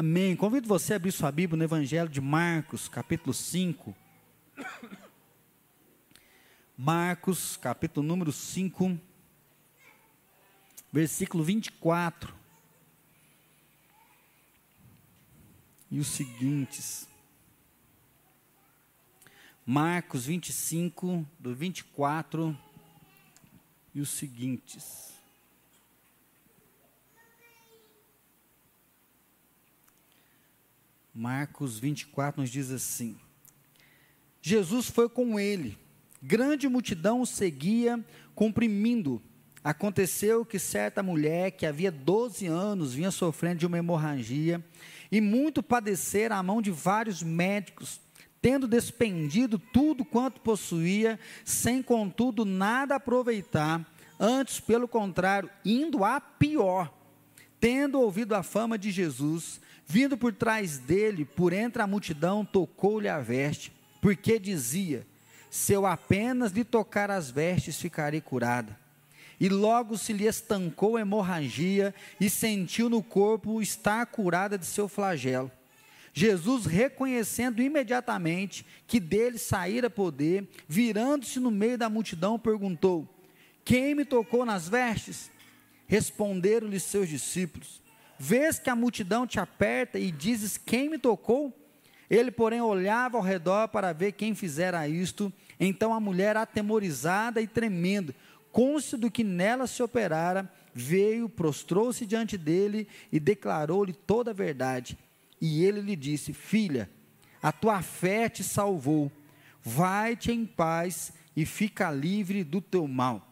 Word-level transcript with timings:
Amém. 0.00 0.34
Convido 0.34 0.66
você 0.66 0.94
a 0.94 0.96
abrir 0.96 1.12
sua 1.12 1.30
Bíblia 1.30 1.58
no 1.58 1.62
Evangelho 1.62 2.08
de 2.08 2.22
Marcos, 2.22 2.88
capítulo 2.88 3.34
5. 3.34 3.94
Marcos, 6.74 7.58
capítulo 7.58 8.06
número 8.06 8.32
5, 8.32 8.98
versículo 10.90 11.44
24. 11.44 12.34
E 15.90 16.00
os 16.00 16.06
seguintes. 16.06 17.06
Marcos 19.66 20.24
25, 20.24 21.28
do 21.38 21.54
24 21.54 22.58
e 23.94 24.00
os 24.00 24.08
seguintes. 24.08 25.19
Marcos 31.20 31.78
24 31.78 32.40
nos 32.40 32.48
diz 32.48 32.70
assim: 32.70 33.14
Jesus 34.40 34.88
foi 34.88 35.06
com 35.06 35.38
ele, 35.38 35.76
grande 36.22 36.66
multidão 36.66 37.20
o 37.20 37.26
seguia, 37.26 38.02
comprimindo. 38.34 39.20
Aconteceu 39.62 40.46
que 40.46 40.58
certa 40.58 41.02
mulher, 41.02 41.50
que 41.50 41.66
havia 41.66 41.92
12 41.92 42.46
anos, 42.46 42.94
vinha 42.94 43.10
sofrendo 43.10 43.58
de 43.58 43.66
uma 43.66 43.76
hemorragia, 43.76 44.64
e 45.12 45.20
muito 45.20 45.62
padecer 45.62 46.32
à 46.32 46.42
mão 46.42 46.62
de 46.62 46.70
vários 46.70 47.22
médicos, 47.22 48.00
tendo 48.40 48.66
despendido 48.66 49.58
tudo 49.58 50.06
quanto 50.06 50.40
possuía, 50.40 51.20
sem 51.44 51.82
contudo 51.82 52.46
nada 52.46 52.94
aproveitar, 52.94 53.86
antes, 54.18 54.58
pelo 54.58 54.88
contrário, 54.88 55.50
indo 55.66 56.02
a 56.02 56.18
pior. 56.18 56.98
Tendo 57.60 58.00
ouvido 58.00 58.34
a 58.34 58.42
fama 58.42 58.78
de 58.78 58.90
Jesus, 58.90 59.60
Vindo 59.90 60.16
por 60.16 60.32
trás 60.32 60.78
dele, 60.78 61.24
por 61.24 61.52
entre 61.52 61.82
a 61.82 61.86
multidão, 61.86 62.44
tocou-lhe 62.44 63.08
a 63.08 63.18
veste, 63.18 63.72
porque 64.00 64.38
dizia: 64.38 65.04
Se 65.50 65.72
eu 65.72 65.84
apenas 65.84 66.52
lhe 66.52 66.62
tocar 66.62 67.10
as 67.10 67.28
vestes, 67.28 67.80
ficarei 67.80 68.20
curada. 68.20 68.78
E 69.40 69.48
logo 69.48 69.98
se 69.98 70.12
lhe 70.12 70.26
estancou 70.28 70.96
a 70.96 71.00
hemorragia 71.00 71.92
e 72.20 72.30
sentiu 72.30 72.88
no 72.88 73.02
corpo 73.02 73.60
estar 73.60 74.06
curada 74.06 74.56
de 74.56 74.64
seu 74.64 74.86
flagelo. 74.86 75.50
Jesus, 76.12 76.66
reconhecendo 76.66 77.60
imediatamente 77.60 78.64
que 78.86 79.00
dele 79.00 79.38
saíra 79.38 79.90
poder, 79.90 80.48
virando-se 80.68 81.40
no 81.40 81.50
meio 81.50 81.76
da 81.76 81.90
multidão, 81.90 82.38
perguntou: 82.38 83.08
Quem 83.64 83.96
me 83.96 84.04
tocou 84.04 84.46
nas 84.46 84.68
vestes? 84.68 85.32
Responderam-lhe 85.90 86.78
seus 86.78 87.08
discípulos: 87.08 87.82
Vês 88.16 88.60
que 88.60 88.70
a 88.70 88.76
multidão 88.76 89.26
te 89.26 89.40
aperta 89.40 89.98
e 89.98 90.12
dizes: 90.12 90.56
Quem 90.56 90.88
me 90.88 90.96
tocou? 90.96 91.52
Ele, 92.08 92.30
porém, 92.30 92.60
olhava 92.60 93.16
ao 93.16 93.24
redor 93.24 93.66
para 93.66 93.92
ver 93.92 94.12
quem 94.12 94.32
fizera 94.32 94.86
isto. 94.86 95.32
Então 95.58 95.92
a 95.92 95.98
mulher, 95.98 96.36
atemorizada 96.36 97.42
e 97.42 97.46
tremendo, 97.48 98.14
cônscio 98.52 98.96
do 98.96 99.10
que 99.10 99.24
nela 99.24 99.66
se 99.66 99.82
operara, 99.82 100.48
veio, 100.72 101.28
prostrou-se 101.28 102.06
diante 102.06 102.38
dele 102.38 102.86
e 103.10 103.18
declarou-lhe 103.18 103.92
toda 103.92 104.30
a 104.30 104.34
verdade. 104.34 104.96
E 105.40 105.64
ele 105.64 105.80
lhe 105.80 105.96
disse: 105.96 106.32
Filha, 106.32 106.88
a 107.42 107.50
tua 107.50 107.82
fé 107.82 108.28
te 108.28 108.44
salvou. 108.44 109.10
Vai-te 109.60 110.30
em 110.30 110.46
paz 110.46 111.12
e 111.36 111.44
fica 111.44 111.90
livre 111.90 112.44
do 112.44 112.60
teu 112.60 112.86
mal. 112.86 113.26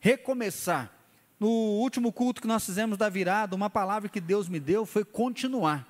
Recomeçar 0.00 0.99
no 1.40 1.48
último 1.48 2.12
culto 2.12 2.42
que 2.42 2.46
nós 2.46 2.66
fizemos 2.66 2.98
da 2.98 3.08
virada, 3.08 3.56
uma 3.56 3.70
palavra 3.70 4.10
que 4.10 4.20
Deus 4.20 4.46
me 4.46 4.60
deu 4.60 4.84
foi 4.84 5.04
continuar. 5.04 5.88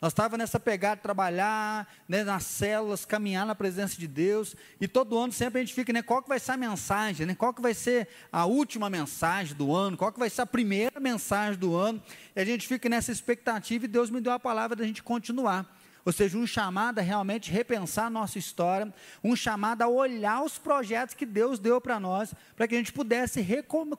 Nós 0.00 0.12
estávamos 0.12 0.38
nessa 0.38 0.58
pegada 0.58 0.96
de 0.96 1.02
trabalhar, 1.02 1.92
né, 2.08 2.24
nas 2.24 2.44
células, 2.44 3.04
caminhar 3.04 3.46
na 3.46 3.54
presença 3.54 3.96
de 3.96 4.08
Deus, 4.08 4.56
e 4.80 4.88
todo 4.88 5.16
ano 5.16 5.32
sempre 5.32 5.60
a 5.60 5.64
gente 5.64 5.74
fica, 5.74 5.92
né, 5.92 6.02
qual 6.02 6.22
que 6.22 6.28
vai 6.28 6.40
ser 6.40 6.52
a 6.52 6.56
mensagem, 6.56 7.26
né, 7.26 7.34
qual 7.36 7.52
que 7.52 7.62
vai 7.62 7.74
ser 7.74 8.08
a 8.32 8.44
última 8.44 8.90
mensagem 8.90 9.56
do 9.56 9.72
ano, 9.72 9.96
qual 9.96 10.12
que 10.12 10.18
vai 10.18 10.30
ser 10.30 10.42
a 10.42 10.46
primeira 10.46 10.98
mensagem 10.98 11.58
do 11.58 11.76
ano, 11.76 12.02
e 12.34 12.40
a 12.40 12.44
gente 12.44 12.66
fica 12.66 12.88
nessa 12.88 13.12
expectativa, 13.12 13.84
e 13.84 13.88
Deus 13.88 14.10
me 14.10 14.20
deu 14.20 14.32
a 14.32 14.40
palavra 14.40 14.76
da 14.76 14.84
gente 14.84 15.02
continuar. 15.02 15.72
Ou 16.04 16.12
seja, 16.12 16.36
um 16.36 16.46
chamado 16.46 16.98
a 16.98 17.02
realmente 17.02 17.50
repensar 17.50 18.06
a 18.06 18.10
nossa 18.10 18.38
história, 18.38 18.92
um 19.22 19.36
chamado 19.36 19.82
a 19.82 19.88
olhar 19.88 20.42
os 20.42 20.58
projetos 20.58 21.14
que 21.14 21.24
Deus 21.24 21.58
deu 21.58 21.80
para 21.80 22.00
nós, 22.00 22.34
para 22.56 22.66
que 22.66 22.74
a 22.74 22.78
gente 22.78 22.92
pudesse 22.92 23.46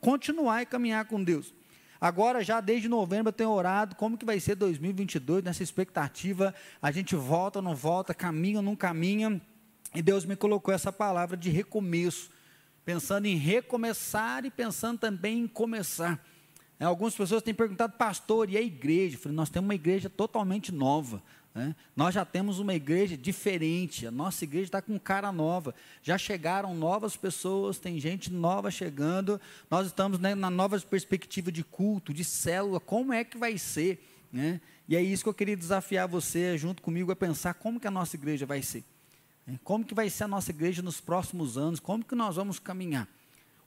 continuar 0.02 0.62
e 0.62 0.66
caminhar 0.66 1.06
com 1.06 1.24
Deus. 1.24 1.54
Agora, 2.02 2.44
já 2.44 2.60
desde 2.60 2.90
novembro, 2.90 3.30
eu 3.30 3.34
tenho 3.34 3.50
orado 3.50 3.96
como 3.96 4.18
que 4.18 4.26
vai 4.26 4.38
ser 4.38 4.56
2022, 4.56 5.42
nessa 5.42 5.64
expectativa, 5.64 6.54
a 6.82 6.92
gente 6.92 7.16
volta 7.16 7.60
ou 7.60 7.64
não 7.64 7.74
volta, 7.74 8.14
caminha 8.14 8.58
ou 8.58 8.62
não 8.62 8.76
caminha, 8.76 9.42
e 9.96 10.02
Deus 10.02 10.26
me 10.26 10.36
colocou 10.36 10.74
essa 10.74 10.92
palavra 10.92 11.38
de 11.38 11.50
recomeço, 11.50 12.30
pensando 12.84 13.28
em 13.28 13.38
recomeçar 13.38 14.44
e 14.44 14.52
pensando 14.52 15.00
também 15.00 15.44
em 15.44 15.48
começar. 15.48 16.22
Algumas 16.78 17.16
pessoas 17.16 17.42
têm 17.42 17.54
perguntado, 17.54 17.94
pastor, 17.94 18.50
e 18.50 18.58
a 18.58 18.62
igreja? 18.62 19.16
Eu 19.16 19.22
falei, 19.22 19.36
nós 19.36 19.50
temos 19.50 19.68
uma 19.68 19.76
igreja 19.76 20.10
totalmente 20.10 20.70
nova. 20.74 21.24
Né? 21.54 21.76
Nós 21.96 22.16
já 22.16 22.26
temos 22.26 22.60
uma 22.60 22.74
igreja 22.74 23.16
diferente, 23.16 24.08
a 24.08 24.12
nossa 24.12 24.44
igreja 24.44 24.66
está 24.66 24.82
com 24.82 24.98
cara 24.98 25.32
nova. 25.32 25.76
Já 26.02 26.18
chegaram 26.18 26.74
novas 26.74 27.16
pessoas, 27.16 27.78
tem 27.78 28.00
gente 28.00 28.32
nova 28.32 28.72
chegando. 28.72 29.40
Nós 29.70 29.88
estamos 29.88 30.18
né, 30.20 30.34
na 30.34 30.50
nova 30.50 30.80
perspectiva 30.80 31.52
de 31.52 31.64
culto, 31.64 32.14
de 32.14 32.24
célula, 32.24 32.80
como 32.80 33.14
é 33.14 33.24
que 33.24 33.38
vai 33.38 33.58
ser? 33.58 34.04
Né? 34.32 34.60
E 34.88 34.96
é 34.96 35.02
isso 35.02 35.24
que 35.24 35.30
eu 35.30 35.34
queria 35.34 35.56
desafiar 35.56 36.08
você, 36.08 36.58
junto 36.58 36.82
comigo, 36.82 37.12
a 37.12 37.16
pensar 37.16 37.54
como 37.54 37.80
que 37.80 37.88
a 37.88 37.92
nossa 37.92 38.16
igreja 38.16 38.46
vai 38.46 38.62
ser. 38.62 38.84
Né? 39.46 39.60
Como 39.64 39.86
que 39.86 39.94
vai 39.94 40.10
ser 40.10 40.24
a 40.24 40.28
nossa 40.28 40.50
igreja 40.50 40.82
nos 40.82 41.00
próximos 41.00 41.58
anos? 41.58 41.80
Como 41.80 42.04
que 42.04 42.16
nós 42.16 42.36
vamos 42.36 42.58
caminhar? 42.58 43.08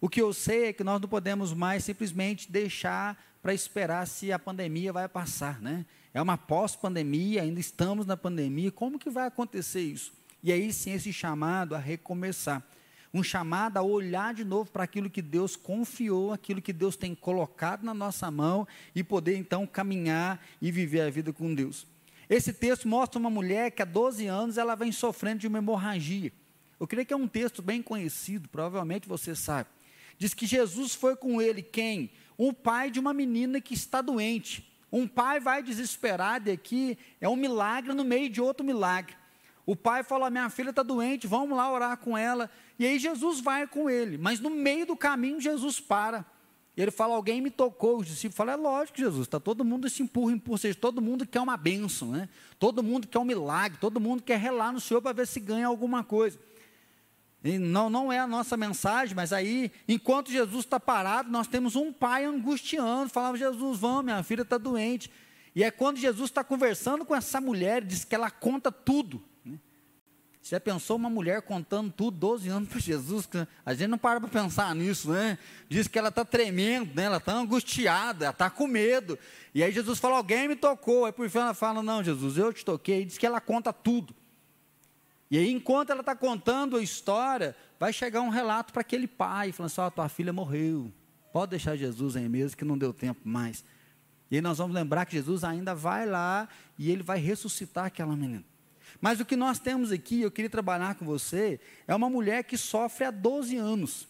O 0.01 0.09
que 0.09 0.21
eu 0.21 0.33
sei 0.33 0.67
é 0.67 0.73
que 0.73 0.85
nós 0.85 1.01
não 1.01 1.09
podemos 1.09 1.55
mais 1.55 1.85
simplesmente 1.85 2.51
deixar 2.51 3.17
para 3.41 3.55
esperar 3.55 4.07
se 4.07 4.33
a 4.33 4.39
pandemia 4.39 4.93
vai 4.93 5.09
passar, 5.09 5.61
né? 5.63 5.87
É 6.17 6.23
uma 6.23 6.39
pós-pandemia, 6.39 7.43
ainda 7.43 7.61
estamos 7.61 8.07
na 8.07 8.17
pandemia, 8.17 8.73
como 8.73 8.99
que 8.99 9.11
vai 9.11 9.27
acontecer 9.27 9.83
isso? 9.83 10.15
E 10.43 10.51
aí 10.51 10.73
sim 10.73 10.93
esse 10.93 11.13
chamado 11.13 11.75
a 11.75 11.79
recomeçar. 11.79 12.67
Um 13.13 13.23
chamado 13.23 13.77
a 13.77 13.83
olhar 13.83 14.33
de 14.33 14.43
novo 14.43 14.71
para 14.71 14.83
aquilo 14.83 15.11
que 15.11 15.21
Deus 15.21 15.57
confiou, 15.57 16.33
aquilo 16.33 16.63
que 16.63 16.73
Deus 16.73 16.97
tem 16.97 17.15
colocado 17.15 17.85
na 17.85 17.93
nossa 17.93 18.31
mão 18.31 18.67
e 18.95 19.05
poder 19.05 19.37
então 19.37 19.67
caminhar 19.67 20.43
e 20.59 20.73
viver 20.73 21.03
a 21.03 21.11
vida 21.11 21.35
com 21.35 21.55
Deus. 21.55 21.87
Esse 22.31 22.51
texto 22.51 22.89
mostra 22.89 23.19
uma 23.19 23.29
mulher 23.29 23.73
que 23.73 23.83
há 23.83 23.85
12 23.85 24.27
anos 24.27 24.57
ela 24.57 24.75
vem 24.75 24.93
sofrendo 24.93 25.41
de 25.41 25.47
uma 25.47 25.59
hemorragia. 25.59 26.33
Eu 26.81 26.87
creio 26.87 27.05
que 27.05 27.13
é 27.13 27.17
um 27.17 27.29
texto 27.29 27.61
bem 27.61 27.83
conhecido, 27.83 28.49
provavelmente 28.49 29.07
você 29.07 29.35
sabe. 29.35 29.69
Diz 30.17 30.33
que 30.33 30.47
Jesus 30.47 30.95
foi 30.95 31.15
com 31.15 31.43
ele 31.43 31.61
quem? 31.61 32.11
Um 32.39 32.55
pai 32.55 32.91
de 32.91 32.99
uma 32.99 33.13
menina 33.13 33.61
que 33.61 33.75
está 33.75 34.01
doente. 34.01 34.75
Um 34.91 35.07
pai 35.07 35.41
vai 35.41 35.63
desesperado 35.63 36.51
aqui 36.51 36.97
é 37.21 37.29
um 37.29 37.37
milagre 37.37 37.93
no 37.93 38.05
meio 38.05 38.29
de 38.29 38.41
outro 38.41 38.65
milagre. 38.65 39.15
O 39.67 39.75
pai 39.75 40.05
fala: 40.05 40.31
Minha 40.31 40.49
filha 40.49 40.71
está 40.71 40.83
doente, 40.83 41.27
vamos 41.27 41.57
lá 41.57 41.71
orar 41.71 41.97
com 41.97 42.17
ela. 42.17 42.49
E 42.79 42.87
aí 42.87 42.99
Jesus 42.99 43.41
vai 43.41 43.67
com 43.67 43.91
ele, 43.91 44.17
mas 44.17 44.39
no 44.39 44.49
meio 44.49 44.87
do 44.87 44.97
caminho 44.97 45.41
Jesus 45.41 45.81
para. 45.81 46.25
E 46.77 46.83
ele 46.83 46.93
fala: 46.93 47.15
Alguém 47.17 47.41
me 47.41 47.51
tocou. 47.51 47.99
Os 47.99 48.07
discípulos 48.07 48.37
falam: 48.37 48.55
É 48.55 48.57
lógico, 48.57 48.99
Jesus, 48.99 49.27
está 49.27 49.41
todo 49.41 49.65
mundo 49.65 49.89
se 49.91 50.03
empurra, 50.03 50.33
empurra. 50.33 50.55
Ou 50.55 50.59
seja, 50.59 50.79
todo 50.79 51.03
mundo 51.03 51.27
quer 51.27 51.41
uma 51.41 51.57
bênção, 51.57 52.13
né? 52.13 52.29
todo 52.59 52.83
mundo 52.83 53.09
quer 53.09 53.19
um 53.19 53.25
milagre, 53.25 53.79
todo 53.81 54.01
mundo 54.01 54.23
quer 54.23 54.39
relar 54.39 54.73
no 54.73 54.81
Senhor 54.81 55.03
para 55.03 55.13
ver 55.13 55.27
se 55.27 55.41
ganha 55.41 55.67
alguma 55.67 56.05
coisa. 56.05 56.39
Não, 57.59 57.89
não 57.89 58.13
é 58.13 58.19
a 58.19 58.27
nossa 58.27 58.57
mensagem, 58.57 59.15
mas 59.15 59.33
aí, 59.33 59.71
enquanto 59.87 60.31
Jesus 60.31 60.65
está 60.65 60.81
parado, 60.81 61.31
nós 61.31 61.47
temos 61.47 61.77
um 61.77 61.93
pai 61.93 62.25
angustiando, 62.25 63.11
falava, 63.11 63.37
Jesus, 63.37 63.79
vamos, 63.79 64.05
minha 64.05 64.23
filha 64.23 64.43
está 64.43 64.59
doente. 64.59 65.11
E 65.55 65.63
é 65.63 65.71
quando 65.71 65.97
Jesus 65.97 66.29
está 66.29 66.45
conversando 66.45 67.05
com 67.05 67.15
essa 67.15 67.41
mulher, 67.41 67.83
diz 67.83 68.05
que 68.05 68.15
ela 68.15 68.31
conta 68.31 68.71
tudo. 68.71 69.23
Né? 69.45 69.59
Você 70.43 70.55
já 70.55 70.61
pensou 70.61 70.97
uma 70.97 71.09
mulher 71.09 71.41
contando 71.43 71.91
tudo, 71.91 72.19
12 72.19 72.49
anos 72.49 72.69
para 72.69 72.79
Jesus? 72.79 73.29
A 73.65 73.73
gente 73.73 73.89
não 73.89 73.97
para 73.97 74.21
para 74.21 74.29
pensar 74.29 74.75
nisso, 74.75 75.11
né? 75.11 75.39
Diz 75.69 75.89
que 75.89 75.99
ela 75.99 76.09
está 76.11 76.25
tremendo, 76.25 76.95
né? 76.95 77.05
ela 77.05 77.17
está 77.17 77.33
angustiada, 77.33 78.27
ela 78.27 78.33
está 78.33 78.51
com 78.51 78.67
medo. 78.67 79.19
E 79.55 79.63
aí 79.63 79.73
Jesus 79.73 79.99
fala, 79.99 80.17
alguém 80.17 80.47
me 80.47 80.57
tocou. 80.57 81.07
Aí 81.07 81.13
por 81.13 81.29
fim 81.31 81.39
ela 81.39 81.55
fala, 81.55 81.83
não, 81.83 82.05
Jesus, 82.05 82.37
eu 82.37 82.53
te 82.53 82.65
toquei. 82.65 83.03
E 83.03 83.05
diz 83.07 83.17
que 83.17 83.25
ela 83.25 83.41
conta 83.41 83.73
tudo. 83.73 84.15
E 85.31 85.39
aí, 85.39 85.51
enquanto 85.51 85.91
ela 85.91 86.01
está 86.01 86.15
contando 86.15 86.77
a 86.77 86.83
história, 86.83 87.57
vai 87.79 87.93
chegar 87.93 88.21
um 88.21 88.29
relato 88.29 88.73
para 88.73 88.81
aquele 88.83 89.09
pai, 89.09 89.53
falando 89.53 89.71
assim: 89.71 89.81
oh, 89.81 89.91
tua 89.91 90.09
filha 90.09 90.33
morreu. 90.33 90.93
Pode 91.33 91.51
deixar 91.51 91.77
Jesus 91.77 92.17
aí 92.17 92.29
mesmo, 92.29 92.57
que 92.57 92.65
não 92.65 92.79
deu 92.79 92.93
tempo 92.93 93.21
mais. 93.25 93.65
E 94.31 94.37
aí 94.37 94.41
nós 94.41 94.59
vamos 94.59 94.75
lembrar 94.75 95.05
que 95.05 95.13
Jesus 95.13 95.45
ainda 95.45 95.75
vai 95.75 96.07
lá 96.07 96.49
e 96.79 96.91
ele 96.91 97.03
vai 97.03 97.19
ressuscitar 97.19 97.87
aquela 97.87 98.17
menina. 98.17 98.45
Mas 99.01 99.21
o 99.21 99.25
que 99.25 99.37
nós 99.37 99.59
temos 99.59 99.93
aqui, 99.93 100.23
eu 100.23 100.31
queria 100.31 100.49
trabalhar 100.49 100.95
com 100.95 101.05
você, 101.05 101.61
é 101.87 101.95
uma 101.95 102.09
mulher 102.09 102.45
que 102.45 102.57
sofre 102.57 103.05
há 103.05 103.11
12 103.11 103.57
anos. 103.57 104.09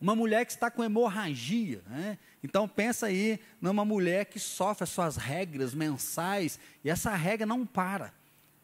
uma 0.00 0.16
mulher 0.16 0.44
que 0.44 0.50
está 0.50 0.68
com 0.70 0.82
hemorragia. 0.82 1.80
Né? 1.86 2.18
Então 2.42 2.66
pensa 2.66 3.06
aí 3.06 3.38
numa 3.60 3.84
mulher 3.84 4.24
que 4.24 4.40
sofre 4.40 4.82
as 4.82 4.90
suas 4.90 5.16
regras 5.16 5.74
mensais 5.74 6.58
e 6.82 6.90
essa 6.90 7.14
regra 7.14 7.46
não 7.46 7.64
para. 7.64 8.12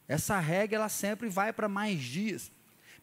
Essa 0.09 0.41
regra 0.41 0.79
ela 0.79 0.89
sempre 0.89 1.29
vai 1.29 1.53
para 1.53 1.69
mais 1.69 2.01
dias. 2.01 2.51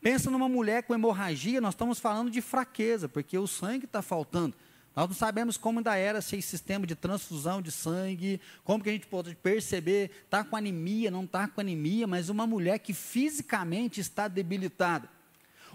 Pensa 0.02 0.32
numa 0.32 0.50
mulher 0.50 0.84
com 0.84 0.94
hemorragia, 0.94 1.62
nós 1.62 1.74
estamos 1.74 2.00
falando 2.00 2.32
de 2.32 2.42
fraqueza, 2.42 3.08
porque 3.08 3.38
o 3.38 3.48
sangue 3.48 3.86
está 3.86 4.02
faltando. 4.02 4.56
Nós 4.96 5.08
não 5.08 5.16
sabemos 5.16 5.58
como 5.58 5.80
ainda 5.80 5.96
era 5.96 6.20
esse 6.20 6.42
sistema 6.42 6.88
de 6.88 6.96
transfusão 6.96 7.62
de 7.62 7.72
sangue, 7.72 8.40
como 8.64 8.84
que 8.84 8.90
a 8.90 8.94
gente 8.94 9.08
pode 9.08 9.36
perceber, 9.36 10.10
está 10.24 10.44
com 10.44 10.56
anemia, 10.56 11.12
não 11.12 11.26
está 11.26 11.48
com 11.48 11.60
anemia, 11.60 12.08
mas 12.08 12.30
uma 12.30 12.48
mulher 12.48 12.80
que 12.80 12.94
fisicamente 12.94 14.00
está 14.00 14.28
debilitada. 14.28 15.10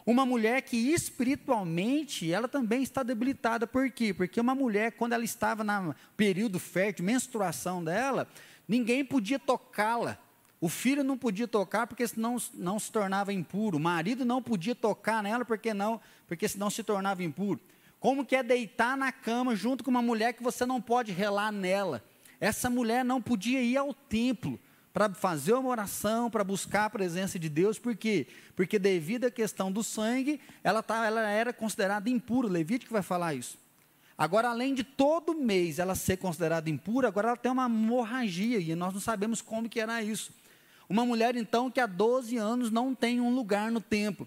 Uma 0.06 0.24
mulher 0.24 0.62
que 0.62 0.76
espiritualmente, 0.76 2.32
ela 2.32 2.48
também 2.48 2.82
está 2.82 3.02
debilitada. 3.02 3.66
Por 3.66 3.90
quê? 3.90 4.14
Porque 4.14 4.40
uma 4.40 4.54
mulher, 4.54 4.92
quando 4.92 5.12
ela 5.12 5.24
estava 5.24 5.62
no 5.62 5.94
período 6.16 6.58
fértil, 6.58 7.04
menstruação 7.04 7.84
dela, 7.84 8.26
ninguém 8.66 9.04
podia 9.04 9.38
tocá-la. 9.38 10.18
O 10.60 10.68
filho 10.68 11.02
não 11.02 11.16
podia 11.16 11.48
tocar 11.48 11.86
porque 11.86 12.06
senão 12.06 12.36
não 12.54 12.78
se 12.78 12.92
tornava 12.92 13.32
impuro. 13.32 13.78
O 13.78 13.80
marido 13.80 14.24
não 14.24 14.42
podia 14.42 14.74
tocar 14.74 15.22
nela 15.22 15.44
porque 15.44 15.72
não, 15.72 16.00
porque 16.28 16.46
senão 16.46 16.68
se 16.68 16.82
tornava 16.82 17.24
impuro. 17.24 17.58
Como 17.98 18.24
que 18.24 18.36
é 18.36 18.42
deitar 18.42 18.96
na 18.96 19.10
cama 19.10 19.56
junto 19.56 19.82
com 19.82 19.90
uma 19.90 20.02
mulher 20.02 20.34
que 20.34 20.42
você 20.42 20.66
não 20.66 20.80
pode 20.80 21.12
relar 21.12 21.50
nela? 21.50 22.04
Essa 22.38 22.68
mulher 22.68 23.04
não 23.04 23.20
podia 23.20 23.62
ir 23.62 23.76
ao 23.76 23.94
templo 23.94 24.58
para 24.92 25.12
fazer 25.14 25.52
uma 25.52 25.68
oração, 25.68 26.30
para 26.30 26.42
buscar 26.42 26.86
a 26.86 26.90
presença 26.90 27.38
de 27.38 27.48
Deus, 27.48 27.78
por 27.78 27.96
quê? 27.96 28.26
Porque 28.56 28.78
devido 28.78 29.26
à 29.26 29.30
questão 29.30 29.70
do 29.70 29.84
sangue, 29.84 30.40
ela, 30.64 30.82
tá, 30.82 31.06
ela 31.06 31.28
era 31.28 31.52
considerada 31.52 32.10
impura, 32.10 32.48
Levítico 32.48 32.92
vai 32.92 33.02
falar 33.02 33.34
isso. 33.34 33.56
Agora, 34.18 34.50
além 34.50 34.74
de 34.74 34.82
todo 34.82 35.34
mês 35.34 35.78
ela 35.78 35.94
ser 35.94 36.16
considerada 36.16 36.68
impura, 36.68 37.08
agora 37.08 37.28
ela 37.28 37.36
tem 37.36 37.52
uma 37.52 37.66
hemorragia, 37.66 38.58
e 38.58 38.74
nós 38.74 38.92
não 38.92 39.00
sabemos 39.00 39.40
como 39.40 39.68
que 39.68 39.80
era 39.80 40.02
isso. 40.02 40.32
Uma 40.90 41.06
mulher, 41.06 41.36
então, 41.36 41.70
que 41.70 41.78
há 41.78 41.86
12 41.86 42.36
anos 42.36 42.68
não 42.68 42.92
tem 42.96 43.20
um 43.20 43.32
lugar 43.32 43.70
no 43.70 43.80
templo. 43.80 44.26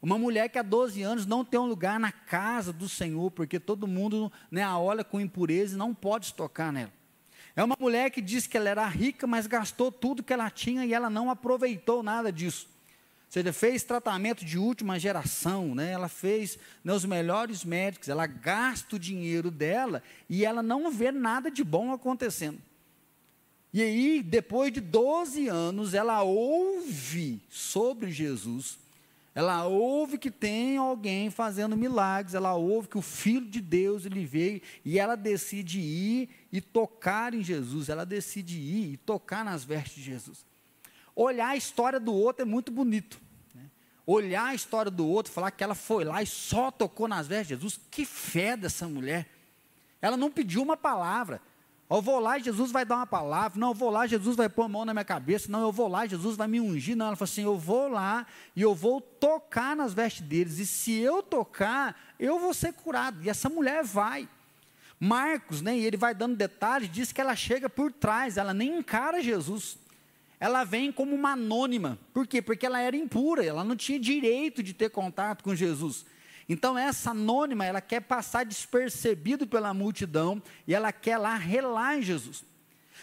Uma 0.00 0.16
mulher 0.16 0.48
que 0.48 0.56
há 0.56 0.62
12 0.62 1.02
anos 1.02 1.26
não 1.26 1.44
tem 1.44 1.58
um 1.58 1.66
lugar 1.66 1.98
na 1.98 2.12
casa 2.12 2.72
do 2.72 2.88
Senhor, 2.88 3.32
porque 3.32 3.58
todo 3.58 3.84
mundo 3.88 4.30
né, 4.48 4.62
a 4.62 4.78
olha 4.78 5.02
com 5.02 5.20
impureza 5.20 5.74
e 5.74 5.78
não 5.78 5.92
pode 5.92 6.32
tocar 6.32 6.72
nela. 6.72 6.92
É 7.56 7.64
uma 7.64 7.76
mulher 7.80 8.10
que 8.10 8.20
diz 8.20 8.46
que 8.46 8.56
ela 8.56 8.68
era 8.68 8.86
rica, 8.86 9.26
mas 9.26 9.48
gastou 9.48 9.90
tudo 9.90 10.22
que 10.22 10.32
ela 10.32 10.48
tinha 10.50 10.86
e 10.86 10.94
ela 10.94 11.10
não 11.10 11.30
aproveitou 11.30 12.00
nada 12.00 12.30
disso. 12.30 12.68
Ou 13.26 13.32
seja, 13.32 13.52
fez 13.52 13.82
tratamento 13.82 14.44
de 14.44 14.56
última 14.56 15.00
geração, 15.00 15.74
né? 15.74 15.90
ela 15.90 16.08
fez 16.08 16.56
né, 16.84 16.92
os 16.92 17.04
melhores 17.04 17.64
médicos, 17.64 18.08
ela 18.08 18.28
gasta 18.28 18.94
o 18.94 19.00
dinheiro 19.00 19.50
dela 19.50 20.00
e 20.30 20.44
ela 20.44 20.62
não 20.62 20.92
vê 20.92 21.10
nada 21.10 21.50
de 21.50 21.64
bom 21.64 21.92
acontecendo. 21.92 22.60
E 23.74 23.82
aí, 23.82 24.22
depois 24.22 24.72
de 24.72 24.80
12 24.80 25.48
anos, 25.48 25.92
ela 25.92 26.22
ouve 26.22 27.42
sobre 27.50 28.10
Jesus 28.10 28.78
ela 29.34 29.66
ouve 29.66 30.16
que 30.16 30.30
tem 30.30 30.76
alguém 30.76 31.28
fazendo 31.28 31.76
milagres, 31.76 32.34
ela 32.34 32.54
ouve 32.54 32.86
que 32.86 32.96
o 32.96 33.02
Filho 33.02 33.46
de 33.46 33.60
Deus 33.60 34.06
ele 34.06 34.24
veio 34.24 34.62
e 34.84 34.96
ela 34.96 35.16
decide 35.16 35.80
ir 35.80 36.28
e 36.52 36.60
tocar 36.60 37.34
em 37.34 37.42
Jesus, 37.42 37.88
ela 37.88 38.06
decide 38.06 38.56
ir 38.56 38.92
e 38.92 38.96
tocar 38.96 39.44
nas 39.44 39.64
vestes 39.64 39.96
de 39.96 40.02
Jesus. 40.02 40.46
Olhar 41.16 41.48
a 41.48 41.56
história 41.56 41.98
do 41.98 42.14
outro 42.14 42.42
é 42.42 42.44
muito 42.44 42.70
bonito. 42.70 43.20
Né? 43.52 43.62
Olhar 44.06 44.46
a 44.46 44.54
história 44.54 44.90
do 44.90 45.04
outro, 45.04 45.32
falar 45.32 45.50
que 45.50 45.64
ela 45.64 45.74
foi 45.74 46.04
lá 46.04 46.22
e 46.22 46.26
só 46.26 46.70
tocou 46.70 47.08
nas 47.08 47.26
vestes 47.26 47.48
de 47.48 47.54
Jesus, 47.54 47.80
que 47.90 48.04
fé 48.04 48.56
dessa 48.56 48.86
mulher. 48.86 49.28
Ela 50.00 50.16
não 50.16 50.30
pediu 50.30 50.62
uma 50.62 50.76
palavra, 50.76 51.42
eu 51.96 52.02
vou 52.02 52.18
lá 52.18 52.38
Jesus 52.38 52.72
vai 52.72 52.84
dar 52.84 52.96
uma 52.96 53.06
palavra. 53.06 53.58
Não, 53.58 53.68
eu 53.68 53.74
vou 53.74 53.90
lá, 53.90 54.06
Jesus 54.06 54.36
vai 54.36 54.48
pôr 54.48 54.62
a 54.64 54.68
mão 54.68 54.84
na 54.84 54.92
minha 54.92 55.04
cabeça. 55.04 55.50
Não, 55.50 55.60
eu 55.60 55.72
vou 55.72 55.88
lá, 55.88 56.06
Jesus 56.06 56.36
vai 56.36 56.48
me 56.48 56.60
ungir. 56.60 56.96
Não, 56.96 57.06
ela 57.06 57.16
falou 57.16 57.30
assim: 57.30 57.42
eu 57.42 57.58
vou 57.58 57.88
lá 57.88 58.26
e 58.54 58.62
eu 58.62 58.74
vou 58.74 59.00
tocar 59.00 59.76
nas 59.76 59.94
vestes 59.94 60.22
deles. 60.22 60.58
E 60.58 60.66
se 60.66 60.92
eu 60.92 61.22
tocar, 61.22 61.96
eu 62.18 62.38
vou 62.38 62.54
ser 62.54 62.72
curado. 62.72 63.22
E 63.22 63.28
essa 63.28 63.48
mulher 63.48 63.84
vai. 63.84 64.28
Marcos, 64.98 65.60
né, 65.60 65.76
e 65.76 65.84
ele 65.84 65.96
vai 65.96 66.14
dando 66.14 66.36
detalhes, 66.36 66.90
diz 66.90 67.12
que 67.12 67.20
ela 67.20 67.36
chega 67.36 67.68
por 67.68 67.92
trás, 67.92 68.36
ela 68.36 68.54
nem 68.54 68.78
encara 68.78 69.22
Jesus. 69.22 69.76
Ela 70.40 70.64
vem 70.64 70.92
como 70.92 71.14
uma 71.14 71.32
anônima. 71.32 71.98
Por 72.12 72.26
quê? 72.26 72.40
Porque 72.40 72.66
ela 72.66 72.80
era 72.80 72.96
impura, 72.96 73.44
ela 73.44 73.64
não 73.64 73.76
tinha 73.76 73.98
direito 73.98 74.62
de 74.62 74.72
ter 74.72 74.90
contato 74.90 75.42
com 75.42 75.54
Jesus. 75.54 76.06
Então 76.48 76.76
essa 76.76 77.10
anônima, 77.10 77.64
ela 77.64 77.80
quer 77.80 78.00
passar 78.00 78.44
despercebido 78.44 79.46
pela 79.46 79.72
multidão 79.72 80.42
e 80.66 80.74
ela 80.74 80.92
quer 80.92 81.16
lá 81.16 81.36
relar 81.36 81.98
em 81.98 82.02
Jesus. 82.02 82.44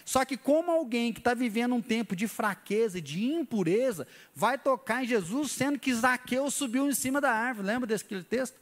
Só 0.05 0.25
que 0.25 0.37
como 0.37 0.71
alguém 0.71 1.13
que 1.13 1.19
está 1.19 1.33
vivendo 1.33 1.75
um 1.75 1.81
tempo 1.81 2.15
de 2.15 2.27
fraqueza, 2.27 3.01
de 3.01 3.25
impureza, 3.25 4.07
vai 4.33 4.57
tocar 4.57 5.03
em 5.03 5.07
Jesus, 5.07 5.51
sendo 5.51 5.79
que 5.79 5.93
Zaqueu 5.93 6.49
subiu 6.49 6.87
em 6.89 6.93
cima 6.93 7.21
da 7.21 7.31
árvore, 7.31 7.67
lembra 7.67 7.87
desse 7.87 8.05
texto? 8.23 8.59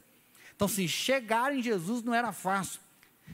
Então, 0.56 0.66
assim, 0.66 0.88
chegar 0.88 1.56
em 1.56 1.62
Jesus 1.62 2.04
não 2.04 2.14
era 2.14 2.34
fácil. 2.34 2.82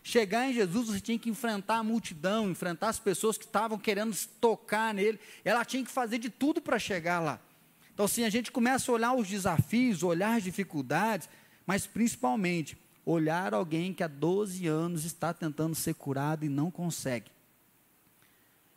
Chegar 0.03 0.47
em 0.47 0.53
Jesus, 0.53 0.87
você 0.87 0.99
tinha 0.99 1.17
que 1.17 1.29
enfrentar 1.29 1.77
a 1.77 1.83
multidão, 1.83 2.49
enfrentar 2.51 2.89
as 2.89 2.99
pessoas 2.99 3.37
que 3.37 3.45
estavam 3.45 3.79
querendo 3.79 4.15
tocar 4.39 4.93
nele. 4.93 5.19
Ela 5.43 5.65
tinha 5.65 5.83
que 5.83 5.91
fazer 5.91 6.19
de 6.19 6.29
tudo 6.29 6.61
para 6.61 6.77
chegar 6.77 7.19
lá. 7.19 7.39
Então, 7.95 8.03
assim, 8.03 8.25
a 8.25 8.29
gente 8.29 8.51
começa 8.51 8.91
a 8.91 8.93
olhar 8.93 9.13
os 9.13 9.25
desafios, 9.25 10.03
olhar 10.03 10.35
as 10.35 10.43
dificuldades, 10.43 11.29
mas 11.65 11.87
principalmente 11.87 12.77
olhar 13.05 13.53
alguém 13.53 13.93
que 13.93 14.03
há 14.03 14.07
12 14.07 14.67
anos 14.67 15.05
está 15.05 15.33
tentando 15.33 15.73
ser 15.73 15.93
curado 15.95 16.43
e 16.43 16.49
não 16.49 16.69
consegue. 16.69 17.31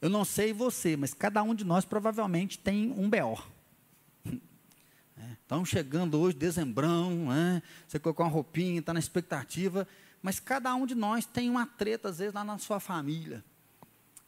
Eu 0.00 0.09
não 0.09 0.25
sei 0.25 0.53
você, 0.53 0.97
mas 0.97 1.12
cada 1.12 1.43
um 1.43 1.53
de 1.53 1.65
nós 1.65 1.85
provavelmente 1.85 2.61
tem 2.61 2.93
um 2.97 3.11
BO. 3.11 3.43
Estamos 5.43 5.67
chegando 5.69 6.17
hoje, 6.17 6.37
dezembrão, 6.37 7.26
né? 7.26 7.61
você 7.88 7.99
colocou 7.99 8.25
uma 8.25 8.31
roupinha, 8.31 8.79
está 8.79 8.94
na 8.94 9.00
expectativa, 9.00 9.88
mas 10.23 10.38
cada 10.38 10.73
um 10.76 10.87
de 10.87 10.94
nós 10.94 11.26
tem 11.26 11.50
uma 11.50 11.67
treta, 11.67 12.09
às 12.09 12.19
vezes, 12.19 12.32
lá 12.32 12.44
na 12.44 12.56
sua 12.59 12.79
família. 12.79 13.44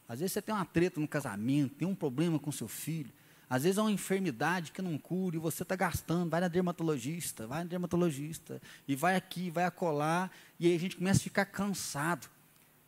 Às 0.05 0.19
vezes 0.19 0.33
você 0.33 0.41
tem 0.41 0.53
uma 0.53 0.65
treta 0.65 0.99
no 0.99 1.07
casamento, 1.07 1.75
tem 1.75 1.87
um 1.87 1.95
problema 1.95 2.37
com 2.37 2.51
seu 2.51 2.67
filho. 2.67 3.13
Às 3.51 3.63
vezes 3.63 3.77
é 3.77 3.81
uma 3.81 3.91
enfermidade 3.91 4.71
que 4.71 4.81
não 4.81 4.97
cura 4.97 5.35
e 5.35 5.39
você 5.39 5.63
está 5.63 5.75
gastando, 5.75 6.29
vai 6.29 6.39
na 6.39 6.47
dermatologista, 6.47 7.45
vai 7.45 7.65
na 7.65 7.69
dermatologista, 7.69 8.61
e 8.87 8.95
vai 8.95 9.17
aqui, 9.17 9.49
vai 9.49 9.65
acolá, 9.65 10.31
e 10.57 10.67
aí 10.67 10.73
a 10.73 10.79
gente 10.79 10.95
começa 10.95 11.19
a 11.19 11.23
ficar 11.23 11.43
cansado. 11.43 12.29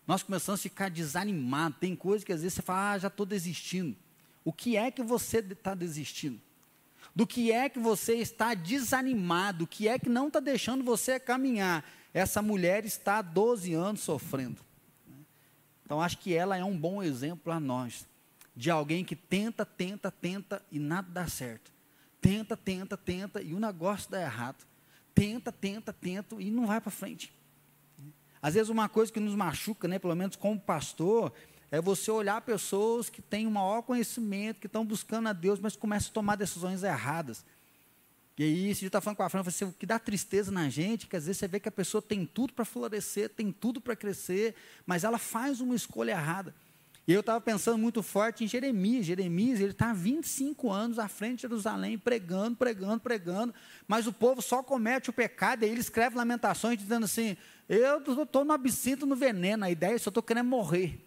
Nós 0.07 0.23
começamos 0.23 0.61
a 0.61 0.63
ficar 0.63 0.89
desanimados. 0.89 1.79
Tem 1.79 1.93
coisas 1.97 2.23
que 2.23 2.31
às 2.31 2.43
vezes 2.43 2.53
você 2.53 2.61
fala, 2.61 2.93
ah, 2.93 2.97
já 2.97 3.09
estou 3.09 3.25
desistindo. 3.25 3.93
O 4.41 4.53
que 4.53 4.77
é 4.77 4.89
que 4.89 5.03
você 5.03 5.39
está 5.39 5.75
desistindo? 5.75 6.39
Do 7.13 7.27
que 7.27 7.51
é 7.51 7.67
que 7.67 7.77
você 7.77 8.13
está 8.13 8.53
desanimado? 8.53 9.65
O 9.65 9.67
que 9.67 9.89
é 9.89 9.99
que 9.99 10.07
não 10.07 10.27
está 10.27 10.39
deixando 10.39 10.81
você 10.81 11.19
caminhar? 11.19 11.83
Essa 12.13 12.41
mulher 12.41 12.85
está 12.85 13.17
há 13.17 13.21
12 13.21 13.73
anos 13.73 13.99
sofrendo. 13.99 14.61
Então, 15.83 15.99
acho 15.99 16.19
que 16.19 16.33
ela 16.33 16.55
é 16.55 16.63
um 16.63 16.77
bom 16.77 17.03
exemplo 17.03 17.41
para 17.43 17.59
nós 17.59 18.05
de 18.55 18.69
alguém 18.69 19.03
que 19.03 19.15
tenta, 19.15 19.65
tenta, 19.65 20.11
tenta 20.11 20.61
e 20.71 20.79
nada 20.79 21.07
dá 21.11 21.27
certo. 21.27 21.71
Tenta, 22.21 22.55
tenta, 22.55 22.95
tenta 22.95 23.41
e 23.41 23.53
o 23.53 23.59
negócio 23.59 24.09
dá 24.09 24.21
errado. 24.21 24.63
Tenta, 25.13 25.51
tenta, 25.51 25.91
tenta 25.91 26.35
e 26.39 26.49
não 26.49 26.67
vai 26.67 26.79
para 26.79 26.91
frente. 26.91 27.33
Às 28.41 28.55
vezes 28.55 28.69
uma 28.69 28.89
coisa 28.89 29.11
que 29.11 29.19
nos 29.19 29.35
machuca, 29.35 29.87
né, 29.87 29.97
pelo 29.97 30.15
menos 30.15 30.35
como 30.35 30.59
pastor, 30.59 31.33
é 31.71 31.81
você 31.81 32.11
olhar 32.11 32.41
pessoas 32.41 33.09
que 33.09 33.21
têm 33.21 33.47
um 33.47 33.51
maior 33.51 33.81
conhecimento, 33.81 34.59
que 34.59 34.67
estão 34.67 34.85
buscando 34.85 35.29
a 35.29 35.33
Deus, 35.33 35.59
mas 35.59 35.75
começam 35.75 36.11
a 36.11 36.13
tomar 36.13 36.35
decisões 36.35 36.83
erradas. 36.83 37.45
E 38.37 38.43
aí, 38.43 38.69
esse 38.69 38.81
dia 38.81 38.87
está 38.87 38.99
falando 38.99 39.17
com 39.17 39.23
a 39.23 39.29
Fran, 39.29 39.41
assim, 39.41 39.65
o 39.65 39.71
que 39.71 39.85
dá 39.85 39.99
tristeza 39.99 40.51
na 40.51 40.67
gente, 40.67 41.07
que 41.07 41.15
às 41.15 41.25
vezes 41.25 41.39
você 41.39 41.47
vê 41.47 41.59
que 41.59 41.69
a 41.69 41.71
pessoa 41.71 42.01
tem 42.01 42.25
tudo 42.25 42.53
para 42.53 42.65
florescer, 42.65 43.29
tem 43.29 43.51
tudo 43.51 43.79
para 43.79 43.95
crescer, 43.95 44.55
mas 44.85 45.03
ela 45.03 45.17
faz 45.17 45.61
uma 45.61 45.75
escolha 45.75 46.11
errada. 46.11 46.53
E 47.05 47.11
eu 47.11 47.19
estava 47.19 47.41
pensando 47.41 47.77
muito 47.77 48.01
forte 48.01 48.45
em 48.45 48.47
Jeremias. 48.47 49.05
Jeremias, 49.05 49.59
ele 49.59 49.71
está 49.71 49.89
há 49.89 49.93
25 49.93 50.71
anos 50.71 50.97
à 50.97 51.07
frente 51.09 51.35
de 51.37 51.41
Jerusalém, 51.41 51.97
pregando, 51.97 52.55
pregando, 52.55 52.99
pregando, 53.01 53.53
mas 53.87 54.07
o 54.07 54.13
povo 54.13 54.41
só 54.41 54.63
comete 54.63 55.09
o 55.09 55.13
pecado, 55.13 55.63
e 55.63 55.67
ele 55.67 55.81
escreve 55.81 56.15
lamentações 56.15 56.77
dizendo 56.77 57.03
assim: 57.03 57.35
Eu 57.67 57.99
estou 57.99 58.45
no 58.45 58.53
absinto, 58.53 59.05
no 59.05 59.15
veneno, 59.15 59.65
a 59.65 59.71
ideia 59.71 59.95
é 59.95 59.97
só 59.97 60.09
estou 60.09 60.23
querendo 60.23 60.47
morrer. 60.47 61.05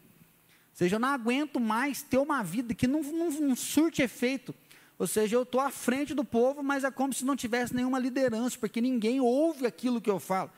Ou 0.70 0.78
seja, 0.78 0.96
eu 0.96 1.00
não 1.00 1.08
aguento 1.08 1.58
mais 1.58 2.02
ter 2.02 2.18
uma 2.18 2.42
vida 2.42 2.74
que 2.74 2.86
não, 2.86 3.02
não, 3.02 3.30
não 3.30 3.56
surte 3.56 4.02
efeito. 4.02 4.54
Ou 4.98 5.06
seja, 5.06 5.36
eu 5.36 5.42
estou 5.42 5.60
à 5.60 5.70
frente 5.70 6.14
do 6.14 6.24
povo, 6.24 6.62
mas 6.62 6.84
é 6.84 6.90
como 6.90 7.14
se 7.14 7.24
não 7.24 7.34
tivesse 7.34 7.74
nenhuma 7.74 7.98
liderança, 7.98 8.58
porque 8.58 8.82
ninguém 8.82 9.18
ouve 9.18 9.66
aquilo 9.66 10.00
que 10.00 10.10
eu 10.10 10.20
falo. 10.20 10.50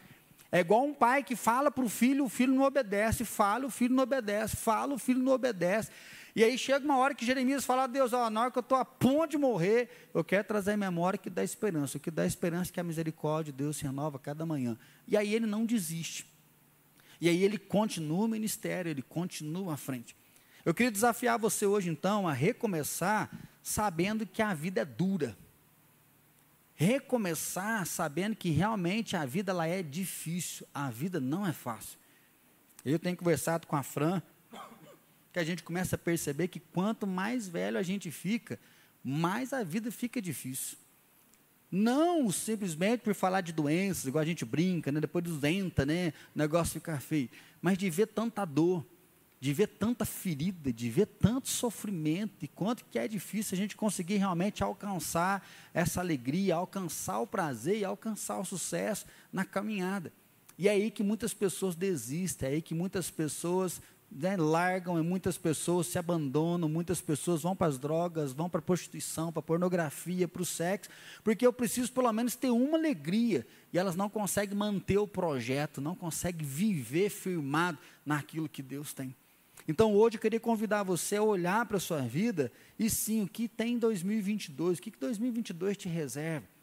É 0.51 0.61
igual 0.61 0.85
um 0.85 0.95
pai 0.95 1.23
que 1.23 1.37
fala 1.37 1.71
para 1.71 1.85
o 1.85 1.89
filho, 1.89 2.25
o 2.25 2.29
filho 2.29 2.55
não 2.55 2.63
obedece, 2.63 3.25
fala, 3.25 3.67
o 3.67 3.71
filho 3.71 3.95
não 3.95 4.03
obedece, 4.03 4.57
fala, 4.57 4.95
o 4.95 4.99
filho 4.99 5.23
não 5.23 5.33
obedece. 5.33 5.91
E 6.35 6.45
aí 6.45 6.57
chega 6.57 6.85
uma 6.85 6.97
hora 6.97 7.15
que 7.15 7.27
Jeremias 7.27 7.65
fala: 7.65 7.87
Deus, 7.87 8.13
ó, 8.13 8.31
na 8.31 8.43
hora 8.43 8.51
que 8.51 8.59
eu 8.59 8.63
estou 8.63 8.79
a 8.79 8.85
ponto 8.85 9.33
de 9.33 9.39
morrer, 9.39 10.09
eu 10.15 10.25
quero 10.25 10.45
trazer 10.45 10.73
a 10.73 10.77
memória 10.77 11.19
que 11.19 11.29
dá 11.29 11.43
esperança. 11.43 11.99
O 11.99 12.01
que 12.01 12.11
dá 12.11 12.25
esperança 12.25 12.71
é 12.71 12.73
que 12.75 12.81
a 12.81 12.85
misericórdia 12.85 13.53
de 13.53 13.59
Deus 13.59 13.77
se 13.77 13.83
renova 13.83 14.19
cada 14.19 14.47
manhã. 14.47 14.79
E 15.07 15.17
aí 15.17 15.35
ele 15.35 15.47
não 15.47 15.67
desiste. 15.67 16.27
E 17.21 17.29
aí 17.29 17.43
ele 17.43 17.59
continua 17.59 18.25
o 18.25 18.29
ministério, 18.29 18.89
ele 18.89 19.03
continua 19.03 19.75
à 19.75 19.77
frente. 19.77 20.17
Eu 20.65 20.73
queria 20.73 20.93
desafiar 20.93 21.39
você 21.39 21.67
hoje, 21.67 21.91
então, 21.91 22.29
a 22.29 22.33
recomeçar 22.33 23.31
sabendo 23.63 24.27
que 24.27 24.41
a 24.41 24.55
vida 24.55 24.83
é 24.83 24.85
dura. 24.85 25.37
Recomeçar 26.81 27.85
sabendo 27.87 28.37
que 28.37 28.51
realmente 28.51 29.17
a 29.17 29.27
vida 29.27 29.51
ela 29.51 29.67
é 29.67 29.83
difícil, 29.83 30.65
a 30.73 30.89
vida 30.89 31.19
não 31.19 31.45
é 31.45 31.53
fácil. 31.53 31.99
Eu 32.85 33.01
tenho 33.01 33.17
conversado 33.17 33.67
com 33.67 33.75
a 33.75 33.83
Fran, 33.83 34.23
que 35.33 35.41
a 35.41 35.45
gente 35.45 35.65
começa 35.65 35.97
a 35.97 35.99
perceber 35.99 36.47
que 36.47 36.61
quanto 36.61 37.05
mais 37.05 37.49
velho 37.49 37.77
a 37.77 37.83
gente 37.83 38.13
fica, 38.13 38.61
mais 39.03 39.53
a 39.53 39.65
vida 39.65 39.91
fica 39.91 40.23
difícil. 40.23 40.79
Não 41.69 42.31
simplesmente 42.31 43.01
por 43.01 43.13
falar 43.13 43.41
de 43.41 43.53
doenças, 43.53 44.05
igual 44.05 44.23
a 44.23 44.27
gente 44.27 44.45
brinca, 44.45 44.93
né? 44.93 45.01
depois 45.01 45.25
dos 45.25 45.43
né? 45.85 46.13
o 46.33 46.39
negócio 46.39 46.75
fica 46.75 47.01
feio. 47.01 47.29
Mas 47.61 47.77
de 47.77 47.91
ver 47.91 48.07
tanta 48.07 48.45
dor, 48.45 48.87
de 49.41 49.53
ver 49.53 49.69
tanta 49.69 50.05
ferida, 50.05 50.73
de 50.73 50.91
ver 50.91 51.07
tanto 51.07 51.49
sofrimento, 51.49 52.45
e 52.45 52.49
quanto 52.49 52.85
que 52.85 52.99
é 52.99 53.07
difícil 53.07 53.55
a 53.55 53.61
gente 53.61 53.77
conseguir 53.77 54.17
realmente 54.17 54.65
alcançar 54.65 55.47
essa 55.73 56.01
alegria, 56.01 56.57
alcançar 56.57 57.21
o 57.21 57.27
prazer 57.27 57.79
e 57.79 57.85
alcançar 57.85 58.39
o 58.39 58.45
sucesso 58.45 59.07
na 59.33 59.45
caminhada. 59.45 60.13
E 60.59 60.67
é 60.67 60.73
aí 60.73 60.91
que 60.91 61.05
muitas 61.05 61.33
pessoas 61.33 61.77
desistem, 61.77 62.49
é 62.49 62.53
aí 62.55 62.63
que 62.63 62.75
muitas 62.75 63.11
pessoas 63.11 63.81
né, 64.11 64.37
largam 64.37 64.99
e 64.99 65.03
muitas 65.03 65.39
pessoas 65.39 65.87
se 65.87 65.99
abandonam, 65.99 66.69
muitas 66.69 67.01
pessoas 67.01 67.43
vão 67.43 67.55
para 67.55 67.69
as 67.69 67.79
drogas, 67.79 68.33
vão 68.33 68.49
para 68.49 68.59
a 68.59 68.63
prostituição, 68.63 69.31
para 69.31 69.41
a 69.41 69.43
pornografia, 69.43 70.27
para 70.27 70.43
o 70.43 70.47
sexo, 70.47 70.91
porque 71.23 71.47
eu 71.47 71.53
preciso 71.53 71.93
pelo 71.93 72.13
menos 72.13 72.35
ter 72.35 72.51
uma 72.51 72.77
alegria, 72.77 73.47
e 73.73 73.79
elas 73.79 73.95
não 73.95 74.09
conseguem 74.09 74.57
manter 74.57 74.99
o 74.99 75.07
projeto, 75.07 75.81
não 75.81 75.95
conseguem 75.95 76.45
viver 76.45 77.11
firmado 77.11 77.79
naquilo 78.05 78.49
que 78.49 78.63
Deus 78.63 78.93
tem. 78.93 79.15
Então 79.69 79.95
hoje 79.95 80.17
eu 80.17 80.21
queria 80.21 80.41
convidar 80.41 80.83
você 80.83 81.17
a 81.17 81.23
olhar 81.23 81.65
para 81.67 81.77
a 81.77 81.81
sua 81.81 82.01
vida 82.01 82.51
e 82.79 82.89
sim, 82.89 83.23
o 83.23 83.29
que 83.29 83.47
tem 83.47 83.75
em 83.75 83.79
2022, 83.79 84.79
o 84.79 84.83
que, 84.83 84.91
que 84.91 84.99
2022 84.99 85.77
te 85.77 85.89
reserva 85.89 86.59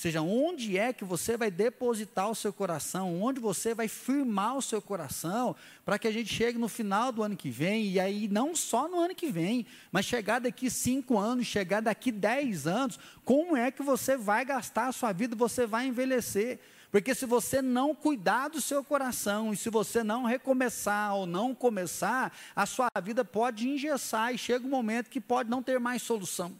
seja, 0.00 0.22
onde 0.22 0.78
é 0.78 0.94
que 0.94 1.04
você 1.04 1.36
vai 1.36 1.50
depositar 1.50 2.30
o 2.30 2.34
seu 2.34 2.54
coração, 2.54 3.20
onde 3.20 3.38
você 3.38 3.74
vai 3.74 3.86
firmar 3.86 4.56
o 4.56 4.62
seu 4.62 4.80
coração, 4.80 5.54
para 5.84 5.98
que 5.98 6.08
a 6.08 6.10
gente 6.10 6.32
chegue 6.32 6.58
no 6.58 6.68
final 6.68 7.12
do 7.12 7.22
ano 7.22 7.36
que 7.36 7.50
vem, 7.50 7.86
e 7.86 8.00
aí 8.00 8.26
não 8.26 8.56
só 8.56 8.88
no 8.88 8.98
ano 8.98 9.14
que 9.14 9.30
vem, 9.30 9.66
mas 9.92 10.06
chegar 10.06 10.38
daqui 10.38 10.70
cinco 10.70 11.18
anos, 11.18 11.46
chegar 11.46 11.82
daqui 11.82 12.10
dez 12.10 12.66
anos, 12.66 12.98
como 13.26 13.54
é 13.54 13.70
que 13.70 13.82
você 13.82 14.16
vai 14.16 14.42
gastar 14.42 14.88
a 14.88 14.92
sua 14.92 15.12
vida, 15.12 15.36
você 15.36 15.66
vai 15.66 15.86
envelhecer. 15.86 16.58
Porque 16.90 17.14
se 17.14 17.24
você 17.24 17.62
não 17.62 17.94
cuidar 17.94 18.48
do 18.48 18.60
seu 18.60 18.82
coração, 18.82 19.52
e 19.52 19.56
se 19.56 19.70
você 19.70 20.02
não 20.02 20.24
recomeçar 20.24 21.14
ou 21.14 21.24
não 21.24 21.54
começar, 21.54 22.32
a 22.54 22.66
sua 22.66 22.88
vida 23.02 23.24
pode 23.24 23.68
engessar 23.68 24.34
e 24.34 24.38
chega 24.38 24.66
um 24.66 24.70
momento 24.70 25.08
que 25.08 25.20
pode 25.20 25.48
não 25.48 25.62
ter 25.62 25.78
mais 25.78 26.02
solução. 26.02 26.52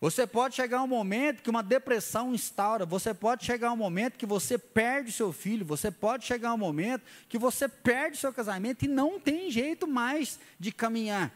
Você 0.00 0.26
pode 0.26 0.54
chegar 0.54 0.82
um 0.82 0.86
momento 0.86 1.42
que 1.42 1.50
uma 1.50 1.62
depressão 1.62 2.32
instaura, 2.32 2.86
você 2.86 3.12
pode 3.12 3.44
chegar 3.44 3.70
um 3.70 3.76
momento 3.76 4.16
que 4.16 4.24
você 4.24 4.56
perde 4.56 5.12
seu 5.12 5.30
filho, 5.30 5.66
você 5.66 5.90
pode 5.90 6.24
chegar 6.24 6.54
um 6.54 6.58
momento 6.58 7.02
que 7.28 7.36
você 7.36 7.68
perde 7.68 8.16
seu 8.16 8.32
casamento 8.32 8.84
e 8.84 8.88
não 8.88 9.20
tem 9.20 9.50
jeito 9.50 9.86
mais 9.86 10.38
de 10.58 10.72
caminhar. 10.72 11.34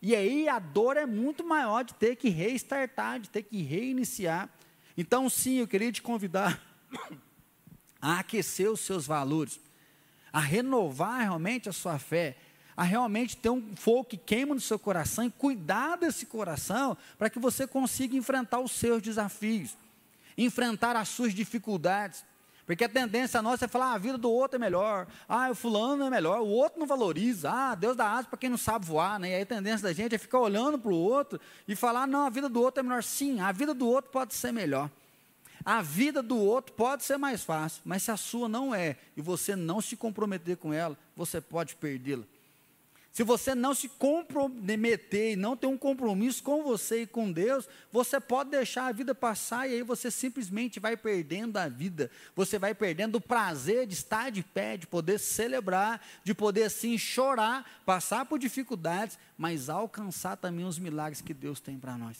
E 0.00 0.14
aí 0.14 0.48
a 0.48 0.60
dor 0.60 0.96
é 0.96 1.06
muito 1.06 1.42
maior 1.42 1.82
de 1.82 1.94
ter 1.94 2.14
que 2.14 2.28
restartar, 2.28 3.18
de 3.18 3.30
ter 3.30 3.42
que 3.42 3.62
reiniciar. 3.62 4.48
Então, 4.96 5.28
sim, 5.28 5.58
eu 5.58 5.66
queria 5.66 5.90
te 5.90 6.02
convidar 6.02 6.60
a 8.00 8.18
aquecer 8.18 8.70
os 8.70 8.80
seus 8.80 9.06
valores, 9.06 9.58
a 10.32 10.40
renovar 10.40 11.20
realmente 11.20 11.68
a 11.68 11.72
sua 11.72 11.98
fé, 11.98 12.36
a 12.76 12.82
realmente 12.82 13.36
ter 13.36 13.50
um 13.50 13.74
fogo 13.76 14.04
que 14.04 14.16
queima 14.16 14.54
no 14.54 14.60
seu 14.60 14.78
coração 14.78 15.24
e 15.24 15.30
cuidar 15.30 15.96
desse 15.96 16.26
coração 16.26 16.96
para 17.16 17.30
que 17.30 17.38
você 17.38 17.66
consiga 17.66 18.16
enfrentar 18.16 18.60
os 18.60 18.72
seus 18.72 19.00
desafios, 19.00 19.76
enfrentar 20.36 20.96
as 20.96 21.08
suas 21.08 21.32
dificuldades. 21.32 22.24
Porque 22.66 22.84
a 22.84 22.88
tendência 22.88 23.42
nossa 23.42 23.66
é 23.66 23.68
falar, 23.68 23.88
ah, 23.88 23.94
a 23.94 23.98
vida 23.98 24.16
do 24.16 24.30
outro 24.30 24.56
é 24.56 24.58
melhor, 24.58 25.06
ah, 25.28 25.50
o 25.50 25.54
fulano 25.54 26.04
é 26.04 26.10
melhor, 26.10 26.40
o 26.40 26.48
outro 26.48 26.80
não 26.80 26.86
valoriza, 26.86 27.50
ah, 27.50 27.74
Deus 27.74 27.94
dá 27.94 28.10
asa 28.10 28.26
para 28.26 28.38
quem 28.38 28.48
não 28.48 28.56
sabe 28.56 28.86
voar, 28.86 29.20
né? 29.20 29.30
E 29.30 29.34
aí 29.34 29.42
a 29.42 29.46
tendência 29.46 29.86
da 29.86 29.92
gente 29.92 30.14
é 30.14 30.18
ficar 30.18 30.38
olhando 30.38 30.78
para 30.78 30.90
o 30.90 30.96
outro 30.96 31.38
e 31.68 31.76
falar, 31.76 32.06
não, 32.06 32.26
a 32.26 32.30
vida 32.30 32.48
do 32.48 32.60
outro 32.60 32.80
é 32.80 32.82
melhor. 32.82 33.02
Sim, 33.02 33.40
a 33.40 33.52
vida 33.52 33.74
do 33.74 33.86
outro 33.86 34.10
pode 34.10 34.34
ser 34.34 34.50
melhor. 34.50 34.90
A 35.64 35.80
vida 35.80 36.22
do 36.22 36.36
outro 36.36 36.74
pode 36.74 37.04
ser 37.04 37.16
mais 37.16 37.42
fácil, 37.42 37.82
mas 37.84 38.02
se 38.02 38.10
a 38.10 38.16
sua 38.16 38.48
não 38.48 38.74
é 38.74 38.96
e 39.16 39.22
você 39.22 39.56
não 39.56 39.80
se 39.80 39.96
comprometer 39.96 40.56
com 40.56 40.72
ela, 40.72 40.96
você 41.16 41.40
pode 41.40 41.74
perdê-la. 41.76 42.24
Se 43.14 43.22
você 43.22 43.54
não 43.54 43.72
se 43.72 43.88
comprometer 43.88 45.34
e 45.34 45.36
não 45.36 45.56
ter 45.56 45.68
um 45.68 45.78
compromisso 45.78 46.42
com 46.42 46.64
você 46.64 47.02
e 47.02 47.06
com 47.06 47.30
Deus, 47.30 47.68
você 47.92 48.18
pode 48.18 48.50
deixar 48.50 48.88
a 48.88 48.92
vida 48.92 49.14
passar 49.14 49.68
e 49.68 49.74
aí 49.74 49.82
você 49.84 50.10
simplesmente 50.10 50.80
vai 50.80 50.96
perdendo 50.96 51.56
a 51.56 51.68
vida. 51.68 52.10
Você 52.34 52.58
vai 52.58 52.74
perdendo 52.74 53.14
o 53.14 53.20
prazer 53.20 53.86
de 53.86 53.94
estar 53.94 54.30
de 54.30 54.42
pé, 54.42 54.76
de 54.76 54.88
poder 54.88 55.20
celebrar, 55.20 56.04
de 56.24 56.34
poder 56.34 56.64
assim 56.64 56.98
chorar, 56.98 57.82
passar 57.86 58.26
por 58.26 58.36
dificuldades, 58.36 59.16
mas 59.38 59.70
alcançar 59.70 60.36
também 60.36 60.66
os 60.66 60.76
milagres 60.76 61.20
que 61.20 61.32
Deus 61.32 61.60
tem 61.60 61.78
para 61.78 61.96
nós. 61.96 62.18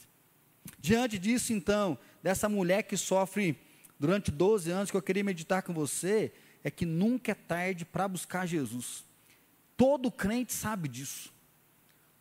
Diante 0.78 1.18
disso, 1.18 1.52
então, 1.52 1.98
dessa 2.24 2.48
mulher 2.48 2.84
que 2.84 2.96
sofre 2.96 3.54
durante 4.00 4.30
12 4.30 4.70
anos, 4.70 4.90
que 4.90 4.96
eu 4.96 5.02
queria 5.02 5.22
meditar 5.22 5.62
com 5.62 5.74
você, 5.74 6.32
é 6.64 6.70
que 6.70 6.86
nunca 6.86 7.32
é 7.32 7.34
tarde 7.34 7.84
para 7.84 8.08
buscar 8.08 8.46
Jesus. 8.46 9.04
Todo 9.76 10.10
crente 10.10 10.54
sabe 10.54 10.88
disso. 10.88 11.30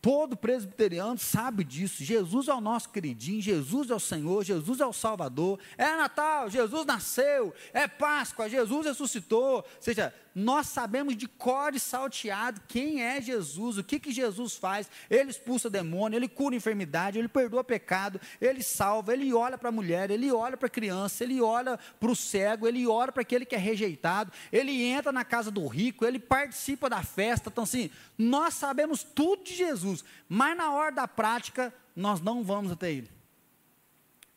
Todo 0.02 0.36
presbiteriano 0.36 1.18
sabe 1.18 1.64
disso. 1.64 2.04
Jesus 2.04 2.48
é 2.48 2.52
o 2.52 2.60
nosso 2.60 2.90
queridinho, 2.90 3.40
Jesus 3.40 3.88
é 3.88 3.94
o 3.94 3.98
Senhor, 3.98 4.44
Jesus 4.44 4.78
é 4.78 4.84
o 4.84 4.92
Salvador. 4.92 5.58
É 5.78 5.96
Natal, 5.96 6.50
Jesus 6.50 6.84
nasceu. 6.84 7.54
É 7.72 7.88
Páscoa, 7.88 8.46
Jesus 8.46 8.84
ressuscitou. 8.84 9.54
Ou 9.56 9.66
seja, 9.80 10.14
nós 10.34 10.66
sabemos 10.66 11.16
de 11.16 11.28
cor 11.28 11.74
e 11.74 11.78
salteado 11.78 12.60
quem 12.66 13.02
é 13.02 13.20
Jesus, 13.20 13.78
o 13.78 13.84
que, 13.84 14.00
que 14.00 14.10
Jesus 14.10 14.56
faz. 14.56 14.90
Ele 15.08 15.30
expulsa 15.30 15.70
demônio, 15.70 16.16
ele 16.16 16.26
cura 16.26 16.56
enfermidade, 16.56 17.18
ele 17.18 17.28
perdoa 17.28 17.62
pecado, 17.62 18.20
ele 18.40 18.62
salva, 18.62 19.12
ele 19.12 19.32
olha 19.32 19.56
para 19.56 19.68
a 19.68 19.72
mulher, 19.72 20.10
ele 20.10 20.32
olha 20.32 20.56
para 20.56 20.66
a 20.66 20.70
criança, 20.70 21.22
ele 21.22 21.40
olha 21.40 21.78
para 22.00 22.10
o 22.10 22.16
cego, 22.16 22.66
ele 22.66 22.84
olha 22.84 23.12
para 23.12 23.22
aquele 23.22 23.44
que 23.44 23.54
é 23.54 23.58
rejeitado, 23.58 24.32
ele 24.50 24.82
entra 24.82 25.12
na 25.12 25.24
casa 25.24 25.52
do 25.52 25.64
rico, 25.68 26.04
ele 26.04 26.18
participa 26.18 26.90
da 26.90 27.02
festa. 27.02 27.48
Então, 27.48 27.62
assim, 27.62 27.88
nós 28.18 28.54
sabemos 28.54 29.04
tudo 29.04 29.44
de 29.44 29.54
Jesus, 29.54 30.04
mas 30.28 30.56
na 30.56 30.72
hora 30.72 30.90
da 30.90 31.06
prática, 31.06 31.72
nós 31.94 32.20
não 32.20 32.42
vamos 32.42 32.72
até 32.72 32.90
ele. 32.90 33.10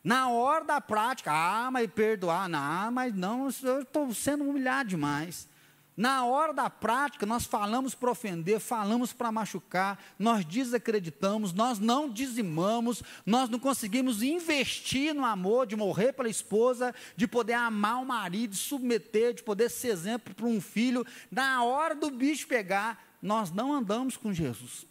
Na 0.04 0.30
hora 0.30 0.64
da 0.64 0.80
prática, 0.80 1.32
ah, 1.32 1.70
mas 1.72 1.90
perdoar, 1.90 2.48
não, 2.48 2.92
mas 2.92 3.12
não, 3.12 3.48
eu 3.64 3.82
estou 3.82 4.14
sendo 4.14 4.44
humilhado 4.44 4.90
demais. 4.90 5.47
Na 5.98 6.24
hora 6.24 6.54
da 6.54 6.70
prática, 6.70 7.26
nós 7.26 7.44
falamos 7.44 7.92
para 7.92 8.12
ofender, 8.12 8.60
falamos 8.60 9.12
para 9.12 9.32
machucar, 9.32 9.98
nós 10.16 10.44
desacreditamos, 10.44 11.52
nós 11.52 11.80
não 11.80 12.08
dizimamos, 12.08 13.02
nós 13.26 13.48
não 13.48 13.58
conseguimos 13.58 14.22
investir 14.22 15.12
no 15.12 15.24
amor, 15.24 15.66
de 15.66 15.74
morrer 15.74 16.12
pela 16.12 16.28
esposa, 16.28 16.94
de 17.16 17.26
poder 17.26 17.54
amar 17.54 18.00
o 18.00 18.06
marido, 18.06 18.52
de 18.52 18.58
submeter, 18.58 19.34
de 19.34 19.42
poder 19.42 19.68
ser 19.68 19.88
exemplo 19.88 20.32
para 20.32 20.46
um 20.46 20.60
filho. 20.60 21.04
Na 21.32 21.64
hora 21.64 21.96
do 21.96 22.12
bicho 22.12 22.46
pegar, 22.46 23.04
nós 23.20 23.50
não 23.50 23.72
andamos 23.72 24.16
com 24.16 24.32
Jesus. 24.32 24.86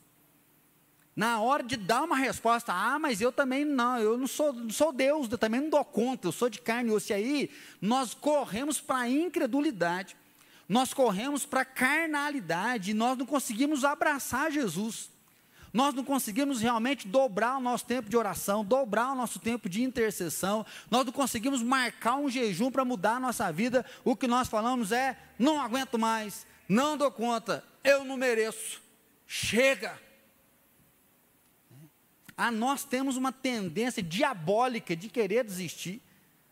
Na 1.16 1.40
hora 1.40 1.64
de 1.64 1.78
dar 1.78 2.04
uma 2.04 2.18
resposta, 2.18 2.74
ah, 2.74 3.00
mas 3.00 3.22
eu 3.22 3.32
também 3.32 3.64
não, 3.64 3.98
eu 3.98 4.18
não 4.18 4.28
sou, 4.28 4.52
não 4.52 4.70
sou 4.70 4.92
Deus, 4.92 5.32
eu 5.32 5.38
também 5.38 5.62
não 5.62 5.70
dou 5.70 5.86
conta, 5.86 6.28
eu 6.28 6.34
sou 6.34 6.50
de 6.50 6.60
carne 6.60 6.90
e 6.90 6.94
osso. 6.94 7.14
E 7.14 7.16
aí, 7.16 7.50
nós 7.80 8.14
corremos 8.14 8.82
para 8.82 8.98
a 8.98 9.10
incredulidade 9.10 10.18
nós 10.68 10.94
corremos 10.94 11.46
para 11.46 11.62
a 11.62 11.66
carnalidade, 11.66 12.94
nós 12.94 13.18
não 13.18 13.26
conseguimos 13.26 13.86
abraçar 13.86 14.52
Jesus. 14.52 15.10
Nós 15.74 15.94
não 15.94 16.04
conseguimos 16.04 16.62
realmente 16.62 17.08
dobrar 17.08 17.58
o 17.58 17.62
nosso 17.62 17.86
tempo 17.86 18.10
de 18.10 18.18
oração, 18.18 18.66
dobrar 18.66 19.12
o 19.12 19.16
nosso 19.16 19.38
tempo 19.38 19.70
de 19.70 19.84
intercessão, 19.84 20.66
nós 20.90 21.06
não 21.06 21.14
conseguimos 21.14 21.62
marcar 21.62 22.16
um 22.16 22.30
jejum 22.30 22.72
para 22.72 22.86
mudar 22.86 23.16
a 23.16 23.20
nossa 23.20 23.52
vida. 23.52 23.86
O 24.04 24.16
que 24.16 24.28
nós 24.28 24.48
falamos 24.48 24.92
é: 24.92 25.18
não 25.38 25.62
aguento 25.62 26.00
mais, 26.00 26.48
não 26.68 26.98
dou 26.98 27.12
conta, 27.12 27.64
eu 27.84 28.04
não 28.04 28.18
mereço, 28.18 28.82
chega. 29.28 30.02
Ah, 32.36 32.52
nós 32.52 32.84
temos 32.84 33.18
uma 33.18 33.32
tendência 33.32 34.02
diabólica 34.02 34.96
de 34.96 35.10
querer 35.10 35.44
desistir 35.44 36.02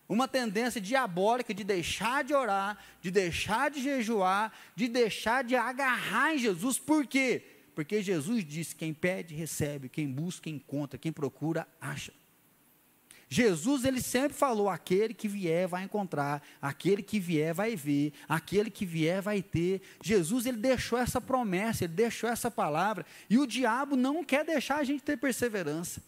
uma 0.07 0.27
tendência 0.27 0.79
diabólica 0.79 1.53
de 1.53 1.63
deixar 1.63 2.23
de 2.23 2.33
orar, 2.33 2.77
de 3.01 3.09
deixar 3.09 3.71
de 3.71 3.81
jejuar, 3.81 4.51
de 4.75 4.87
deixar 4.87 5.43
de 5.43 5.55
agarrar 5.55 6.35
em 6.35 6.37
Jesus. 6.37 6.77
Por 6.77 7.07
quê? 7.07 7.43
Porque 7.73 8.01
Jesus 8.01 8.45
disse: 8.45 8.75
quem 8.75 8.93
pede, 8.93 9.35
recebe, 9.35 9.89
quem 9.89 10.07
busca, 10.07 10.49
encontra, 10.49 10.97
quem 10.97 11.11
procura, 11.11 11.67
acha. 11.79 12.13
Jesus, 13.27 13.83
ele 13.83 14.01
sempre 14.01 14.37
falou: 14.37 14.69
aquele 14.69 15.13
que 15.13 15.27
vier 15.27 15.67
vai 15.67 15.83
encontrar, 15.83 16.41
aquele 16.61 17.01
que 17.01 17.19
vier 17.19 17.53
vai 17.53 17.75
ver, 17.75 18.13
aquele 18.29 18.69
que 18.69 18.85
vier 18.85 19.21
vai 19.21 19.41
ter. 19.41 19.81
Jesus, 20.01 20.45
ele 20.45 20.57
deixou 20.57 20.97
essa 20.97 21.19
promessa, 21.19 21.83
ele 21.83 21.93
deixou 21.93 22.29
essa 22.29 22.49
palavra, 22.51 23.05
e 23.29 23.37
o 23.37 23.47
diabo 23.47 23.95
não 23.95 24.23
quer 24.23 24.45
deixar 24.45 24.77
a 24.77 24.83
gente 24.83 25.03
ter 25.03 25.17
perseverança. 25.17 26.01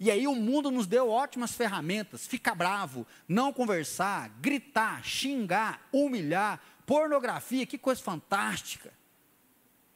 E 0.00 0.10
aí 0.10 0.26
o 0.26 0.34
mundo 0.34 0.70
nos 0.70 0.86
deu 0.86 1.10
ótimas 1.10 1.52
ferramentas: 1.52 2.26
ficar 2.26 2.54
bravo, 2.54 3.06
não 3.28 3.52
conversar, 3.52 4.30
gritar, 4.40 5.04
xingar, 5.04 5.86
humilhar, 5.92 6.58
pornografia, 6.86 7.66
que 7.66 7.76
coisa 7.76 8.02
fantástica. 8.02 8.90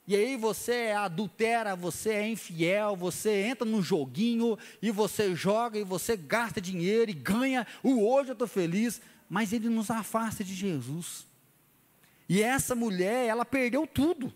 E 0.07 0.15
aí 0.15 0.37
você 0.37 0.91
adultera, 0.95 1.75
você 1.75 2.11
é 2.11 2.29
infiel, 2.29 2.95
você 2.95 3.45
entra 3.45 3.67
no 3.67 3.81
joguinho 3.81 4.59
e 4.83 4.91
você 4.91 5.35
joga 5.35 5.79
e 5.79 5.83
você 5.83 6.15
gasta 6.15 6.61
dinheiro 6.61 7.11
e 7.11 7.15
ganha. 7.15 7.67
O 7.83 8.07
hoje 8.07 8.29
eu 8.29 8.35
estou 8.35 8.47
feliz, 8.47 9.01
mas 9.31 9.55
ele 9.55 9.71
nos 9.71 9.91
afasta 9.91 10.45
de 10.45 10.55
Jesus. 10.55 11.27
E 12.29 12.43
essa 12.43 12.75
mulher, 12.75 13.27
ela 13.27 13.47
perdeu 13.47 13.87
tudo. 13.87 14.31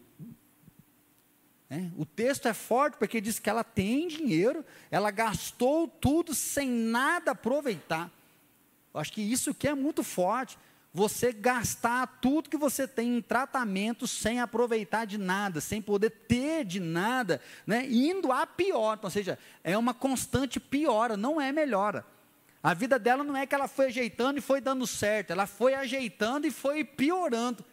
É, 1.70 1.84
o 1.96 2.06
texto 2.06 2.48
é 2.48 2.54
forte 2.54 2.96
porque 2.96 3.20
diz 3.20 3.38
que 3.38 3.50
ela 3.50 3.62
tem 3.62 4.08
dinheiro, 4.08 4.64
ela 4.90 5.10
gastou 5.10 5.86
tudo 5.86 6.34
sem 6.34 6.68
nada 6.68 7.32
aproveitar. 7.32 8.10
Eu 8.94 9.00
acho 9.00 9.12
que 9.12 9.20
isso 9.20 9.54
que 9.54 9.68
é 9.68 9.74
muito 9.74 10.02
forte 10.02 10.58
você 10.92 11.32
gastar 11.32 12.06
tudo 12.20 12.48
que 12.48 12.56
você 12.56 12.88
tem 12.88 13.18
em 13.18 13.22
tratamento 13.22 14.06
sem 14.06 14.40
aproveitar 14.40 15.04
de 15.04 15.18
nada, 15.18 15.60
sem 15.60 15.82
poder 15.82 16.10
ter 16.10 16.64
de 16.64 16.80
nada, 16.80 17.40
né? 17.66 17.86
indo 17.86 18.32
a 18.32 18.46
pior. 18.46 18.98
Ou 19.02 19.10
seja, 19.10 19.38
é 19.62 19.76
uma 19.76 19.92
constante 19.92 20.58
piora, 20.58 21.16
não 21.16 21.40
é 21.40 21.52
melhora. 21.52 22.04
A 22.62 22.74
vida 22.74 22.98
dela 22.98 23.22
não 23.22 23.36
é 23.36 23.46
que 23.46 23.54
ela 23.54 23.68
foi 23.68 23.86
ajeitando 23.86 24.38
e 24.38 24.42
foi 24.42 24.60
dando 24.60 24.86
certo, 24.86 25.30
ela 25.30 25.46
foi 25.46 25.74
ajeitando 25.74 26.46
e 26.46 26.50
foi 26.50 26.82
piorando. 26.82 27.64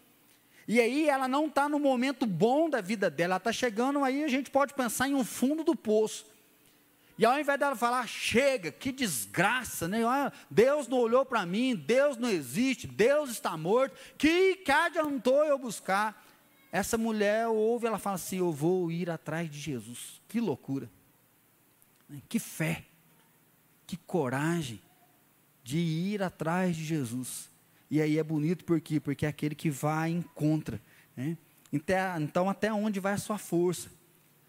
E 0.68 0.80
aí 0.82 1.08
ela 1.08 1.28
não 1.28 1.46
está 1.46 1.70
no 1.70 1.80
momento 1.80 2.26
bom 2.26 2.70
da 2.70 2.82
vida 2.82 3.10
dela, 3.10 3.34
ela 3.34 3.38
está 3.38 3.52
chegando 3.52 4.04
aí, 4.04 4.24
a 4.24 4.28
gente 4.28 4.50
pode 4.50 4.74
pensar 4.74 5.08
em 5.08 5.14
um 5.14 5.24
fundo 5.24 5.64
do 5.64 5.76
poço. 5.76 6.26
E 7.18 7.26
ao 7.26 7.40
invés 7.40 7.58
dela 7.58 7.76
falar, 7.76 8.06
chega, 8.08 8.72
que 8.72 8.92
desgraça, 8.92 9.88
né? 9.88 10.00
Deus 10.50 10.88
não 10.88 10.98
olhou 10.98 11.26
para 11.26 11.46
mim, 11.46 11.76
Deus 11.76 12.18
não 12.18 12.30
existe, 12.30 12.88
Deus 12.88 13.30
está 13.30 13.56
morto, 13.56 13.96
que, 14.18 14.58
que 14.58 14.72
adiantou 14.72 15.46
eu 15.46 15.58
buscar? 15.58 16.26
Essa 16.72 16.98
mulher 16.98 17.48
ouve, 17.48 17.88
ela 17.88 17.98
fala 17.98 18.16
assim: 18.16 18.40
Eu 18.40 18.52
vou 18.52 18.92
ir 18.92 19.10
atrás 19.10 19.50
de 19.50 19.58
Jesus. 19.58 20.22
Que 20.28 20.42
loucura, 20.42 20.90
que 22.28 22.38
fé, 22.38 22.84
que 23.88 23.96
coragem 23.96 24.82
de 25.64 25.78
ir 25.78 26.22
atrás 26.22 26.76
de 26.76 26.84
Jesus. 26.84 27.50
E 27.90 28.02
aí 28.02 28.18
é 28.18 28.24
bonito 28.24 28.66
por 28.66 28.82
quê? 28.82 29.00
Porque 29.00 29.26
é 29.26 29.30
aquele 29.30 29.56
que 29.56 29.70
vai 29.70 30.10
encontra. 30.10 30.82
Né? 31.16 31.38
Então, 31.72 32.22
então, 32.22 32.50
até 32.50 32.72
onde 32.74 33.00
vai 33.00 33.14
a 33.14 33.18
sua 33.18 33.38
força? 33.38 33.90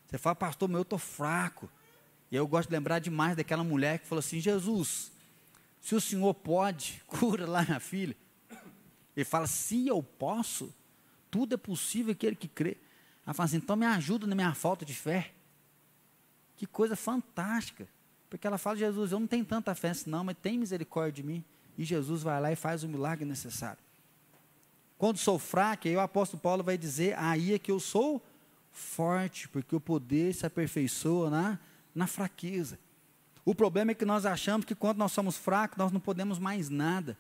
Você 0.07 0.19
fala, 0.19 0.37
pastor, 0.37 0.69
meu, 0.69 0.79
eu 0.79 0.83
estou 0.83 0.99
fraco. 0.99 1.69
E 2.31 2.37
eu 2.37 2.47
gosto 2.47 2.69
de 2.69 2.75
lembrar 2.75 2.99
demais 2.99 3.37
daquela 3.37 3.63
mulher 3.63 3.99
que 3.99 4.07
falou 4.07 4.21
assim: 4.21 4.41
Jesus, 4.41 5.13
se 5.81 5.95
o 5.95 6.01
senhor 6.01 6.35
pode, 6.35 7.03
cura 7.07 7.47
lá 7.47 7.63
minha 7.63 7.81
filha. 7.81 8.17
Ele 9.17 9.25
fala: 9.25 9.47
se 9.47 9.87
eu 9.87 10.03
posso, 10.03 10.75
tudo 11.31 11.55
é 11.55 11.59
possível 11.59 12.13
aquele 12.13 12.37
que 12.37 12.49
crê. 12.49 12.77
Ela 13.25 13.35
fala 13.35 13.47
assim: 13.47 13.57
então 13.59 13.77
me 13.77 13.87
ajuda 13.87 14.27
na 14.27 14.35
minha 14.35 14.55
falta 14.55 14.85
de 14.85 14.95
fé. 14.95 15.33
Que 16.57 16.67
coisa 16.67 16.97
fantástica. 16.97 17.89
Porque 18.29 18.47
ela 18.47 18.59
fala: 18.59 18.77
Jesus, 18.77 19.13
eu 19.13 19.21
não 19.21 19.27
tenho 19.27 19.45
tanta 19.45 19.75
fé 19.75 19.91
assim, 19.91 20.11
não, 20.11 20.25
mas 20.25 20.37
tem 20.41 20.59
misericórdia 20.59 21.13
de 21.13 21.23
mim. 21.23 21.45
E 21.77 21.85
Jesus 21.85 22.23
vai 22.23 22.41
lá 22.41 22.53
e 22.53 22.57
faz 22.57 22.83
o 22.83 22.89
milagre 22.89 23.25
necessário. 23.25 23.79
Quando 24.99 25.19
sou 25.19 25.39
fraco, 25.39 25.87
aí 25.87 25.97
o 25.97 26.01
apóstolo 26.01 26.41
Paulo 26.41 26.63
vai 26.65 26.79
dizer: 26.79 27.17
aí 27.19 27.53
é 27.53 27.59
que 27.59 27.71
eu 27.71 27.79
sou 27.79 28.23
forte, 28.71 29.49
porque 29.49 29.75
o 29.75 29.81
poder 29.81 30.35
se 30.35 30.47
aperfeiçoa 30.47 31.31
na 31.31 31.59
na 31.97 32.07
fraqueza. 32.07 32.79
O 33.43 33.55
problema 33.55 33.93
é 33.93 33.95
que 33.95 34.05
nós 34.05 34.27
achamos 34.27 34.67
que 34.67 34.75
quando 34.75 34.99
nós 34.99 35.13
somos 35.13 35.37
fracos, 35.37 35.79
nós 35.79 35.91
não 35.91 35.99
podemos 35.99 36.39
mais 36.39 36.69
nada. 36.69 37.17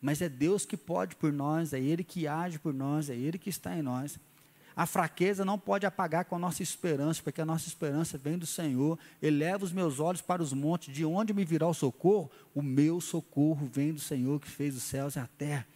Mas 0.00 0.22
é 0.22 0.28
Deus 0.28 0.64
que 0.64 0.76
pode 0.76 1.14
por 1.16 1.32
nós, 1.32 1.74
é 1.74 1.80
Ele 1.80 2.02
que 2.02 2.26
age 2.26 2.58
por 2.58 2.72
nós, 2.72 3.10
é 3.10 3.14
Ele 3.14 3.36
que 3.36 3.50
está 3.50 3.76
em 3.76 3.82
nós. 3.82 4.18
A 4.76 4.84
fraqueza 4.84 5.42
não 5.42 5.58
pode 5.58 5.86
apagar 5.86 6.26
com 6.26 6.36
a 6.36 6.38
nossa 6.38 6.62
esperança, 6.62 7.22
porque 7.22 7.40
a 7.40 7.46
nossa 7.46 7.66
esperança 7.66 8.18
vem 8.18 8.36
do 8.36 8.44
Senhor. 8.44 8.98
Eleva 9.22 9.64
os 9.64 9.72
meus 9.72 9.98
olhos 9.98 10.20
para 10.20 10.42
os 10.42 10.52
montes, 10.52 10.94
de 10.94 11.02
onde 11.02 11.32
me 11.32 11.46
virá 11.46 11.66
o 11.66 11.72
socorro? 11.72 12.30
O 12.54 12.60
meu 12.60 13.00
socorro 13.00 13.66
vem 13.72 13.94
do 13.94 14.00
Senhor 14.00 14.38
que 14.38 14.50
fez 14.50 14.76
os 14.76 14.82
céus 14.82 15.16
e 15.16 15.18
a 15.18 15.26
terra. 15.38 15.66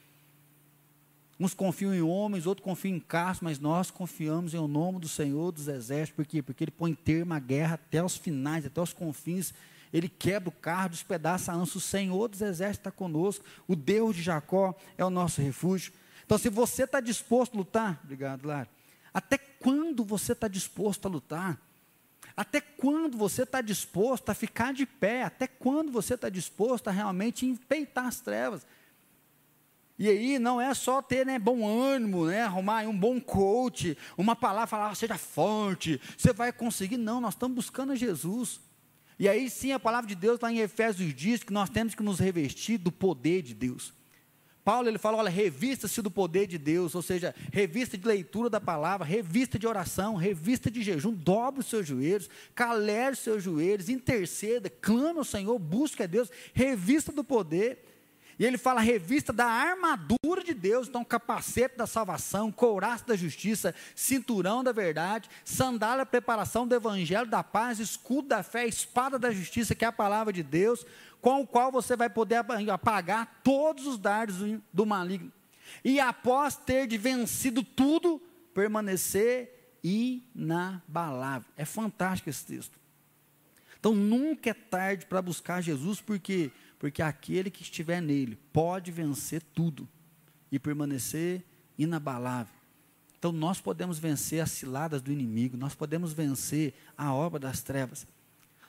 Uns 1.39 1.55
confiam 1.55 1.95
em 1.95 2.03
homens, 2.03 2.47
outros 2.47 2.63
confiam 2.63 2.95
em 2.95 3.01
carros, 3.01 3.41
mas 3.41 3.59
nós 3.59 3.91
confiamos 3.91 4.53
em 4.53 4.59
o 4.59 4.69
nome 4.69 4.99
do 4.99 5.09
Senhor 5.09 5.51
dos 5.51 5.67
Exércitos. 5.67 6.17
Por 6.17 6.27
quê? 6.27 6.43
Porque 6.43 6.65
Ele 6.65 6.71
põe 6.71 6.93
termo 6.93 7.33
à 7.33 7.39
guerra 7.39 7.77
até 7.77 8.05
os 8.05 8.19
finais, 8.19 8.67
até 8.67 8.83
os 8.83 8.93
confins. 8.93 9.55
Ele 9.91 10.11
quebra 10.11 10.51
o 10.51 10.53
carro, 10.53 10.91
despedaça 10.91 11.53
a 11.53 11.55
ança. 11.55 11.79
O 11.79 11.81
Senhor 11.81 12.29
dos 12.29 12.43
Exércitos 12.43 12.81
está 12.81 12.91
conosco. 12.91 13.43
O 13.67 13.75
Deus 13.75 14.15
de 14.15 14.21
Jacó 14.21 14.77
é 14.99 15.05
o 15.05 15.09
nosso 15.09 15.41
refúgio. 15.41 15.91
Então, 16.27 16.37
se 16.37 16.51
você 16.51 16.85
está 16.85 17.01
disposto 17.01 17.55
a 17.55 17.57
lutar, 17.57 18.01
obrigado, 18.05 18.45
Lara. 18.45 18.69
Até 19.13 19.39
quando 19.39 20.05
você 20.05 20.33
está 20.33 20.49
disposto 20.49 21.07
a 21.07 21.09
lutar? 21.09 21.61
Até 22.37 22.61
quando 22.61 23.19
você 23.19 23.43
está 23.43 23.61
disposto 23.61 24.31
a 24.31 24.35
ficar 24.35 24.73
de 24.73 24.87
pé? 24.87 25.25
Até 25.25 25.47
quando 25.47 25.91
você 25.93 26.15
está 26.15 26.29
disposto 26.29 26.89
a 26.89 26.91
realmente 26.91 27.45
empeitar 27.45 28.07
as 28.07 28.21
trevas? 28.21 28.67
E 29.99 30.09
aí 30.09 30.39
não 30.39 30.59
é 30.59 30.73
só 30.73 31.03
ter 31.03 31.27
né, 31.27 31.39
bom 31.39 31.69
ânimo, 31.69 32.27
né, 32.27 32.41
arrumar 32.41 32.87
um 32.89 32.99
bom 32.99 33.21
coach, 33.21 33.99
uma 34.17 34.35
palavra, 34.35 34.67
falar, 34.67 34.89
ah, 34.89 34.95
seja 34.95 35.19
forte, 35.19 36.01
você 36.17 36.33
vai 36.33 36.51
conseguir. 36.51 36.97
Não, 36.97 37.21
nós 37.21 37.35
estamos 37.35 37.55
buscando 37.55 37.93
a 37.93 37.97
Jesus. 37.97 38.61
E 39.19 39.29
aí 39.29 39.51
sim 39.51 39.73
a 39.73 39.79
palavra 39.79 40.09
de 40.09 40.15
Deus 40.15 40.41
lá 40.41 40.51
em 40.51 40.61
Efésios 40.61 41.15
diz 41.15 41.43
que 41.43 41.53
nós 41.53 41.69
temos 41.69 41.95
que 41.95 42.03
nos 42.03 42.19
revestir 42.19 42.79
do 42.79 42.91
poder 42.91 43.43
de 43.43 43.53
Deus. 43.53 43.93
Paulo 44.65 44.89
ele 44.89 44.99
fala, 44.99 45.19
olha, 45.19 45.31
revista-se 45.31 46.03
do 46.03 46.11
poder 46.11 46.47
de 46.47 46.59
Deus, 46.59 46.95
ou 46.95 47.03
seja, 47.03 47.35
revista 47.53 47.97
de 47.97 48.07
leitura 48.07 48.51
da 48.51 48.61
palavra, 48.61 49.07
revista 49.07 49.59
de 49.59 49.67
oração, 49.67 50.17
revista 50.17 50.71
de 50.71 50.83
jejum, 50.83 51.13
dobre 51.13 51.61
os 51.61 51.67
seus 51.67 51.87
joelhos, 51.87 52.29
calere 52.55 53.13
os 53.13 53.21
seus 53.21 53.43
joelhos, 53.43 53.89
interceda, 53.89 54.69
clame 54.69 55.19
ao 55.19 55.25
Senhor, 55.25 55.59
busque 55.59 56.03
a 56.03 56.07
Deus, 56.07 56.31
revista 56.53 57.11
do 57.11 57.25
poder. 57.25 57.90
E 58.41 58.45
ele 58.47 58.57
fala 58.57 58.81
revista 58.81 59.35
da 59.35 59.45
armadura 59.45 60.43
de 60.43 60.55
Deus, 60.55 60.89
então 60.89 61.05
capacete 61.05 61.77
da 61.77 61.87
salvação, 61.87 62.51
couraça 62.51 63.05
da 63.05 63.15
justiça, 63.15 63.75
cinturão 63.95 64.65
da 64.65 64.73
verdade, 64.73 65.29
sandália, 65.45 66.07
preparação 66.07 66.67
do 66.67 66.75
evangelho 66.75 67.27
da 67.27 67.45
paz, 67.45 67.79
escudo 67.79 68.29
da 68.29 68.43
fé, 68.43 68.67
espada 68.67 69.19
da 69.19 69.31
justiça, 69.31 69.75
que 69.75 69.85
é 69.85 69.89
a 69.89 69.93
palavra 69.93 70.33
de 70.33 70.43
Deus, 70.43 70.87
com 71.21 71.43
o 71.43 71.47
qual 71.47 71.71
você 71.71 71.95
vai 71.95 72.09
poder 72.09 72.43
apagar 72.73 73.43
todos 73.45 73.87
os 73.87 73.99
dardos 73.99 74.37
do 74.73 74.87
maligno. 74.87 75.31
E 75.85 76.01
após 76.01 76.57
ter 76.57 76.87
de 76.87 76.97
vencido 76.97 77.63
tudo, 77.63 78.23
permanecer 78.55 79.77
inabalável. 79.85 81.47
É 81.59 81.67
fantástico 81.67 82.31
esse 82.31 82.47
texto. 82.47 82.81
Então 83.79 83.95
nunca 83.95 84.49
é 84.49 84.55
tarde 84.55 85.05
para 85.05 85.21
buscar 85.21 85.61
Jesus, 85.61 86.01
porque 86.01 86.51
porque 86.81 87.03
aquele 87.03 87.51
que 87.51 87.63
estiver 87.63 88.01
nele 88.01 88.37
pode 88.55 88.91
vencer 88.91 89.43
tudo 89.55 89.87
e 90.51 90.59
permanecer 90.59 91.45
inabalável. 91.79 92.55
Então 93.19 93.31
nós 93.31 93.61
podemos 93.61 93.99
vencer 93.99 94.41
as 94.41 94.51
ciladas 94.51 95.03
do 95.03 95.13
inimigo, 95.13 95.59
nós 95.59 95.75
podemos 95.75 96.15
vencer 96.15 96.73
a 96.97 97.13
obra 97.13 97.39
das 97.39 97.61
trevas. 97.61 98.07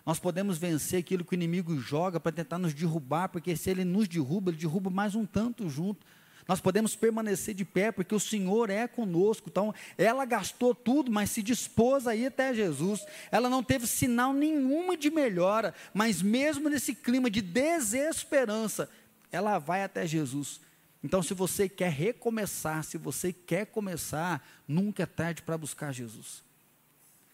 Nós 0.06 0.20
podemos 0.20 0.58
vencer 0.58 1.00
aquilo 1.00 1.24
que 1.24 1.34
o 1.34 1.36
inimigo 1.36 1.80
joga 1.80 2.20
para 2.20 2.34
tentar 2.34 2.58
nos 2.58 2.74
derrubar, 2.74 3.30
porque 3.30 3.56
se 3.56 3.70
ele 3.70 3.86
nos 3.86 4.10
derruba, 4.10 4.52
ele 4.52 4.58
derruba 4.58 4.90
mais 4.90 5.16
um 5.16 5.26
tanto 5.26 5.70
junto. 5.70 6.06
Nós 6.48 6.60
podemos 6.60 6.96
permanecer 6.96 7.54
de 7.54 7.64
pé, 7.64 7.92
porque 7.92 8.16
o 8.16 8.20
Senhor 8.20 8.70
é 8.70 8.88
conosco. 8.88 9.50
Então, 9.50 9.74
ela 9.98 10.26
gastou 10.26 10.74
tudo, 10.74 11.12
mas 11.12 11.30
se 11.32 11.42
dispôs 11.42 12.08
a 12.08 12.16
ir 12.16 12.28
até 12.28 12.54
Jesus. 12.54 13.06
Ela 13.32 13.50
não 13.50 13.64
teve 13.64 13.88
sinal 13.88 14.34
nenhuma 14.34 14.98
de 14.98 15.10
melhora, 15.10 15.74
mas 15.94 16.22
mesmo 16.22 16.70
nesse 16.70 16.96
clima 16.96 17.30
de 17.30 17.42
desesperança, 17.42 18.90
ela 19.32 19.60
vai 19.60 19.84
até 19.84 20.06
Jesus. 20.06 20.60
Então, 21.04 21.24
se 21.24 21.34
você 21.34 21.68
quer 21.68 21.92
recomeçar, 21.92 22.84
se 22.84 22.98
você 22.98 23.34
quer 23.34 23.66
começar, 23.66 24.46
nunca 24.68 25.04
é 25.04 25.06
tarde 25.06 25.42
para 25.42 25.58
buscar 25.58 25.92
Jesus. 25.92 26.44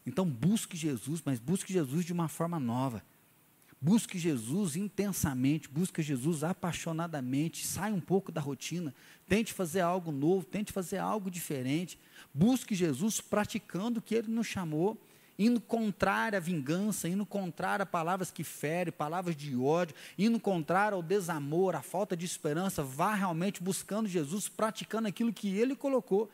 Então, 0.06 0.26
busque 0.26 0.78
Jesus, 0.78 1.22
mas 1.26 1.38
busque 1.38 1.74
Jesus 1.74 2.06
de 2.06 2.13
uma 2.13 2.30
forma 2.30 2.60
nova. 2.60 3.04
Busque 3.80 4.18
Jesus 4.18 4.76
intensamente, 4.76 5.70
busque 5.70 6.02
Jesus 6.02 6.44
apaixonadamente, 6.44 7.66
saia 7.66 7.94
um 7.94 8.00
pouco 8.00 8.32
da 8.32 8.42
rotina, 8.42 8.94
tente 9.28 9.54
fazer 9.54 9.82
algo 9.82 10.12
novo, 10.12 10.44
tente 10.44 10.74
fazer 10.74 10.98
algo 10.98 11.30
diferente. 11.30 12.00
Busque 12.34 12.74
Jesus 12.74 13.22
praticando 13.22 14.00
o 14.00 14.02
que 14.02 14.16
ele 14.16 14.30
nos 14.30 14.48
chamou, 14.48 15.00
indo 15.38 15.62
contrário 15.62 16.38
à 16.38 16.40
vingança, 16.40 17.08
indo 17.08 17.24
contrário 17.24 17.84
a 17.84 17.86
palavras 17.86 18.32
que 18.32 18.44
ferem, 18.44 18.92
palavras 18.92 19.36
de 19.36 19.56
ódio, 19.56 19.96
indo 20.18 20.40
contrário 20.40 20.96
ao 20.96 21.04
desamor, 21.04 21.76
à 21.76 21.84
falta 21.84 22.18
de 22.18 22.26
esperança. 22.26 22.82
Vá 22.82 23.13
realmente 23.13 23.62
buscando 23.62 24.10
Jesus, 24.10 24.50
praticando 24.50 25.08
aquilo 25.08 25.32
que 25.32 25.56
ele 25.56 25.76
colocou. 25.76 26.32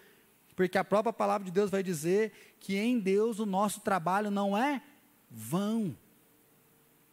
Porque 0.55 0.77
a 0.77 0.83
própria 0.83 1.11
palavra 1.11 1.43
de 1.43 1.51
Deus 1.51 1.69
vai 1.69 1.83
dizer 1.83 2.55
que 2.59 2.77
em 2.77 2.99
Deus 2.99 3.39
o 3.39 3.45
nosso 3.45 3.81
trabalho 3.81 4.31
não 4.31 4.57
é 4.57 4.81
vão. 5.29 5.93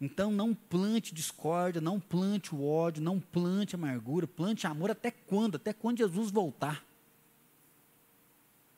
Então 0.01 0.31
não 0.31 0.55
plante 0.55 1.15
discórdia, 1.15 1.81
não 1.81 2.01
plante 2.01 2.55
o 2.55 2.65
ódio, 2.67 3.03
não 3.03 3.21
plante 3.21 3.75
amargura, 3.75 4.27
plante 4.27 4.67
amor 4.67 4.91
até 4.91 5.11
quando? 5.11 5.57
Até 5.57 5.73
quando 5.73 5.99
Jesus 5.99 6.31
voltar. 6.31 6.85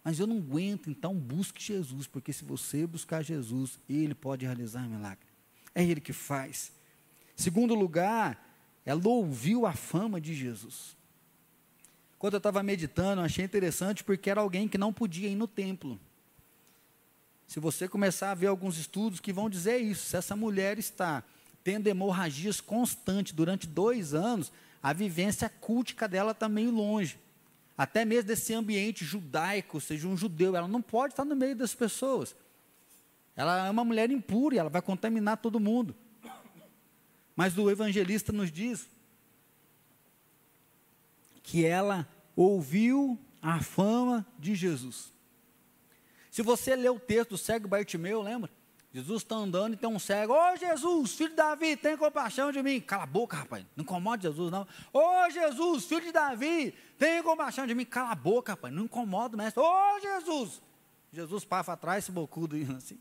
Mas 0.03 0.19
eu 0.19 0.27
não 0.27 0.39
aguento, 0.39 0.91
então 0.91 1.15
busque 1.15 1.63
Jesus, 1.63 2.09
porque 2.09 2.33
se 2.33 2.45
você 2.45 2.85
buscar 2.87 3.23
Jesus, 3.23 3.79
Ele 3.89 4.15
pode 4.15 4.45
realizar 4.45 4.89
milagre. 4.89 5.29
É 5.73 5.85
Ele 5.85 6.01
que 6.01 6.13
faz. 6.13 6.73
Segundo 7.37 7.73
lugar, 7.73 8.45
ela 8.85 9.07
ouviu 9.07 9.65
a 9.65 9.73
fama 9.73 10.21
de 10.21 10.35
Jesus. 10.35 10.97
Quando 12.19 12.35
eu 12.35 12.39
estava 12.39 12.63
meditando, 12.65 13.21
achei 13.21 13.45
interessante 13.45 14.03
porque 14.03 14.29
era 14.29 14.41
alguém 14.41 14.67
que 14.67 14.77
não 14.77 14.93
podia 14.93 15.29
ir 15.29 15.37
no 15.37 15.47
templo. 15.47 16.01
Se 17.53 17.61
você 17.61 17.87
começar 17.87 18.31
a 18.31 18.35
ver 18.35 18.47
alguns 18.47 18.79
estudos 18.79 19.21
que 19.21 19.31
vão 19.31 19.51
dizer 19.51 19.77
isso, 19.77 20.07
se 20.07 20.17
essa 20.17 20.35
mulher 20.35 20.79
está 20.79 21.23
tendo 21.63 21.87
hemorragias 21.87 22.63
constantes 22.63 23.35
durante 23.35 23.67
dois 23.67 24.15
anos, 24.15 24.51
a 24.83 24.95
vivência 24.95 25.51
cultica 25.51 26.09
dela 26.09 26.31
está 26.31 26.49
meio 26.49 26.71
longe. 26.71 27.19
Até 27.77 28.07
mesmo 28.07 28.29
desse 28.29 28.55
ambiente 28.55 29.05
judaico, 29.05 29.83
seja 29.83 30.09
um 30.09 30.17
judeu, 30.17 30.57
ela 30.57 30.67
não 30.67 30.81
pode 30.81 31.13
estar 31.13 31.27
no 31.27 31.37
meio 31.37 31.55
das 31.55 31.75
pessoas. 31.75 32.35
Ela 33.37 33.67
é 33.67 33.71
uma 33.71 33.85
mulher 33.85 34.11
impura, 34.11 34.57
ela 34.57 34.71
vai 34.71 34.81
contaminar 34.81 35.37
todo 35.37 35.61
mundo. 35.61 35.95
Mas 37.37 37.59
o 37.59 37.71
evangelista 37.71 38.33
nos 38.33 38.51
diz 38.51 38.89
que 41.43 41.67
ela 41.67 42.09
ouviu 42.35 43.19
a 43.43 43.61
fama 43.61 44.27
de 44.39 44.55
Jesus. 44.55 45.13
Se 46.33 46.41
você 46.41 46.75
ler 46.75 46.91
o 46.91 46.99
texto 46.99 47.31
do 47.31 47.39
cego 47.39 47.69
Bartimeu, 47.69 48.23
lembra? 48.23 48.51
Jesus 48.91 49.23
está 49.23 49.37
andando 49.37 49.75
e 49.75 49.77
tem 49.77 49.87
um 49.87 49.99
cego. 49.99 50.33
Ô 50.33 50.37
oh, 50.37 50.57
Jesus, 50.57 51.15
filho 51.15 51.29
de 51.29 51.37
Davi, 51.37 51.77
tem 51.77 51.95
compaixão 51.95 52.51
de 52.51 52.63
mim. 52.63 52.81
Cala 52.81 53.03
a 53.03 53.07
boca, 53.07 53.37
rapaz. 53.37 53.67
Não 53.77 53.85
incomoda 53.85 54.23
Jesus, 54.23 54.51
não. 54.51 54.67
Ô 54.95 54.99
oh, 54.99 55.31
Jesus, 55.31 55.85
filho 55.85 56.01
de 56.01 56.11
Davi, 56.11 56.75
tem 56.99 57.23
compaixão 57.23 57.67
de 57.67 57.75
mim. 57.75 57.85
Cala 57.85 58.13
a 58.13 58.15
boca, 58.15 58.53
rapaz. 58.53 58.73
Não 58.73 58.85
incomoda 58.85 59.37
o 59.37 59.39
mestre. 59.39 59.63
Ô 59.63 59.67
oh, 59.67 60.01
Jesus. 60.01 60.63
Jesus 61.13 61.45
passa 61.45 61.75
atrás 61.75 62.05
esse 62.05 62.13
bocudo 62.13 62.57
assim. 62.75 62.99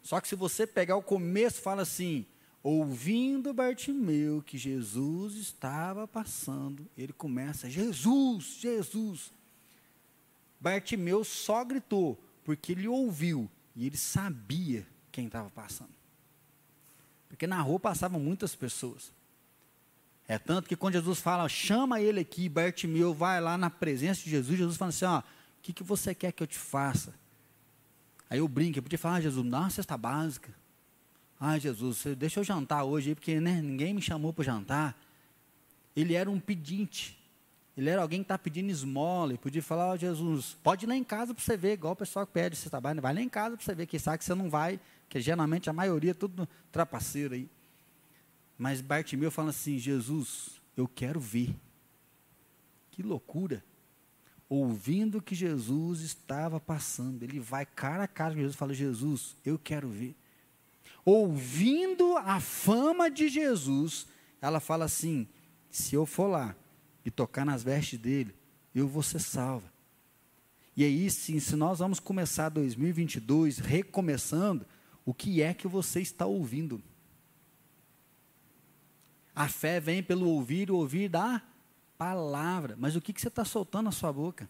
Só 0.00 0.20
que 0.20 0.28
se 0.28 0.36
você 0.36 0.68
pegar 0.68 0.94
o 0.94 1.02
começo, 1.02 1.60
fala 1.60 1.82
assim: 1.82 2.24
ouvindo 2.62 3.52
Bartimeu 3.52 4.40
que 4.40 4.56
Jesus 4.56 5.34
estava 5.34 6.06
passando, 6.06 6.88
ele 6.96 7.12
começa: 7.12 7.68
Jesus, 7.68 8.56
Jesus. 8.60 9.32
Bartimeu 10.60 11.24
só 11.24 11.64
gritou, 11.64 12.22
porque 12.44 12.72
ele 12.72 12.86
ouviu 12.86 13.50
e 13.74 13.86
ele 13.86 13.96
sabia 13.96 14.86
quem 15.10 15.26
estava 15.26 15.48
passando. 15.50 15.94
Porque 17.28 17.46
na 17.46 17.60
rua 17.62 17.80
passavam 17.80 18.20
muitas 18.20 18.54
pessoas. 18.54 19.12
É 20.28 20.38
tanto 20.38 20.68
que 20.68 20.76
quando 20.76 20.94
Jesus 20.94 21.20
fala, 21.20 21.48
chama 21.48 22.00
ele 22.00 22.20
aqui, 22.20 22.48
Bartimeu 22.48 23.14
vai 23.14 23.40
lá 23.40 23.56
na 23.56 23.70
presença 23.70 24.22
de 24.22 24.30
Jesus, 24.30 24.58
Jesus 24.58 24.76
fala 24.76 24.90
assim: 24.90 25.04
ó, 25.04 25.20
o 25.20 25.24
que, 25.62 25.72
que 25.72 25.82
você 25.82 26.14
quer 26.14 26.32
que 26.32 26.42
eu 26.42 26.46
te 26.46 26.58
faça? 26.58 27.14
Aí 28.28 28.38
eu 28.38 28.46
brinco, 28.46 28.78
eu 28.78 28.82
podia 28.82 28.98
falar, 28.98 29.16
ah, 29.16 29.20
Jesus, 29.20 29.50
dá 29.50 29.60
uma 29.60 29.70
cesta 29.70 29.96
básica. 29.98 30.54
Ah, 31.38 31.58
Jesus, 31.58 32.04
deixa 32.16 32.38
eu 32.38 32.44
jantar 32.44 32.84
hoje, 32.84 33.14
porque 33.14 33.40
né, 33.40 33.60
ninguém 33.60 33.92
me 33.92 34.00
chamou 34.00 34.32
para 34.32 34.44
jantar. 34.44 34.96
Ele 35.96 36.14
era 36.14 36.30
um 36.30 36.38
pedinte. 36.38 37.19
Ele 37.76 37.88
era 37.88 38.02
alguém 38.02 38.20
que 38.20 38.24
está 38.24 38.38
pedindo 38.38 38.70
esmola. 38.70 39.34
E 39.34 39.38
podia 39.38 39.62
falar, 39.62 39.92
oh, 39.92 39.96
Jesus, 39.96 40.56
pode 40.62 40.84
ir 40.84 40.88
lá 40.88 40.96
em 40.96 41.04
casa 41.04 41.34
para 41.34 41.42
você 41.42 41.56
ver, 41.56 41.72
igual 41.74 41.92
o 41.92 41.96
pessoal 41.96 42.26
que 42.26 42.32
pede 42.32 42.56
esse 42.56 42.68
trabalho. 42.68 43.00
Vai 43.00 43.14
lá 43.14 43.20
em 43.20 43.28
casa 43.28 43.56
para 43.56 43.64
você 43.64 43.74
ver, 43.74 43.86
que 43.86 43.98
sabe 43.98 44.18
que 44.18 44.24
você 44.24 44.34
não 44.34 44.50
vai, 44.50 44.80
que 45.08 45.20
geralmente 45.20 45.70
a 45.70 45.72
maioria 45.72 46.10
é 46.10 46.14
tudo 46.14 46.48
trapaceiro 46.70 47.34
aí. 47.34 47.48
Mas 48.58 48.80
Bartimeu 48.80 49.30
fala 49.30 49.50
assim, 49.50 49.78
Jesus, 49.78 50.60
eu 50.76 50.86
quero 50.86 51.18
ver. 51.18 51.56
Que 52.90 53.02
loucura. 53.02 53.64
Ouvindo 54.48 55.22
que 55.22 55.34
Jesus 55.34 56.00
estava 56.00 56.58
passando, 56.58 57.22
ele 57.22 57.38
vai 57.38 57.64
cara 57.64 58.04
a 58.04 58.08
cara 58.08 58.34
com 58.34 58.40
Jesus 58.40 58.54
e 58.54 58.58
fala, 58.58 58.74
Jesus, 58.74 59.36
eu 59.44 59.58
quero 59.58 59.88
ver 59.88 60.14
ouvindo 61.04 62.16
a 62.18 62.40
fama 62.40 63.10
de 63.10 63.28
Jesus, 63.28 64.06
ela 64.40 64.60
fala 64.60 64.84
assim: 64.84 65.26
se 65.70 65.94
eu 65.94 66.06
for 66.06 66.26
lá 66.26 66.54
e 67.10 67.12
tocar 67.12 67.44
nas 67.44 67.64
vestes 67.64 67.98
dele, 67.98 68.32
eu 68.72 68.86
vou 68.86 69.02
ser 69.02 69.18
salva. 69.18 69.70
E 70.76 70.84
aí 70.84 71.10
sim, 71.10 71.40
se 71.40 71.56
nós 71.56 71.80
vamos 71.80 71.98
começar 71.98 72.48
2022 72.48 73.58
recomeçando, 73.58 74.64
o 75.04 75.12
que 75.12 75.42
é 75.42 75.52
que 75.52 75.66
você 75.66 76.00
está 76.00 76.24
ouvindo? 76.24 76.80
A 79.34 79.48
fé 79.48 79.80
vem 79.80 80.02
pelo 80.02 80.28
ouvir 80.28 80.68
e 80.68 80.72
ouvir 80.72 81.08
da 81.08 81.42
palavra. 81.98 82.76
Mas 82.78 82.94
o 82.94 83.00
que, 83.00 83.12
que 83.12 83.20
você 83.20 83.28
está 83.28 83.44
soltando 83.44 83.86
na 83.86 83.92
sua 83.92 84.12
boca? 84.12 84.48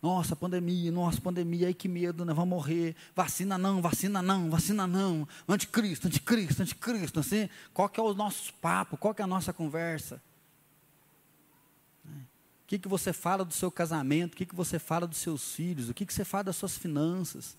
Nossa, 0.00 0.34
pandemia, 0.34 0.90
nossa, 0.90 1.20
pandemia, 1.20 1.66
ai 1.66 1.74
que 1.74 1.88
medo, 1.88 2.24
né? 2.24 2.32
Vamos 2.32 2.48
morrer. 2.48 2.96
Vacina 3.14 3.58
não, 3.58 3.82
vacina 3.82 4.22
não, 4.22 4.48
vacina 4.48 4.86
não. 4.86 5.28
Anticristo, 5.46 6.06
anticristo, 6.06 6.62
anticristo. 6.62 7.20
Assim, 7.20 7.48
qual 7.74 7.88
que 7.88 8.00
é 8.00 8.02
o 8.02 8.14
nosso 8.14 8.54
papo? 8.54 8.96
Qual 8.96 9.14
que 9.14 9.20
é 9.20 9.24
a 9.24 9.28
nossa 9.28 9.52
conversa? 9.52 10.22
O 12.66 12.68
que, 12.68 12.80
que 12.80 12.88
você 12.88 13.12
fala 13.12 13.44
do 13.44 13.54
seu 13.54 13.70
casamento? 13.70 14.34
O 14.34 14.36
que, 14.36 14.44
que 14.44 14.54
você 14.54 14.76
fala 14.76 15.06
dos 15.06 15.18
seus 15.18 15.54
filhos? 15.54 15.88
O 15.88 15.94
que, 15.94 16.04
que 16.04 16.12
você 16.12 16.24
fala 16.24 16.42
das 16.42 16.56
suas 16.56 16.76
finanças? 16.76 17.56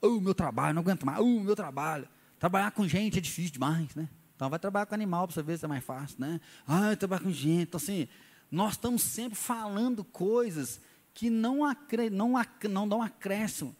O 0.00 0.06
oh, 0.06 0.20
meu 0.20 0.36
trabalho, 0.36 0.72
não 0.72 0.82
aguento 0.82 1.04
mais. 1.04 1.18
O 1.18 1.24
oh, 1.24 1.40
meu 1.40 1.56
trabalho. 1.56 2.08
Trabalhar 2.38 2.70
com 2.70 2.86
gente 2.86 3.18
é 3.18 3.20
difícil 3.20 3.50
demais, 3.50 3.92
né? 3.96 4.08
Então 4.36 4.48
vai 4.48 4.60
trabalhar 4.60 4.86
com 4.86 4.94
animal 4.94 5.26
para 5.26 5.34
você 5.34 5.42
ver 5.42 5.58
se 5.58 5.64
é 5.64 5.68
mais 5.68 5.82
fácil, 5.82 6.18
né? 6.20 6.40
Ah, 6.64 6.94
trabalhar 6.94 7.24
com 7.24 7.32
gente. 7.32 7.62
Então, 7.62 7.78
assim, 7.78 8.06
nós 8.48 8.74
estamos 8.74 9.02
sempre 9.02 9.36
falando 9.36 10.04
coisas 10.04 10.80
que 11.12 11.28
não, 11.28 11.64
acre, 11.64 12.08
não, 12.08 12.34
não 12.70 12.88
dão 12.88 13.02
acréscimo. 13.02 13.74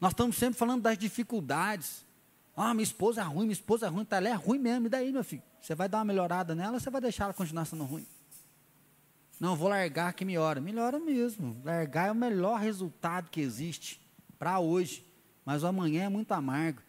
Nós 0.00 0.12
estamos 0.12 0.34
sempre 0.36 0.58
falando 0.58 0.80
das 0.80 0.96
dificuldades. 0.96 2.06
Ah, 2.56 2.72
minha 2.72 2.84
esposa 2.84 3.20
é 3.20 3.24
ruim, 3.24 3.44
minha 3.44 3.52
esposa 3.52 3.84
é 3.84 3.88
ruim, 3.90 4.06
tá, 4.06 4.16
ela 4.16 4.30
é 4.30 4.34
ruim 4.34 4.58
mesmo, 4.58 4.86
e 4.86 4.88
daí, 4.88 5.12
meu 5.12 5.22
filho? 5.22 5.42
Você 5.60 5.74
vai 5.74 5.90
dar 5.90 5.98
uma 5.98 6.06
melhorada 6.06 6.54
nela 6.54 6.72
ou 6.72 6.80
você 6.80 6.88
vai 6.88 7.02
deixar 7.02 7.24
ela 7.24 7.34
continuar 7.34 7.66
sendo 7.66 7.84
ruim? 7.84 8.06
Não, 9.40 9.54
vou 9.54 9.68
largar 9.68 10.12
que 10.12 10.24
melhora. 10.24 10.60
Melhora 10.60 10.98
mesmo. 10.98 11.60
Largar 11.64 12.08
é 12.08 12.12
o 12.12 12.14
melhor 12.14 12.58
resultado 12.58 13.30
que 13.30 13.40
existe 13.40 14.00
para 14.38 14.58
hoje. 14.58 15.04
Mas 15.44 15.62
o 15.62 15.66
amanhã 15.66 16.04
é 16.04 16.08
muito 16.08 16.32
amargo. 16.32 16.82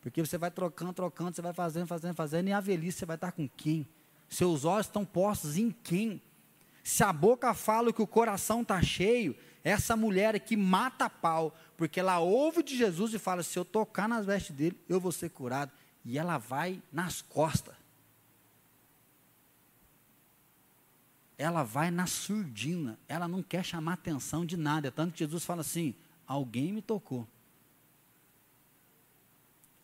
Porque 0.00 0.24
você 0.24 0.38
vai 0.38 0.50
trocando, 0.50 0.92
trocando, 0.92 1.34
você 1.34 1.42
vai 1.42 1.52
fazendo, 1.52 1.86
fazendo, 1.86 2.14
fazendo, 2.14 2.48
e 2.48 2.52
a 2.52 2.60
velhice 2.60 2.98
você 2.98 3.06
vai 3.06 3.16
estar 3.16 3.32
com 3.32 3.48
quem? 3.48 3.86
Seus 4.28 4.64
olhos 4.64 4.86
estão 4.86 5.04
postos 5.04 5.56
em 5.56 5.70
quem? 5.70 6.22
Se 6.82 7.02
a 7.02 7.12
boca 7.12 7.52
fala 7.52 7.92
que 7.92 8.00
o 8.00 8.06
coração 8.06 8.62
está 8.62 8.80
cheio, 8.80 9.36
essa 9.62 9.96
mulher 9.96 10.34
aqui 10.34 10.56
mata 10.56 11.06
a 11.06 11.10
pau, 11.10 11.54
porque 11.76 12.00
ela 12.00 12.18
ouve 12.20 12.62
de 12.62 12.76
Jesus 12.76 13.12
e 13.12 13.18
fala: 13.18 13.42
se 13.42 13.58
eu 13.58 13.64
tocar 13.64 14.08
nas 14.08 14.24
vestes 14.24 14.54
dele, 14.54 14.78
eu 14.88 15.00
vou 15.00 15.12
ser 15.12 15.30
curado. 15.30 15.72
E 16.04 16.18
ela 16.18 16.38
vai 16.38 16.82
nas 16.90 17.20
costas. 17.20 17.74
Ela 21.38 21.62
vai 21.62 21.90
na 21.90 22.06
surdina. 22.06 22.98
Ela 23.08 23.26
não 23.26 23.42
quer 23.42 23.64
chamar 23.64 23.94
atenção 23.94 24.44
de 24.44 24.56
nada. 24.56 24.90
Tanto 24.90 25.12
que 25.12 25.20
Jesus 25.20 25.44
fala 25.44 25.62
assim: 25.62 25.94
alguém 26.26 26.72
me 26.72 26.82
tocou. 26.82 27.26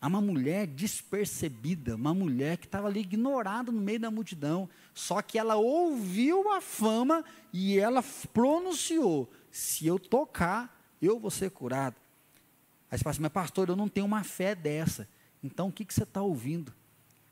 Há 0.04 0.06
uma 0.06 0.20
mulher 0.20 0.66
despercebida, 0.66 1.96
uma 1.96 2.12
mulher 2.12 2.58
que 2.58 2.66
estava 2.66 2.88
ali 2.88 3.00
ignorada 3.00 3.72
no 3.72 3.80
meio 3.80 3.98
da 3.98 4.10
multidão, 4.10 4.68
só 4.92 5.22
que 5.22 5.38
ela 5.38 5.56
ouviu 5.56 6.52
a 6.52 6.60
fama 6.60 7.24
e 7.50 7.78
ela 7.78 8.04
pronunciou: 8.30 9.32
se 9.50 9.86
eu 9.86 9.98
tocar, 9.98 10.78
eu 11.00 11.18
vou 11.18 11.30
ser 11.30 11.50
curado. 11.50 11.96
Aí 12.90 12.98
você 12.98 13.02
fala 13.02 13.12
assim, 13.12 13.22
mas 13.22 13.32
pastor, 13.32 13.70
eu 13.70 13.76
não 13.76 13.88
tenho 13.88 14.04
uma 14.04 14.22
fé 14.22 14.54
dessa. 14.54 15.08
Então 15.42 15.68
o 15.68 15.72
que, 15.72 15.86
que 15.86 15.94
você 15.94 16.02
está 16.02 16.20
ouvindo? 16.20 16.70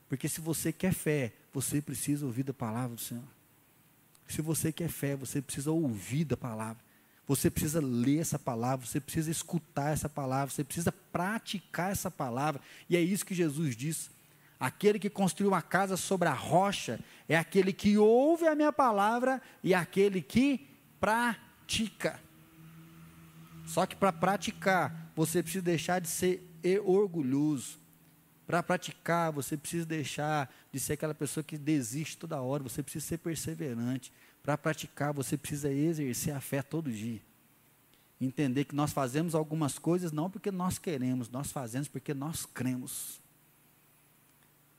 Porque 0.09 0.27
se 0.27 0.41
você 0.41 0.73
quer 0.73 0.93
fé, 0.93 1.31
você 1.53 1.79
precisa 1.79 2.25
ouvir 2.25 2.41
da 2.41 2.53
palavra 2.53 2.95
do 2.95 3.01
Senhor. 3.01 3.23
Se 4.27 4.41
você 4.41 4.71
quer 4.71 4.89
fé, 4.89 5.15
você 5.15 5.41
precisa 5.41 5.71
ouvir 5.71 6.25
da 6.25 6.37
palavra. 6.37 6.81
Você 7.27 7.49
precisa 7.49 7.79
ler 7.79 8.19
essa 8.19 8.37
palavra, 8.37 8.85
você 8.85 8.99
precisa 8.99 9.31
escutar 9.31 9.93
essa 9.93 10.09
palavra, 10.09 10.53
você 10.53 10.63
precisa 10.63 10.91
praticar 10.91 11.91
essa 11.91 12.11
palavra. 12.11 12.61
E 12.89 12.97
é 12.97 13.01
isso 13.01 13.25
que 13.25 13.33
Jesus 13.33 13.75
diz. 13.75 14.11
Aquele 14.59 14.99
que 14.99 15.09
construiu 15.09 15.51
uma 15.51 15.61
casa 15.61 15.95
sobre 15.97 16.27
a 16.27 16.33
rocha 16.33 16.99
é 17.27 17.37
aquele 17.37 17.71
que 17.73 17.97
ouve 17.97 18.47
a 18.47 18.55
minha 18.55 18.73
palavra 18.73 19.41
e 19.63 19.73
aquele 19.73 20.21
que 20.21 20.67
pratica. 20.99 22.19
Só 23.65 23.85
que 23.85 23.95
para 23.95 24.11
praticar, 24.11 25.11
você 25.15 25.41
precisa 25.41 25.63
deixar 25.63 25.99
de 25.99 26.07
ser 26.07 26.41
orgulhoso. 26.83 27.82
Para 28.45 28.61
praticar, 28.61 29.31
você 29.31 29.55
precisa 29.55 29.85
deixar 29.85 30.53
de 30.71 30.79
ser 30.79 30.93
aquela 30.93 31.13
pessoa 31.13 31.43
que 31.43 31.57
desiste 31.57 32.17
toda 32.17 32.41
hora, 32.41 32.63
você 32.63 32.83
precisa 32.83 33.05
ser 33.05 33.17
perseverante. 33.17 34.11
Para 34.41 34.57
praticar, 34.57 35.13
você 35.13 35.37
precisa 35.37 35.71
exercer 35.71 36.35
a 36.35 36.41
fé 36.41 36.61
todo 36.61 36.91
dia. 36.91 37.21
Entender 38.19 38.65
que 38.65 38.75
nós 38.75 38.91
fazemos 38.91 39.33
algumas 39.33 39.79
coisas 39.79 40.11
não 40.11 40.29
porque 40.29 40.51
nós 40.51 40.77
queremos, 40.77 41.29
nós 41.29 41.51
fazemos 41.51 41.87
porque 41.87 42.13
nós 42.13 42.45
cremos. 42.45 43.21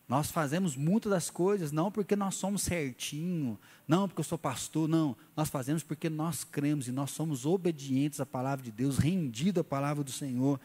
Nós 0.07 0.31
fazemos 0.31 0.77
muitas 0.77 1.11
das 1.11 1.31
coisas 1.31 1.73
não 1.73 1.91
porque 1.91 2.15
nós 2.15 2.35
somos 2.35 2.63
certinho, 2.63 3.59
não 3.89 4.07
porque 4.07 4.21
eu 4.21 4.25
sou 4.25 4.37
pastor, 4.37 4.87
não. 4.87 5.17
Nós 5.35 5.49
fazemos 5.49 5.83
porque 5.83 6.11
nós 6.11 6.45
cremos 6.45 6.87
e 6.89 6.93
nós 6.93 7.11
somos 7.11 7.47
obedientes 7.47 8.21
à 8.21 8.27
palavra 8.27 8.63
de 8.63 8.71
Deus, 8.71 8.99
rendidos 8.99 9.63
à 9.63 9.65
palavra 9.65 10.05
do 10.05 10.13
Senhor. 10.13 10.61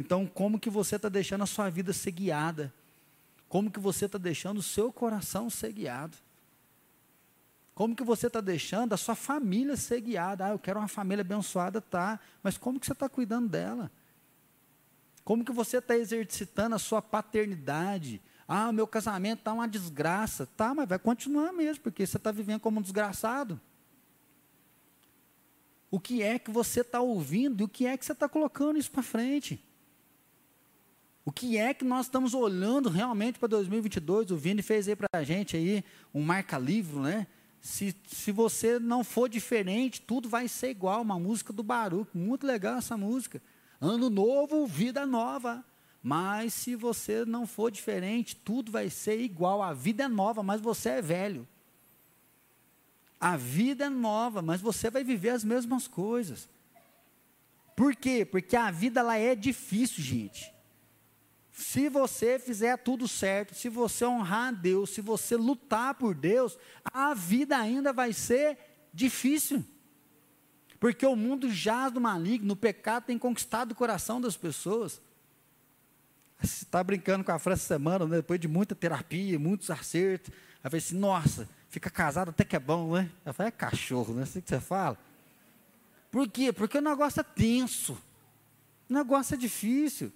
Então, 0.00 0.26
como 0.26 0.58
que 0.58 0.70
você 0.70 0.96
está 0.96 1.10
deixando 1.10 1.42
a 1.42 1.46
sua 1.46 1.68
vida 1.68 1.92
ser 1.92 2.12
guiada? 2.12 2.72
Como 3.50 3.70
que 3.70 3.78
você 3.78 4.06
está 4.06 4.16
deixando 4.16 4.56
o 4.56 4.62
seu 4.62 4.90
coração 4.90 5.50
ser 5.50 5.74
guiado? 5.74 6.16
Como 7.74 7.94
que 7.94 8.02
você 8.02 8.26
está 8.26 8.40
deixando 8.40 8.94
a 8.94 8.96
sua 8.96 9.14
família 9.14 9.76
ser 9.76 10.00
guiada? 10.00 10.46
Ah, 10.46 10.50
eu 10.52 10.58
quero 10.58 10.78
uma 10.78 10.88
família 10.88 11.20
abençoada, 11.20 11.82
tá. 11.82 12.18
Mas 12.42 12.56
como 12.56 12.80
que 12.80 12.86
você 12.86 12.94
está 12.94 13.10
cuidando 13.10 13.50
dela? 13.50 13.92
Como 15.22 15.44
que 15.44 15.52
você 15.52 15.76
está 15.76 15.94
exercitando 15.94 16.74
a 16.74 16.78
sua 16.78 17.02
paternidade? 17.02 18.22
Ah, 18.48 18.72
meu 18.72 18.86
casamento 18.86 19.40
está 19.40 19.52
uma 19.52 19.68
desgraça. 19.68 20.46
Tá, 20.46 20.74
mas 20.74 20.88
vai 20.88 20.98
continuar 20.98 21.52
mesmo, 21.52 21.82
porque 21.82 22.06
você 22.06 22.16
está 22.16 22.32
vivendo 22.32 22.60
como 22.60 22.78
um 22.78 22.82
desgraçado. 22.82 23.60
O 25.90 26.00
que 26.00 26.22
é 26.22 26.38
que 26.38 26.50
você 26.50 26.80
está 26.80 27.02
ouvindo 27.02 27.60
e 27.60 27.64
o 27.64 27.68
que 27.68 27.84
é 27.84 27.98
que 27.98 28.04
você 28.06 28.12
está 28.12 28.30
colocando 28.30 28.78
isso 28.78 28.90
para 28.90 29.02
frente? 29.02 29.62
O 31.24 31.30
que 31.30 31.58
é 31.58 31.74
que 31.74 31.84
nós 31.84 32.06
estamos 32.06 32.34
olhando 32.34 32.88
realmente 32.88 33.38
para 33.38 33.48
2022? 33.48 34.30
O 34.30 34.36
Vini 34.36 34.62
fez 34.62 34.88
aí 34.88 34.96
para 34.96 35.08
a 35.12 35.22
gente 35.22 35.56
aí 35.56 35.84
um 36.14 36.22
marca-livro, 36.22 37.00
né? 37.00 37.26
Se, 37.60 37.94
se 38.06 38.32
você 38.32 38.78
não 38.78 39.04
for 39.04 39.28
diferente, 39.28 40.00
tudo 40.00 40.28
vai 40.28 40.48
ser 40.48 40.70
igual. 40.70 41.02
Uma 41.02 41.18
música 41.18 41.52
do 41.52 41.62
Baruch, 41.62 42.10
muito 42.14 42.46
legal 42.46 42.78
essa 42.78 42.96
música. 42.96 43.42
Ano 43.80 44.08
novo, 44.08 44.66
vida 44.66 45.04
nova. 45.04 45.64
Mas 46.02 46.54
se 46.54 46.74
você 46.74 47.26
não 47.26 47.46
for 47.46 47.70
diferente, 47.70 48.34
tudo 48.34 48.72
vai 48.72 48.88
ser 48.88 49.20
igual. 49.20 49.62
A 49.62 49.74
vida 49.74 50.04
é 50.04 50.08
nova, 50.08 50.42
mas 50.42 50.60
você 50.60 50.88
é 50.88 51.02
velho. 51.02 51.46
A 53.20 53.36
vida 53.36 53.84
é 53.84 53.90
nova, 53.90 54.40
mas 54.40 54.62
você 54.62 54.90
vai 54.90 55.04
viver 55.04 55.28
as 55.28 55.44
mesmas 55.44 55.86
coisas. 55.86 56.48
Por 57.76 57.94
quê? 57.94 58.24
Porque 58.24 58.56
a 58.56 58.70
vida 58.70 59.00
ela 59.00 59.18
é 59.18 59.34
difícil, 59.34 60.02
gente. 60.02 60.50
Se 61.60 61.90
você 61.90 62.38
fizer 62.38 62.78
tudo 62.78 63.06
certo, 63.06 63.54
se 63.54 63.68
você 63.68 64.04
honrar 64.06 64.48
a 64.48 64.50
Deus, 64.50 64.90
se 64.90 65.02
você 65.02 65.36
lutar 65.36 65.94
por 65.94 66.14
Deus, 66.14 66.58
a 66.84 67.12
vida 67.12 67.56
ainda 67.56 67.92
vai 67.92 68.14
ser 68.14 68.56
difícil. 68.94 69.62
Porque 70.80 71.04
o 71.04 71.14
mundo 71.14 71.50
jaz 71.50 71.92
do 71.92 72.00
maligno, 72.00 72.54
o 72.54 72.56
pecado 72.56 73.04
tem 73.04 73.18
conquistado 73.18 73.72
o 73.72 73.74
coração 73.74 74.18
das 74.18 74.38
pessoas. 74.38 75.02
Você 76.40 76.64
está 76.64 76.82
brincando 76.82 77.22
com 77.22 77.32
a 77.32 77.38
França 77.38 77.66
semana, 77.66 78.06
né? 78.06 78.16
depois 78.16 78.40
de 78.40 78.48
muita 78.48 78.74
terapia, 78.74 79.38
muitos 79.38 79.70
acertos. 79.70 80.32
Aí 80.64 80.70
falei 80.70 80.78
assim, 80.78 80.98
nossa, 80.98 81.46
fica 81.68 81.90
casado 81.90 82.30
até 82.30 82.42
que 82.42 82.56
é 82.56 82.60
bom, 82.60 82.94
né? 82.94 83.10
Ela 83.22 83.34
falei, 83.34 83.48
é 83.48 83.52
cachorro, 83.52 84.14
não 84.14 84.20
é 84.20 84.22
assim 84.22 84.40
que 84.40 84.48
você 84.48 84.60
fala? 84.60 84.98
Por 86.10 86.26
quê? 86.26 86.54
Porque 86.54 86.78
o 86.78 86.82
negócio 86.82 87.20
é 87.20 87.22
tenso. 87.22 87.92
O 88.88 88.94
negócio 88.94 89.34
é 89.34 89.36
difícil. 89.36 90.10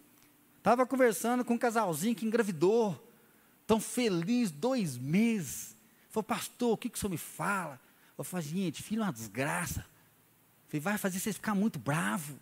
Estava 0.65 0.87
conversando 0.87 1.45
com 1.45 1.53
um 1.53 1.59
casalzinho 1.59 2.15
que 2.15 2.25
engravidou, 2.25 2.99
tão 3.67 3.79
feliz, 3.79 4.51
dois 4.51 4.97
meses. 4.97 5.77
Falei, 6.09 6.27
pastor, 6.27 6.73
o 6.73 6.77
que, 6.79 6.89
que 6.89 6.97
o 6.97 6.99
senhor 6.99 7.11
me 7.11 7.19
fala? 7.19 7.79
Eu 8.17 8.25
falei, 8.25 8.47
gente, 8.47 8.83
filho 8.83 9.03
é 9.03 9.05
uma 9.05 9.13
desgraça. 9.13 9.85
Falei, 10.67 10.81
vai 10.81 10.97
fazer 10.97 11.21
você 11.21 11.35
ficar 11.35 11.55
muito 11.55 11.79
bravo, 11.79 12.41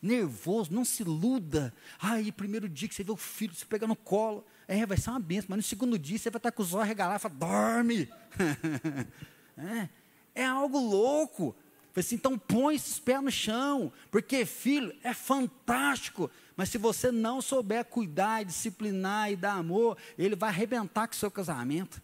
nervoso, 0.00 0.72
não 0.72 0.84
se 0.84 1.02
iluda. 1.02 1.74
Aí, 1.98 2.30
primeiro 2.30 2.68
dia 2.68 2.86
que 2.86 2.94
você 2.94 3.02
vê 3.02 3.10
o 3.10 3.16
filho, 3.16 3.52
você 3.52 3.66
pega 3.66 3.84
no 3.84 3.96
colo, 3.96 4.46
é, 4.68 4.86
vai 4.86 4.96
ser 4.96 5.10
uma 5.10 5.18
benção, 5.18 5.48
mas 5.48 5.56
no 5.56 5.62
segundo 5.64 5.98
dia 5.98 6.18
você 6.18 6.30
vai 6.30 6.38
estar 6.38 6.52
com 6.52 6.62
os 6.62 6.72
olhos 6.72 6.86
regalados 6.86 7.20
fala, 7.20 7.34
dorme. 7.34 8.08
é, 9.58 9.88
é 10.36 10.44
algo 10.44 10.78
louco. 10.78 11.52
Falei 11.96 12.04
assim, 12.04 12.16
então 12.16 12.38
põe 12.38 12.74
esses 12.74 12.98
pés 12.98 13.22
no 13.22 13.30
chão, 13.30 13.90
porque 14.10 14.44
filho 14.44 14.94
é 15.02 15.14
fantástico. 15.14 16.30
Mas 16.54 16.68
se 16.68 16.76
você 16.76 17.10
não 17.10 17.40
souber 17.40 17.86
cuidar, 17.86 18.44
disciplinar 18.44 19.32
e 19.32 19.36
dar 19.36 19.54
amor, 19.54 19.96
ele 20.18 20.36
vai 20.36 20.50
arrebentar 20.50 21.08
com 21.08 21.14
o 21.14 21.16
seu 21.16 21.30
casamento. 21.30 22.02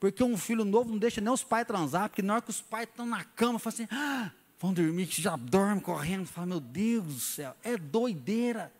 Porque 0.00 0.24
um 0.24 0.36
filho 0.36 0.64
novo 0.64 0.90
não 0.90 0.98
deixa 0.98 1.20
nem 1.20 1.32
os 1.32 1.44
pais 1.44 1.68
transar, 1.68 2.08
porque 2.08 2.20
na 2.20 2.32
hora 2.32 2.42
que 2.42 2.50
os 2.50 2.60
pais 2.60 2.88
estão 2.88 3.06
na 3.06 3.22
cama, 3.22 3.60
fala 3.60 3.74
assim, 3.74 3.86
ah, 3.92 4.32
vão 4.58 4.74
dormir, 4.74 5.06
que 5.06 5.22
já 5.22 5.36
dorme 5.36 5.80
correndo, 5.80 6.26
fala, 6.26 6.48
meu 6.48 6.58
Deus 6.58 7.04
do 7.04 7.20
céu, 7.20 7.54
é 7.62 7.76
doideira. 7.76 8.72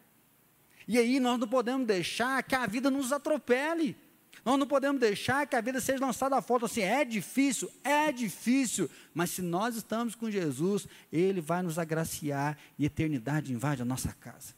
E 0.89 0.99
aí 0.99 1.21
nós 1.21 1.39
não 1.39 1.47
podemos 1.47 1.87
deixar 1.87 2.43
que 2.43 2.57
a 2.57 2.67
vida 2.67 2.91
nos 2.91 3.13
atropele. 3.13 3.97
Nós 4.47 4.61
não 4.61 4.67
podemos 4.69 5.01
deixar 5.01 5.45
que 5.45 5.57
a 5.57 5.61
vida 5.61 5.81
seja 5.81 6.07
lançada 6.07 6.37
à 6.37 6.41
foto 6.41 6.67
assim, 6.67 6.81
é 6.81 7.05
difícil, 7.05 7.69
é 7.83 8.13
difícil, 8.13 8.89
mas 9.13 9.31
se 9.31 9.43
nós 9.43 9.75
estamos 9.75 10.15
com 10.15 10.31
Jesus, 10.31 10.87
Ele 11.13 11.41
vai 11.41 11.65
nos 11.65 11.81
agraciar 11.81 12.57
e 12.79 12.85
eternidade 12.85 13.53
invade 13.53 13.83
a 13.83 13.85
nossa 13.85 14.13
casa. 14.13 14.55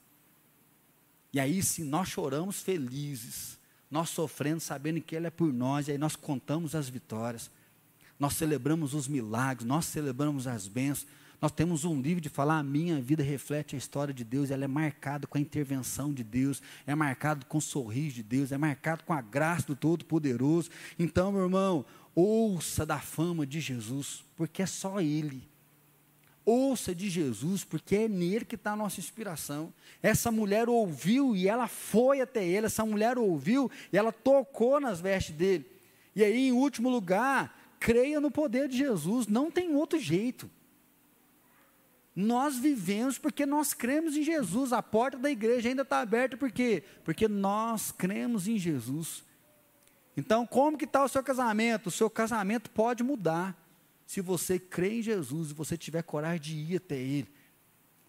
E 1.33 1.41
aí 1.41 1.63
sim, 1.63 1.85
nós 1.85 2.07
choramos 2.07 2.61
felizes, 2.61 3.59
nós 3.91 4.11
sofrendo, 4.11 4.61
sabendo 4.61 5.01
que 5.01 5.17
Ele 5.17 5.27
é 5.27 5.31
por 5.31 5.51
nós, 5.51 5.89
e 5.89 5.93
aí 5.93 5.99
nós 5.99 6.15
contamos 6.15 6.75
as 6.75 6.91
vitórias, 6.91 7.51
nós 8.19 8.35
celebramos 8.35 8.93
os 8.93 9.09
milagres, 9.09 9.67
nós 9.67 9.87
celebramos 9.87 10.47
as 10.47 10.69
bênçãos, 10.69 11.09
nós 11.41 11.53
temos 11.53 11.85
um 11.85 12.01
livro 12.01 12.21
de 12.21 12.29
falar, 12.29 12.59
a 12.59 12.63
minha 12.65 13.01
vida 13.01 13.23
reflete 13.23 13.77
a 13.77 13.79
história 13.79 14.13
de 14.13 14.25
Deus, 14.25 14.51
ela 14.51 14.65
é 14.65 14.69
marcada 14.69 15.27
com 15.27 15.39
a 15.39 15.41
intervenção 15.41 16.13
de 16.13 16.25
Deus, 16.25 16.61
é 16.85 16.95
marcado 16.95 17.47
com 17.47 17.59
o 17.59 17.63
sorriso 17.63 18.17
de 18.17 18.23
Deus, 18.25 18.51
é 18.51 18.59
marcado 18.59 19.05
com 19.05 19.13
a 19.13 19.21
graça 19.21 19.67
do 19.69 19.77
Todo-Poderoso. 19.77 20.69
Então, 20.99 21.31
meu 21.31 21.43
irmão, 21.43 21.85
ouça 22.13 22.85
da 22.85 22.99
fama 22.99 23.47
de 23.47 23.61
Jesus, 23.61 24.25
porque 24.37 24.63
é 24.63 24.67
só 24.67 25.01
Ele. 25.01 25.49
Ouça 26.45 26.93
de 26.95 27.09
Jesus, 27.09 27.63
porque 27.63 27.95
é 27.95 28.09
nele 28.09 28.45
que 28.45 28.55
está 28.55 28.73
a 28.73 28.77
nossa 28.77 28.99
inspiração. 28.99 29.73
Essa 30.03 30.33
mulher 30.33 30.69
ouviu 30.69 31.37
e 31.37 31.47
ela 31.47 31.69
foi 31.69 32.23
até 32.23 32.43
ele, 32.43 32.65
essa 32.65 32.87
mulher 32.87 33.19
ouviu 33.19 33.71
e 33.93 33.99
ela 33.99 34.11
tocou 34.11 34.81
nas 34.81 34.99
vestes 34.99 35.37
dele. 35.37 35.67
E 36.17 36.25
aí, 36.25 36.49
em 36.49 36.53
último 36.53 36.89
lugar, 36.89 37.77
creia 37.79 38.19
no 38.19 38.31
poder 38.31 38.67
de 38.67 38.79
Jesus, 38.79 39.27
não 39.27 39.51
tem 39.51 39.75
outro 39.75 40.01
jeito. 40.01 40.51
Nós 42.21 42.59
vivemos 42.59 43.17
porque 43.17 43.47
nós 43.47 43.73
cremos 43.73 44.17
em 44.17 44.25
Jesus. 44.25 44.73
A 44.73 44.83
porta 44.83 45.17
da 45.17 45.31
igreja 45.31 45.69
ainda 45.69 45.83
está 45.83 46.01
aberta 46.01 46.37
por 46.37 46.51
quê? 46.51 46.83
Porque 47.05 47.29
nós 47.29 47.93
cremos 47.93 48.49
em 48.49 48.59
Jesus. 48.59 49.23
Então, 50.17 50.45
como 50.45 50.77
que 50.77 50.85
está 50.85 51.05
o 51.05 51.09
seu 51.09 51.23
casamento? 51.23 51.87
O 51.87 51.93
seu 51.93 52.11
casamento 52.11 52.73
pode 52.73 53.05
mudar 53.05 53.57
se 54.05 54.21
você 54.21 54.59
crê 54.59 54.99
em 54.99 55.03
Jesus 55.03 55.53
e 55.53 55.55
você 55.55 55.79
tiver 55.79 56.03
coragem 56.03 56.41
de 56.41 56.57
ir 56.57 56.79
até 56.79 56.97
Ele. 56.97 57.29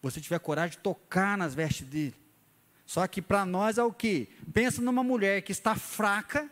Você 0.01 0.19
tiver 0.19 0.39
coragem 0.39 0.71
de 0.71 0.79
tocar 0.79 1.37
nas 1.37 1.53
vestes 1.53 1.85
dele. 1.85 2.15
Só 2.87 3.05
que 3.05 3.21
para 3.21 3.45
nós 3.45 3.77
é 3.77 3.83
o 3.83 3.93
que? 3.93 4.27
Pensa 4.51 4.81
numa 4.81 5.03
mulher 5.03 5.43
que 5.43 5.51
está 5.51 5.75
fraca, 5.75 6.49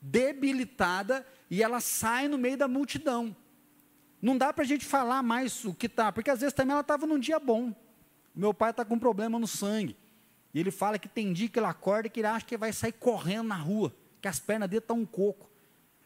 debilitada, 0.00 1.26
e 1.50 1.62
ela 1.62 1.80
sai 1.80 2.28
no 2.28 2.38
meio 2.38 2.56
da 2.56 2.66
multidão. 2.66 3.36
Não 4.24 4.38
dá 4.38 4.54
para 4.54 4.64
a 4.64 4.66
gente 4.66 4.86
falar 4.86 5.22
mais 5.22 5.66
o 5.66 5.74
que 5.74 5.84
está, 5.84 6.10
porque 6.10 6.30
às 6.30 6.40
vezes 6.40 6.54
também 6.54 6.72
ela 6.72 6.80
estava 6.80 7.06
num 7.06 7.18
dia 7.18 7.38
bom. 7.38 7.74
Meu 8.34 8.54
pai 8.54 8.70
está 8.70 8.82
com 8.82 8.94
um 8.94 8.98
problema 8.98 9.38
no 9.38 9.46
sangue. 9.46 9.94
E 10.54 10.58
ele 10.58 10.70
fala 10.70 10.98
que 10.98 11.06
tem 11.06 11.30
dia 11.30 11.46
que 11.46 11.58
ele 11.58 11.66
acorda 11.66 12.08
que 12.08 12.20
ele 12.20 12.26
acha 12.26 12.46
que 12.46 12.56
vai 12.56 12.72
sair 12.72 12.92
correndo 12.92 13.48
na 13.48 13.56
rua, 13.56 13.94
que 14.22 14.26
as 14.26 14.40
pernas 14.40 14.70
dele 14.70 14.78
estão 14.78 15.00
um 15.00 15.04
coco. 15.04 15.50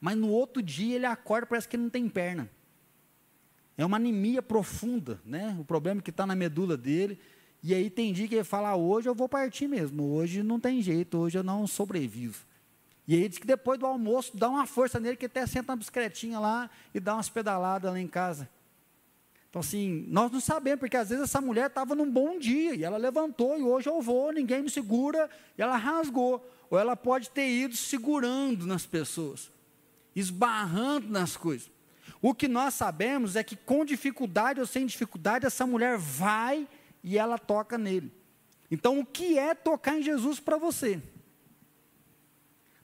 Mas 0.01 0.17
no 0.17 0.31
outro 0.31 0.61
dia 0.61 0.97
ele 0.97 1.07
acorda 1.07 1.47
parece 1.47 1.69
que 1.69 1.77
não 1.77 1.89
tem 1.89 2.09
perna. 2.09 2.51
É 3.77 3.87
uma 3.87 3.99
anemia 3.99 4.43
profunda, 4.43 5.21
né? 5.25 5.57
O 5.61 5.65
problema 5.65 6.03
que 6.03 6.11
está 6.11 6.27
na 6.27 6.35
medula 6.35 6.77
dele. 6.77 7.21
E 7.63 7.73
aí 7.73 7.89
tem 7.89 8.13
dia 8.13 8.27
que 8.27 8.35
ele 8.35 8.43
fala, 8.43 8.71
ah, 8.71 8.77
hoje 8.77 9.09
eu 9.09 9.15
vou 9.15 9.29
partir 9.29 9.69
mesmo, 9.69 10.03
hoje 10.03 10.43
não 10.43 10.59
tem 10.59 10.83
jeito, 10.83 11.19
hoje 11.19 11.39
eu 11.39 11.45
não 11.45 11.69
sobrevivo. 11.69 12.45
E 13.09 13.15
aí 13.15 13.27
diz 13.27 13.39
que 13.39 13.47
depois 13.47 13.79
do 13.79 13.87
almoço 13.87 14.37
dá 14.37 14.51
uma 14.51 14.67
força 14.67 15.01
nele 15.01 15.17
que 15.17 15.25
até 15.25 15.47
senta 15.47 15.73
uma 15.73 15.79
bicicletinha 15.79 16.39
lá 16.39 16.69
e 16.95 17.01
dá 17.01 17.15
umas 17.15 17.31
pedaladas 17.31 17.91
lá 17.91 17.99
em 17.99 18.07
casa. 18.07 18.47
Então, 19.49 19.61
assim, 19.61 20.05
nós 20.09 20.31
não 20.31 20.41
sabemos, 20.41 20.81
porque 20.81 20.97
às 20.97 21.09
vezes 21.09 21.25
essa 21.25 21.41
mulher 21.41 21.69
estava 21.69 21.95
num 21.95 22.11
bom 22.11 22.39
dia 22.39 22.75
e 22.75 22.85
ela 22.85 22.99
levantou 22.99 23.59
e 23.59 23.63
hoje 23.63 23.89
eu 23.89 24.03
vou, 24.03 24.31
ninguém 24.31 24.63
me 24.63 24.69
segura, 24.69 25.31
e 25.57 25.63
ela 25.63 25.79
rasgou. 25.79 26.47
Ou 26.69 26.79
ela 26.79 26.95
pode 26.95 27.31
ter 27.31 27.49
ido 27.49 27.75
segurando 27.75 28.67
nas 28.67 28.85
pessoas, 28.85 29.51
esbarrando 30.15 31.09
nas 31.09 31.35
coisas. 31.35 31.71
O 32.21 32.35
que 32.35 32.47
nós 32.47 32.75
sabemos 32.75 33.37
é 33.37 33.43
que 33.43 33.57
com 33.57 33.87
dificuldade 33.87 34.61
ou 34.61 34.67
sem 34.67 34.85
dificuldade, 34.85 35.47
essa 35.47 35.67
mulher 35.67 35.97
vai 35.97 36.69
e 37.03 37.17
ela 37.17 37.39
toca 37.39 37.79
nele. 37.79 38.13
Então, 38.71 38.99
o 39.01 39.07
que 39.07 39.39
é 39.39 39.55
tocar 39.55 39.99
em 39.99 40.03
Jesus 40.03 40.39
para 40.39 40.59
você? 40.59 41.01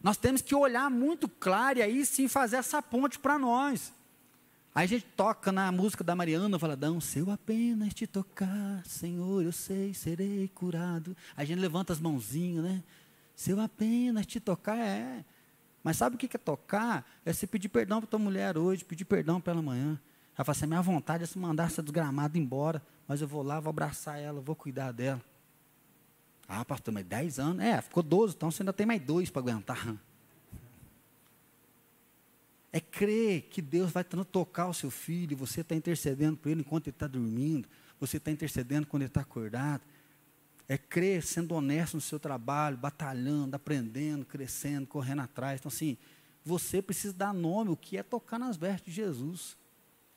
Nós 0.05 0.19
temos 0.19 0.43
que 0.43 0.55
olhar 0.55 0.91
muito 0.91 1.27
claro 1.27 1.79
e 1.79 1.83
aí 1.83 2.05
sim 2.05 2.29
fazer 2.29 2.57
essa 2.57 2.83
ponte 2.83 3.19
para 3.19 3.39
nós. 3.39 3.91
Aí 4.75 4.85
a 4.85 4.87
gente 4.87 5.07
toca 5.17 5.51
na 5.51 5.73
música 5.73 6.05
da 6.05 6.15
Mariana, 6.15 6.59
fala, 6.59 6.77
não, 6.77 7.01
se 7.01 7.21
eu 7.21 7.31
apenas 7.31 7.95
te 7.95 8.07
tocar, 8.07 8.85
Senhor, 8.85 9.43
eu 9.43 9.51
sei, 9.51 9.95
serei 9.95 10.47
curado. 10.49 11.17
Aí 11.35 11.45
a 11.45 11.47
gente 11.47 11.59
levanta 11.59 11.91
as 11.95 12.01
mãozinhas, 12.01 12.63
né? 12.63 12.83
Se 13.35 13.53
eu 13.53 13.59
apenas 13.59 14.27
te 14.27 14.39
tocar, 14.39 14.77
é. 14.77 15.25
Mas 15.83 15.97
sabe 15.97 16.17
o 16.17 16.19
que 16.19 16.37
é 16.37 16.39
tocar? 16.39 17.09
É 17.25 17.33
você 17.33 17.47
pedir 17.47 17.71
perdão 17.71 17.99
para 17.99 18.11
tua 18.11 18.19
mulher 18.19 18.59
hoje, 18.59 18.85
pedir 18.85 19.07
perdão 19.07 19.41
pela 19.41 19.63
manhã. 19.63 19.99
Ela 20.37 20.45
fala 20.45 20.55
assim, 20.55 20.67
minha 20.67 20.83
vontade 20.83 21.25
é 21.25 21.27
se 21.27 21.39
mandar 21.39 21.69
essa 21.69 21.83
desgramada 21.83 22.37
embora, 22.37 22.83
mas 23.09 23.23
eu 23.23 23.29
vou 23.29 23.43
lá, 23.43 23.59
vou 23.59 23.71
abraçar 23.71 24.21
ela, 24.21 24.39
vou 24.39 24.55
cuidar 24.55 24.93
dela. 24.93 25.23
Ah, 26.49 26.65
pastor, 26.65 26.93
mas 26.93 27.05
10 27.05 27.39
anos? 27.39 27.65
É, 27.65 27.81
ficou 27.81 28.03
12, 28.03 28.35
então 28.37 28.51
você 28.51 28.63
ainda 28.63 28.73
tem 28.73 28.87
mais 28.87 29.01
dois 29.01 29.31
para 29.31 29.41
aguentar. 29.41 29.97
É 32.73 32.81
crer 32.81 33.43
que 33.43 33.63
Deus 33.63 33.93
vai 33.93 34.05
tocar 34.05 34.67
o 34.67 34.75
seu 34.75 34.91
filho, 34.91 35.37
você 35.37 35.61
está 35.61 35.75
intercedendo 35.75 36.37
por 36.37 36.49
ele 36.51 36.61
enquanto 36.61 36.89
ele 36.89 36.95
está 36.97 37.07
dormindo, 37.07 37.69
você 38.01 38.17
está 38.17 38.31
intercedendo 38.31 38.87
quando 38.87 39.03
ele 39.03 39.11
está 39.11 39.21
acordado. 39.21 39.83
É 40.69 40.77
crer 40.77 41.23
sendo 41.23 41.55
honesto 41.55 41.95
no 41.95 42.01
seu 42.01 42.19
trabalho, 42.19 42.77
batalhando, 42.77 43.55
aprendendo, 43.55 44.25
crescendo, 44.25 44.87
correndo 44.87 45.21
atrás. 45.21 45.61
Então, 45.61 45.69
assim, 45.69 45.97
você 46.45 46.83
precisa 46.83 47.15
dar 47.15 47.33
nome, 47.33 47.71
o 47.71 47.77
que 47.77 47.97
é 47.97 48.03
tocar 48.03 48.39
nas 48.39 48.57
vestes 48.57 48.87
de 48.87 48.93
Jesus. 48.93 49.57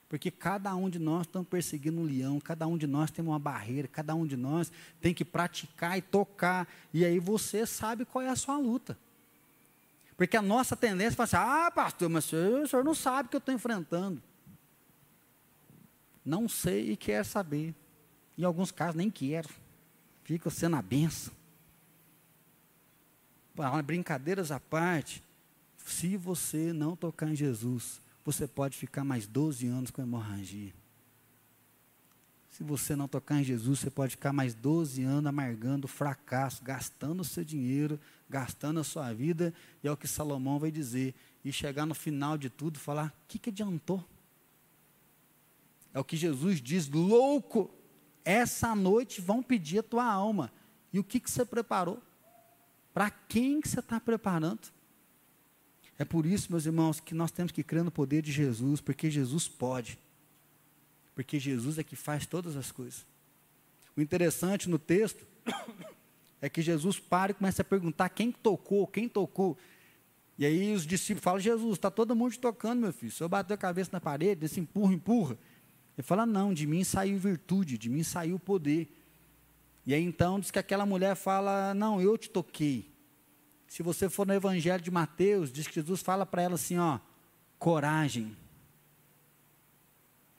Porque 0.09 0.31
cada 0.31 0.73
um 0.75 0.89
de 0.89 0.99
nós 0.99 1.27
está 1.27 1.43
perseguindo 1.43 1.99
um 1.99 2.05
leão, 2.05 2.39
cada 2.39 2.65
um 2.65 2.77
de 2.77 2.87
nós 2.87 3.11
tem 3.11 3.23
uma 3.23 3.37
barreira, 3.37 3.87
cada 3.87 4.15
um 4.15 4.25
de 4.25 4.37
nós 4.37 4.71
tem 5.01 5.13
que 5.13 5.25
praticar 5.25 5.97
e 5.97 6.01
tocar. 6.01 6.67
E 6.93 7.03
aí 7.03 7.19
você 7.19 7.65
sabe 7.65 8.05
qual 8.05 8.23
é 8.23 8.29
a 8.29 8.35
sua 8.35 8.57
luta. 8.57 8.97
Porque 10.15 10.37
a 10.37 10.41
nossa 10.41 10.75
tendência 10.75 11.21
é 11.21 11.23
assim, 11.23 11.35
ah, 11.35 11.69
pastor, 11.69 12.09
mas 12.09 12.25
o 12.25 12.29
senhor, 12.29 12.61
o 12.61 12.67
senhor 12.67 12.85
não 12.85 12.95
sabe 12.95 13.27
o 13.27 13.29
que 13.29 13.35
eu 13.35 13.39
estou 13.39 13.53
enfrentando. 13.53 14.21
Não 16.25 16.47
sei 16.47 16.91
e 16.91 16.97
quer 16.97 17.23
saber. 17.23 17.75
Em 18.37 18.43
alguns 18.43 18.71
casos 18.71 18.95
nem 18.95 19.11
quero. 19.11 19.49
Fica 20.23 20.49
sendo 20.49 20.75
a 20.75 20.81
benção. 20.81 21.33
Brincadeiras 23.83 24.51
à 24.51 24.59
parte, 24.59 25.23
se 25.77 26.15
você 26.15 26.71
não 26.73 26.95
tocar 26.95 27.29
em 27.29 27.35
Jesus, 27.35 28.01
você 28.27 28.45
pode 28.45 28.77
ficar 28.77 29.05
mais 29.05 29.25
12 29.25 29.65
anos 29.67 29.89
com 29.89 30.01
hemorragia. 30.01 30.73
Se 32.49 32.61
você 32.61 32.93
não 32.93 33.07
tocar 33.07 33.39
em 33.39 33.43
Jesus, 33.43 33.79
você 33.79 33.89
pode 33.89 34.11
ficar 34.11 34.33
mais 34.33 34.53
12 34.53 35.01
anos 35.01 35.27
amargando 35.27 35.87
fracasso, 35.87 36.61
gastando 36.61 37.21
o 37.21 37.23
seu 37.23 37.45
dinheiro, 37.45 37.97
gastando 38.29 38.81
a 38.81 38.83
sua 38.83 39.13
vida, 39.13 39.53
e 39.81 39.87
é 39.87 39.91
o 39.91 39.95
que 39.95 40.09
Salomão 40.09 40.59
vai 40.59 40.69
dizer. 40.69 41.15
E 41.45 41.53
chegar 41.53 41.85
no 41.85 41.95
final 41.95 42.37
de 42.37 42.49
tudo 42.49 42.75
e 42.75 42.79
falar: 42.79 43.15
o 43.23 43.27
que, 43.29 43.39
que 43.39 43.49
adiantou? 43.49 44.03
É 45.93 45.99
o 45.99 46.03
que 46.03 46.17
Jesus 46.17 46.61
diz: 46.61 46.89
louco, 46.89 47.73
essa 48.25 48.75
noite 48.75 49.21
vão 49.21 49.41
pedir 49.41 49.79
a 49.79 49.83
tua 49.83 50.03
alma. 50.03 50.51
E 50.91 50.99
o 50.99 51.03
que, 51.03 51.21
que 51.21 51.31
você 51.31 51.45
preparou? 51.45 52.03
Para 52.93 53.09
quem 53.09 53.61
que 53.61 53.69
você 53.69 53.79
está 53.79 54.01
preparando? 54.01 54.67
É 55.99 56.05
por 56.05 56.25
isso, 56.25 56.51
meus 56.51 56.65
irmãos, 56.65 56.99
que 56.99 57.13
nós 57.13 57.31
temos 57.31 57.51
que 57.51 57.63
crer 57.63 57.83
no 57.83 57.91
poder 57.91 58.21
de 58.21 58.31
Jesus, 58.31 58.81
porque 58.81 59.09
Jesus 59.09 59.47
pode 59.47 59.97
porque 61.17 61.39
Jesus 61.39 61.79
é 61.79 61.83
que 61.83 61.95
faz 61.95 62.27
todas 62.27 62.55
as 62.55 62.71
coisas. 62.71 63.03
O 63.95 64.01
interessante 64.01 64.69
no 64.69 64.77
texto 64.77 65.25
é 66.39 66.47
que 66.47 66.61
Jesus 66.61 66.99
para 66.99 67.31
e 67.31 67.33
começa 67.33 67.63
a 67.63 67.65
perguntar 67.65 68.07
quem 68.09 68.31
tocou, 68.31 68.85
quem 68.85 69.09
tocou. 69.09 69.57
E 70.37 70.45
aí 70.45 70.75
os 70.75 70.85
discípulos 70.85 71.23
falam, 71.23 71.39
Jesus, 71.39 71.73
está 71.73 71.89
todo 71.89 72.15
mundo 72.15 72.33
te 72.33 72.39
tocando, 72.39 72.81
meu 72.81 72.93
filho. 72.93 73.11
O 73.11 73.15
senhor 73.15 73.29
bateu 73.29 73.55
a 73.55 73.57
cabeça 73.57 73.89
na 73.93 73.99
parede, 73.99 74.41
desse 74.41 74.59
empurra, 74.59 74.93
empurra. 74.93 75.35
Ele 75.97 76.05
fala, 76.05 76.23
não, 76.23 76.53
de 76.53 76.67
mim 76.67 76.83
saiu 76.83 77.17
virtude, 77.17 77.79
de 77.79 77.89
mim 77.89 78.03
saiu 78.03 78.37
poder. 78.37 78.87
E 79.87 79.95
aí 79.95 80.03
então 80.03 80.39
diz 80.39 80.51
que 80.51 80.59
aquela 80.59 80.85
mulher 80.85 81.15
fala, 81.15 81.73
não, 81.73 81.99
eu 81.99 82.15
te 82.15 82.29
toquei. 82.29 82.87
Se 83.67 83.83
você 83.83 84.09
for 84.09 84.25
no 84.25 84.33
Evangelho 84.33 84.81
de 84.81 84.89
Mateus, 84.89 85.51
diz 85.51 85.67
que 85.67 85.75
Jesus 85.75 86.01
fala 86.01 86.25
para 86.25 86.41
ela 86.41 86.55
assim, 86.55 86.77
ó, 86.77 86.99
coragem. 87.59 88.35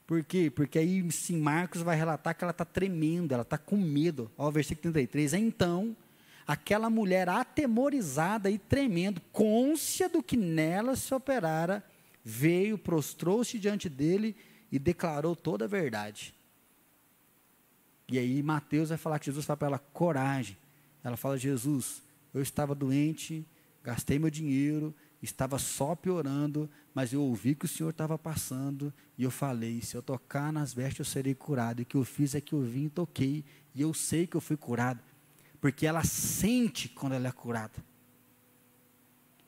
Por 0.06 0.24
quê? 0.24 0.50
Porque 0.50 0.78
aí 0.78 1.12
sim 1.12 1.38
Marcos 1.38 1.82
vai 1.82 1.94
relatar 1.94 2.34
que 2.34 2.42
ela 2.42 2.50
está 2.50 2.64
tremendo, 2.64 3.32
ela 3.32 3.42
está 3.42 3.58
com 3.58 3.76
medo. 3.76 4.30
Ó, 4.38 4.50
versículo 4.50 4.92
33. 4.92 5.34
Então, 5.34 5.94
aquela 6.46 6.88
mulher 6.88 7.28
atemorizada 7.28 8.50
e 8.50 8.58
tremendo, 8.58 9.20
côncia 9.30 10.08
do 10.08 10.22
que 10.22 10.34
nela 10.36 10.96
se 10.96 11.14
operara, 11.14 11.84
veio, 12.24 12.78
prostrou-se 12.78 13.58
diante 13.58 13.86
dele 13.90 14.34
e 14.72 14.78
declarou 14.78 15.36
toda 15.36 15.66
a 15.66 15.68
verdade. 15.68 16.34
E 18.10 18.18
aí 18.18 18.42
Mateus 18.42 18.88
vai 18.88 18.96
falar 18.96 19.18
que 19.18 19.26
Jesus 19.26 19.44
fala 19.44 19.58
para 19.58 19.68
ela, 19.68 19.78
coragem. 19.78 20.56
Ela 21.04 21.18
fala, 21.18 21.36
Jesus, 21.36 22.02
eu 22.38 22.42
estava 22.42 22.74
doente, 22.74 23.46
gastei 23.82 24.18
meu 24.18 24.30
dinheiro, 24.30 24.94
estava 25.22 25.58
só 25.58 25.94
piorando, 25.94 26.70
mas 26.94 27.12
eu 27.12 27.22
ouvi 27.22 27.54
que 27.54 27.64
o 27.64 27.68
Senhor 27.68 27.90
estava 27.90 28.18
passando 28.18 28.92
e 29.16 29.24
eu 29.24 29.30
falei: 29.30 29.80
se 29.80 29.96
eu 29.96 30.02
tocar 30.02 30.52
nas 30.52 30.72
vestes, 30.72 31.00
eu 31.00 31.04
serei 31.04 31.34
curado. 31.34 31.80
E 31.80 31.82
o 31.82 31.86
que 31.86 31.96
eu 31.96 32.04
fiz 32.04 32.34
é 32.34 32.40
que 32.40 32.52
eu 32.52 32.62
vim 32.62 32.86
e 32.86 32.90
toquei, 32.90 33.44
e 33.74 33.82
eu 33.82 33.92
sei 33.92 34.26
que 34.26 34.36
eu 34.36 34.40
fui 34.40 34.56
curado, 34.56 35.02
porque 35.60 35.86
ela 35.86 36.04
sente 36.04 36.88
quando 36.88 37.14
ela 37.14 37.28
é 37.28 37.32
curada. 37.32 37.84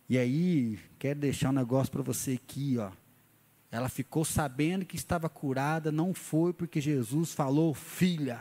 E 0.08 0.18
aí, 0.18 0.78
quero 0.98 1.20
deixar 1.20 1.50
um 1.50 1.52
negócio 1.52 1.92
para 1.92 2.02
você 2.02 2.32
aqui, 2.32 2.76
ó. 2.78 2.90
Ela 3.70 3.88
ficou 3.88 4.24
sabendo 4.24 4.84
que 4.84 4.96
estava 4.96 5.28
curada, 5.28 5.92
não 5.92 6.12
foi 6.12 6.52
porque 6.52 6.80
Jesus 6.80 7.32
falou, 7.32 7.72
filha, 7.72 8.40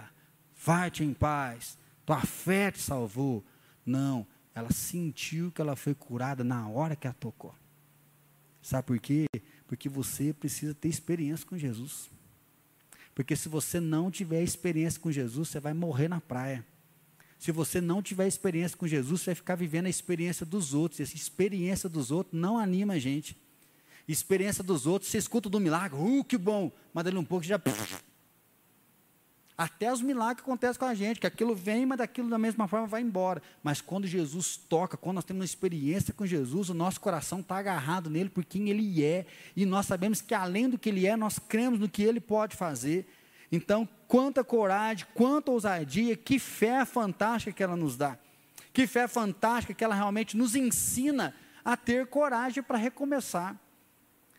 vai-te 0.66 1.04
em 1.04 1.14
paz, 1.14 1.78
tua 2.04 2.22
fé 2.22 2.72
te 2.72 2.80
salvou. 2.80 3.46
Não, 3.86 4.26
ela 4.60 4.72
sentiu 4.72 5.52
que 5.52 5.62
ela 5.62 5.76
foi 5.76 5.93
curada 5.93 6.43
na 6.43 6.67
hora 6.67 6.95
que 6.95 7.08
a 7.08 7.13
tocou. 7.13 7.56
Sabe 8.62 8.88
por 8.88 9.00
quê? 9.00 9.26
Porque 9.67 9.89
você 9.89 10.34
precisa 10.34 10.74
ter 10.74 10.89
experiência 10.89 11.45
com 11.45 11.58
Jesus. 11.58 12.10
Porque 13.15 13.36
se 13.36 13.50
você 13.50 13.80
não 13.80 14.12
tiver 14.12 14.41
experiência 14.43 15.00
com 15.00 15.12
Jesus, 15.12 15.50
você 15.50 15.60
vai 15.60 15.74
morrer 15.74 16.08
na 16.08 16.22
praia. 16.22 16.65
Se 17.38 17.52
você 17.52 17.80
não 17.80 18.02
tiver 18.02 18.28
experiência 18.28 18.78
com 18.78 18.86
Jesus, 18.88 19.22
você 19.22 19.32
vai 19.32 19.36
ficar 19.36 19.56
vivendo 19.56 19.86
a 19.86 19.89
experiência 19.89 20.45
dos 20.45 20.74
outros. 20.74 21.00
E 21.00 21.04
essa 21.04 21.15
experiência 21.15 21.88
dos 21.88 22.12
outros 22.12 22.39
não 22.39 22.58
anima 22.58 22.93
a 22.93 23.00
gente. 23.00 23.38
Experiência 24.08 24.63
dos 24.63 24.86
outros, 24.86 25.12
você 25.12 25.17
escuta 25.17 25.50
do 25.50 25.60
milagre, 25.60 25.98
uh, 25.98 26.24
que 26.24 26.38
bom, 26.38 26.72
mas 26.93 27.06
dali 27.06 27.17
um 27.17 27.24
pouco 27.24 27.45
já 27.45 27.60
até 29.60 29.91
os 29.91 30.02
milagres 30.02 30.41
acontecem 30.41 30.80
com 30.80 30.86
a 30.86 30.93
gente, 30.93 31.19
que 31.19 31.28
aquilo 31.28 31.54
vem, 31.54 31.86
mas 31.86 31.98
daquilo 31.98 32.30
da 32.30 32.38
mesma 32.38 32.65
forma 32.65 32.88
vai 32.88 33.02
embora. 33.02 33.41
Mas 33.62 33.82
quando 33.82 34.08
Jesus 34.08 34.56
toca, 34.56 34.95
quando 34.95 35.15
nós 35.15 35.26
temos 35.26 35.41
uma 35.41 35.45
experiência 35.45 36.13
com 36.13 36.26
Jesus, 36.26 36.69
o 36.69 36.74
nosso 36.74 37.02
coração 37.02 37.41
está 37.41 37.58
agarrado 37.58 38.10
nele 38.10 38.30
por 38.30 38.45
quem 38.45 38.69
ele 38.69 39.04
é. 39.04 39.26
E 39.58 39.65
nós 39.65 39.86
sabemos 39.86 40.22
que 40.22 40.34
além 40.34 40.69
do 40.69 40.78
que 40.78 40.88
ele 40.88 41.06
é, 41.06 41.17
nós 41.17 41.39
cremos 41.39 41.78
no 41.78 41.89
que 41.89 42.02
ele 42.02 42.22
pode 42.22 42.56
fazer. 42.56 43.06
Então, 43.52 43.86
quanta 44.08 44.45
coragem, 44.45 45.06
quanta 45.13 45.52
ousadia, 45.52 46.15
que 46.15 46.39
fé 46.39 46.86
fantástica 46.86 47.52
que 47.52 47.62
ela 47.62 47.76
nos 47.76 47.98
dá. 47.98 48.17
Que 48.72 48.88
fé 48.88 49.10
fantástica 49.10 49.74
que 49.74 49.84
ela 49.84 49.93
realmente 49.93 50.38
nos 50.38 50.56
ensina 50.56 51.36
a 51.65 51.76
ter 51.76 52.08
coragem 52.08 52.63
para 52.63 52.78
recomeçar. 52.78 53.60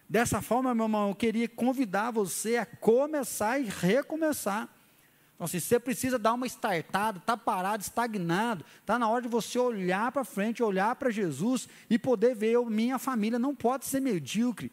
Dessa 0.08 0.40
forma, 0.40 0.74
meu 0.74 0.86
irmão, 0.86 1.10
eu 1.10 1.14
queria 1.14 1.46
convidar 1.46 2.10
você 2.10 2.56
a 2.56 2.64
começar 2.64 3.58
e 3.58 3.64
recomeçar. 3.64 4.79
Então, 5.40 5.46
assim, 5.46 5.58
você 5.58 5.80
precisa 5.80 6.18
dar 6.18 6.34
uma 6.34 6.46
startada, 6.46 7.16
está 7.16 7.34
parado, 7.34 7.82
estagnado, 7.82 8.62
está 8.78 8.98
na 8.98 9.08
hora 9.08 9.22
de 9.22 9.28
você 9.28 9.58
olhar 9.58 10.12
para 10.12 10.22
frente, 10.22 10.62
olhar 10.62 10.94
para 10.96 11.08
Jesus 11.08 11.66
e 11.88 11.98
poder 11.98 12.34
ver, 12.34 12.50
eu, 12.50 12.66
minha 12.66 12.98
família 12.98 13.38
não 13.38 13.54
pode 13.54 13.86
ser 13.86 14.00
medíocre. 14.00 14.70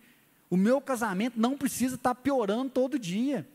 O 0.50 0.58
meu 0.58 0.82
casamento 0.82 1.40
não 1.40 1.58
precisa 1.58 1.96
estar 1.96 2.14
tá 2.14 2.22
piorando 2.22 2.70
todo 2.70 3.00
dia. 3.00 3.48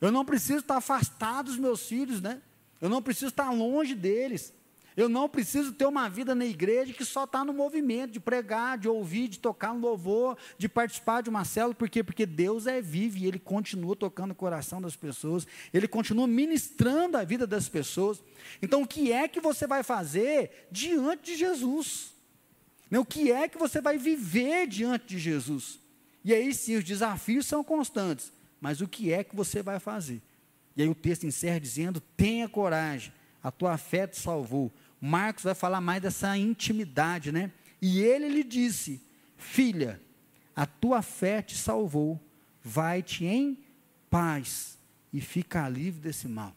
Eu 0.00 0.12
não 0.12 0.24
preciso 0.24 0.60
estar 0.60 0.74
tá 0.74 0.78
afastado 0.78 1.46
dos 1.46 1.56
meus 1.56 1.88
filhos, 1.88 2.22
né? 2.22 2.40
Eu 2.80 2.88
não 2.88 3.02
preciso 3.02 3.30
estar 3.30 3.46
tá 3.46 3.50
longe 3.50 3.96
deles. 3.96 4.54
Eu 4.96 5.08
não 5.08 5.28
preciso 5.28 5.72
ter 5.72 5.86
uma 5.86 6.08
vida 6.08 6.34
na 6.34 6.46
igreja 6.46 6.92
que 6.92 7.04
só 7.04 7.24
está 7.24 7.44
no 7.44 7.52
movimento 7.52 8.12
de 8.12 8.20
pregar, 8.20 8.78
de 8.78 8.88
ouvir, 8.88 9.26
de 9.26 9.40
tocar 9.40 9.72
um 9.72 9.80
louvor, 9.80 10.38
de 10.56 10.68
participar 10.68 11.20
de 11.20 11.28
uma 11.28 11.44
célula. 11.44 11.74
Por 11.74 11.88
quê? 11.88 12.04
Porque 12.04 12.24
Deus 12.24 12.66
é 12.68 12.80
vivo 12.80 13.18
e 13.18 13.26
Ele 13.26 13.40
continua 13.40 13.96
tocando 13.96 14.30
o 14.30 14.36
coração 14.36 14.80
das 14.80 14.94
pessoas, 14.94 15.46
Ele 15.72 15.88
continua 15.88 16.28
ministrando 16.28 17.16
a 17.16 17.24
vida 17.24 17.46
das 17.46 17.68
pessoas. 17.68 18.22
Então, 18.62 18.82
o 18.82 18.86
que 18.86 19.10
é 19.10 19.26
que 19.26 19.40
você 19.40 19.66
vai 19.66 19.82
fazer 19.82 20.68
diante 20.70 21.32
de 21.32 21.36
Jesus? 21.36 22.12
Né, 22.88 22.98
o 22.98 23.04
que 23.04 23.32
é 23.32 23.48
que 23.48 23.58
você 23.58 23.80
vai 23.80 23.98
viver 23.98 24.68
diante 24.68 25.06
de 25.06 25.18
Jesus? 25.18 25.80
E 26.24 26.32
aí 26.32 26.54
sim, 26.54 26.76
os 26.76 26.84
desafios 26.84 27.46
são 27.46 27.64
constantes, 27.64 28.32
mas 28.60 28.80
o 28.80 28.86
que 28.86 29.12
é 29.12 29.24
que 29.24 29.34
você 29.34 29.62
vai 29.62 29.80
fazer? 29.80 30.22
E 30.76 30.82
aí 30.82 30.88
o 30.88 30.94
texto 30.94 31.26
encerra 31.26 31.58
dizendo: 31.58 32.00
tenha 32.00 32.48
coragem, 32.48 33.12
a 33.42 33.50
tua 33.50 33.76
fé 33.76 34.06
te 34.06 34.18
salvou. 34.18 34.72
Marcos 35.06 35.44
vai 35.44 35.54
falar 35.54 35.82
mais 35.82 36.00
dessa 36.00 36.34
intimidade, 36.38 37.30
né? 37.30 37.52
E 37.82 38.00
ele 38.00 38.26
lhe 38.26 38.42
disse: 38.42 39.02
Filha, 39.36 40.00
a 40.56 40.64
tua 40.64 41.02
fé 41.02 41.42
te 41.42 41.58
salvou, 41.58 42.18
vai-te 42.62 43.26
em 43.26 43.58
paz 44.08 44.78
e 45.12 45.20
fica 45.20 45.68
livre 45.68 46.00
desse 46.00 46.26
mal. 46.26 46.56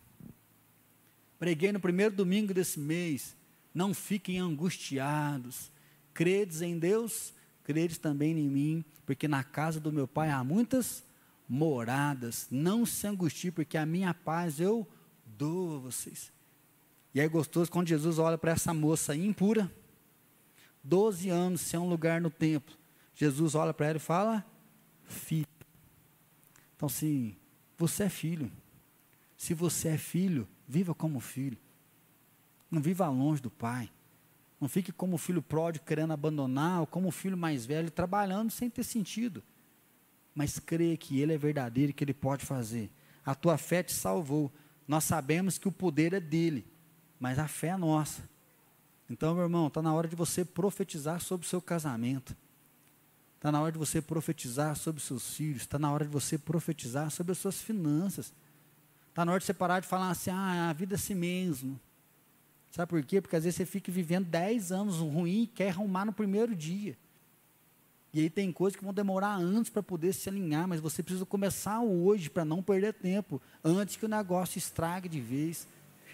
Preguei 1.37 1.73
no 1.73 1.79
primeiro 1.81 2.15
domingo 2.15 2.53
desse 2.53 2.79
mês. 2.79 3.35
Não 3.73 3.93
fiquem 3.93 4.39
angustiados. 4.39 5.69
Credes 6.13 6.61
em 6.61 6.79
Deus, 6.79 7.33
credes 7.65 7.97
também 7.97 8.31
em 8.31 8.47
mim, 8.47 8.85
porque 9.05 9.27
na 9.27 9.43
casa 9.43 9.77
do 9.77 9.91
meu 9.91 10.07
pai 10.07 10.29
há 10.29 10.41
muitas 10.41 11.03
moradas. 11.49 12.47
Não 12.49 12.85
se 12.85 13.05
angustie, 13.07 13.51
porque 13.51 13.77
a 13.77 13.85
minha 13.85 14.13
paz 14.13 14.61
eu 14.61 14.87
dou 15.25 15.75
a 15.75 15.79
vocês. 15.79 16.36
E 17.14 17.20
é 17.20 17.28
gostoso 17.28 17.72
quando 17.72 17.88
Jesus 17.88 18.20
olha 18.20 18.38
para 18.38 18.51
essa 18.51 18.74
moça 18.74 19.16
impura, 19.16 19.72
12 20.84 21.30
anos 21.30 21.62
sem 21.62 21.80
um 21.80 21.89
lugar 21.89 22.22
no 22.22 22.30
templo. 22.30 22.76
Jesus 23.14 23.55
olha 23.55 23.74
para 23.74 23.88
ela 23.88 23.97
e 23.97 23.99
fala: 23.99 24.45
Filho. 25.03 25.47
Então, 26.76 26.86
assim, 26.86 27.36
você 27.78 28.03
é 28.03 28.10
filho. 28.10 28.51
Se 29.36 29.53
você 29.53 29.89
é 29.89 29.97
filho, 29.97 30.47
viva 30.68 30.93
como 30.93 31.20
filho. 31.20 31.58
Não 32.70 32.82
viva 32.82 33.08
longe 33.08 33.41
do 33.41 33.49
pai. 33.49 33.89
Não 34.60 34.68
fique 34.68 34.91
como 34.91 35.18
filho 35.18 35.41
pródigo 35.41 35.86
querendo 35.86 36.14
abandonar, 36.14 36.82
ou 36.82 36.88
como 36.88 37.12
filho 37.12 37.38
mais 37.38 37.66
velho 37.66 37.91
trabalhando 37.91 38.51
sem 38.51 38.70
ter 38.70 38.84
sentido. 38.84 39.43
Mas 40.34 40.60
crê 40.60 40.97
que 40.97 41.20
ele 41.20 41.34
é 41.34 41.38
verdadeiro 41.38 41.91
e 41.91 41.93
que 41.93 42.03
ele 42.03 42.14
pode 42.14 42.45
fazer. 42.45 42.91
A 43.26 43.36
tua 43.36 43.58
fé 43.58 43.84
te 43.84 43.93
salvou. 43.93 44.51
Nós 44.88 45.03
sabemos 45.03 45.58
que 45.58 45.68
o 45.68 45.72
poder 45.72 46.14
é 46.14 46.20
dele 46.20 46.66
mas 47.20 47.39
a 47.39 47.47
fé 47.47 47.70
é 47.70 47.78
nossa. 47.78 48.22
Então, 49.09 49.34
meu 49.34 49.43
irmão, 49.43 49.68
está 49.68 49.82
na 49.82 49.93
hora 49.93 50.07
de 50.07 50.15
você 50.15 50.43
profetizar 50.43 51.22
sobre 51.22 51.45
o 51.45 51.49
seu 51.49 51.61
casamento. 51.61 52.36
Está 53.36 53.51
na 53.51 53.61
hora 53.61 53.72
de 53.72 53.78
você 53.78 54.01
profetizar 54.01 54.76
sobre 54.76 54.99
os 54.99 55.07
seus 55.07 55.36
filhos. 55.36 55.61
Está 55.61 55.80
na 55.80 55.91
hora 55.91 56.05
de 56.05 56.11
você 56.11 56.38
profetizar 56.38 57.09
sobre 57.11 57.32
as 57.32 57.38
suas 57.38 57.61
finanças. 57.61 58.34
Está 59.09 59.24
na 59.24 59.32
hora 59.32 59.39
de 59.39 59.45
você 59.45 59.53
parar 59.53 59.80
de 59.80 59.88
falar 59.88 60.09
assim, 60.09 60.30
ah, 60.30 60.70
a 60.70 60.74
vida 60.74 60.95
é 60.95 60.97
assim 60.97 61.15
mesmo. 61.15 61.80
Sabe 62.72 62.89
por 62.89 63.03
quê? 63.03 63.22
Porque 63.22 63.36
às 63.36 63.43
vezes 63.43 63.57
você 63.57 63.65
fica 63.65 63.91
vivendo 63.91 64.26
10 64.26 64.72
anos 64.72 64.97
ruim 64.97 65.43
e 65.43 65.47
quer 65.47 65.70
arrumar 65.70 66.05
no 66.05 66.13
primeiro 66.13 66.55
dia. 66.55 66.97
E 68.13 68.22
aí 68.22 68.30
tem 68.30 68.51
coisas 68.51 68.76
que 68.76 68.84
vão 68.84 68.93
demorar 68.93 69.34
anos 69.36 69.70
para 69.70 69.84
poder 69.84 70.13
se 70.13 70.30
alinhar, 70.30 70.68
mas 70.68 70.80
você 70.80 71.03
precisa 71.03 71.26
começar 71.26 71.82
hoje 71.82 72.30
para 72.30 72.45
não 72.45 72.63
perder 72.63 72.93
tempo, 72.93 73.41
antes 73.63 73.95
que 73.95 74.05
o 74.05 74.09
negócio 74.09 74.57
estrague 74.57 75.07
de 75.07 75.22
vez. 75.22 75.68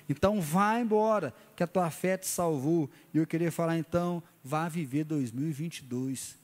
Então 0.08 0.42
vá 0.42 0.80
embora, 0.80 1.34
que 1.56 1.64
a 1.64 1.68
tua 1.68 1.90
fé 1.90 2.18
te 2.18 2.28
salvou. 2.28 2.90
E 3.14 3.18
eu 3.18 3.28
queria 3.28 3.52
falar 3.52 3.78
então, 3.78 4.22
vá 4.44 4.68
viver 4.68 5.04
2022. 5.06 6.38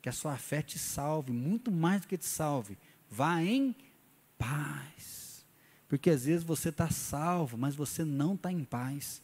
Que 0.00 0.08
a 0.08 0.12
sua 0.12 0.36
fé 0.36 0.62
te 0.62 0.78
salve, 0.78 1.32
muito 1.32 1.70
mais 1.70 2.02
do 2.02 2.08
que 2.08 2.16
te 2.16 2.26
salve. 2.26 2.78
Vá 3.10 3.42
em 3.42 3.74
paz. 4.38 5.44
Porque 5.88 6.10
às 6.10 6.24
vezes 6.24 6.44
você 6.44 6.70
está 6.70 6.90
salvo, 6.90 7.56
mas 7.56 7.74
você 7.74 8.04
não 8.04 8.34
está 8.34 8.50
em 8.50 8.64
paz. 8.64 9.22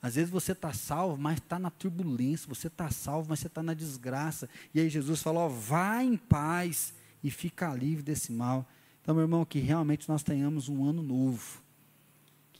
Às 0.00 0.16
vezes 0.16 0.30
você 0.30 0.52
está 0.52 0.72
salvo, 0.72 1.16
mas 1.20 1.38
está 1.38 1.58
na 1.58 1.70
turbulência. 1.70 2.48
Você 2.48 2.66
está 2.66 2.90
salvo, 2.90 3.28
mas 3.30 3.38
você 3.38 3.46
está 3.46 3.62
na 3.62 3.74
desgraça. 3.74 4.48
E 4.74 4.80
aí 4.80 4.88
Jesus 4.90 5.22
falou: 5.22 5.48
vá 5.48 6.02
em 6.02 6.16
paz 6.16 6.92
e 7.22 7.30
fica 7.30 7.72
livre 7.72 8.02
desse 8.02 8.32
mal. 8.32 8.68
Então, 9.00 9.14
meu 9.14 9.22
irmão, 9.22 9.44
que 9.44 9.60
realmente 9.60 10.08
nós 10.08 10.22
tenhamos 10.22 10.68
um 10.68 10.84
ano 10.84 11.02
novo 11.02 11.62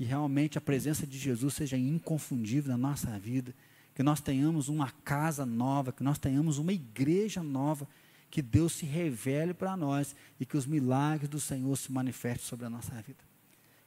que 0.02 0.06
realmente 0.06 0.58
a 0.58 0.60
presença 0.60 1.06
de 1.06 1.16
Jesus 1.16 1.54
seja 1.54 1.78
inconfundível 1.78 2.72
na 2.72 2.76
nossa 2.76 3.16
vida, 3.20 3.54
que 3.94 4.02
nós 4.02 4.20
tenhamos 4.20 4.68
uma 4.68 4.90
casa 4.90 5.46
nova, 5.46 5.92
que 5.92 6.02
nós 6.02 6.18
tenhamos 6.18 6.58
uma 6.58 6.72
igreja 6.72 7.40
nova, 7.40 7.86
que 8.28 8.42
Deus 8.42 8.72
se 8.72 8.84
revele 8.84 9.54
para 9.54 9.76
nós 9.76 10.16
e 10.40 10.44
que 10.44 10.56
os 10.56 10.66
milagres 10.66 11.28
do 11.28 11.38
Senhor 11.38 11.76
se 11.76 11.92
manifestem 11.92 12.44
sobre 12.44 12.66
a 12.66 12.68
nossa 12.68 12.90
vida. 13.00 13.20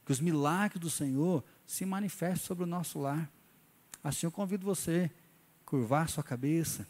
Que 0.06 0.12
os 0.12 0.18
milagres 0.18 0.80
do 0.80 0.88
Senhor 0.88 1.44
se 1.66 1.84
manifestem 1.84 2.46
sobre 2.46 2.64
o 2.64 2.66
nosso 2.66 2.98
lar. 2.98 3.30
Assim 4.02 4.24
eu 4.24 4.32
convido 4.32 4.64
você 4.64 5.10
a 5.60 5.68
curvar 5.68 6.08
sua 6.08 6.24
cabeça, 6.24 6.88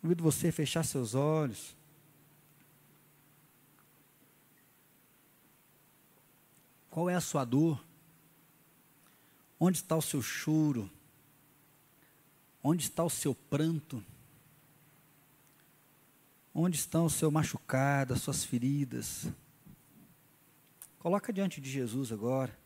convido 0.00 0.22
você 0.22 0.48
a 0.48 0.52
fechar 0.54 0.84
seus 0.84 1.14
olhos. 1.14 1.76
Qual 6.88 7.10
é 7.10 7.14
a 7.14 7.20
sua 7.20 7.44
dor? 7.44 7.89
Onde 9.62 9.76
está 9.76 9.94
o 9.94 10.00
seu 10.00 10.22
choro? 10.22 10.90
Onde 12.64 12.84
está 12.84 13.04
o 13.04 13.10
seu 13.10 13.34
pranto? 13.34 14.02
Onde 16.54 16.78
estão 16.78 17.04
o 17.04 17.10
seu 17.10 17.30
machucado, 17.30 18.14
as 18.14 18.22
suas 18.22 18.42
feridas? 18.42 19.26
Coloca 20.98 21.30
diante 21.30 21.60
de 21.60 21.70
Jesus 21.70 22.10
agora. 22.10 22.58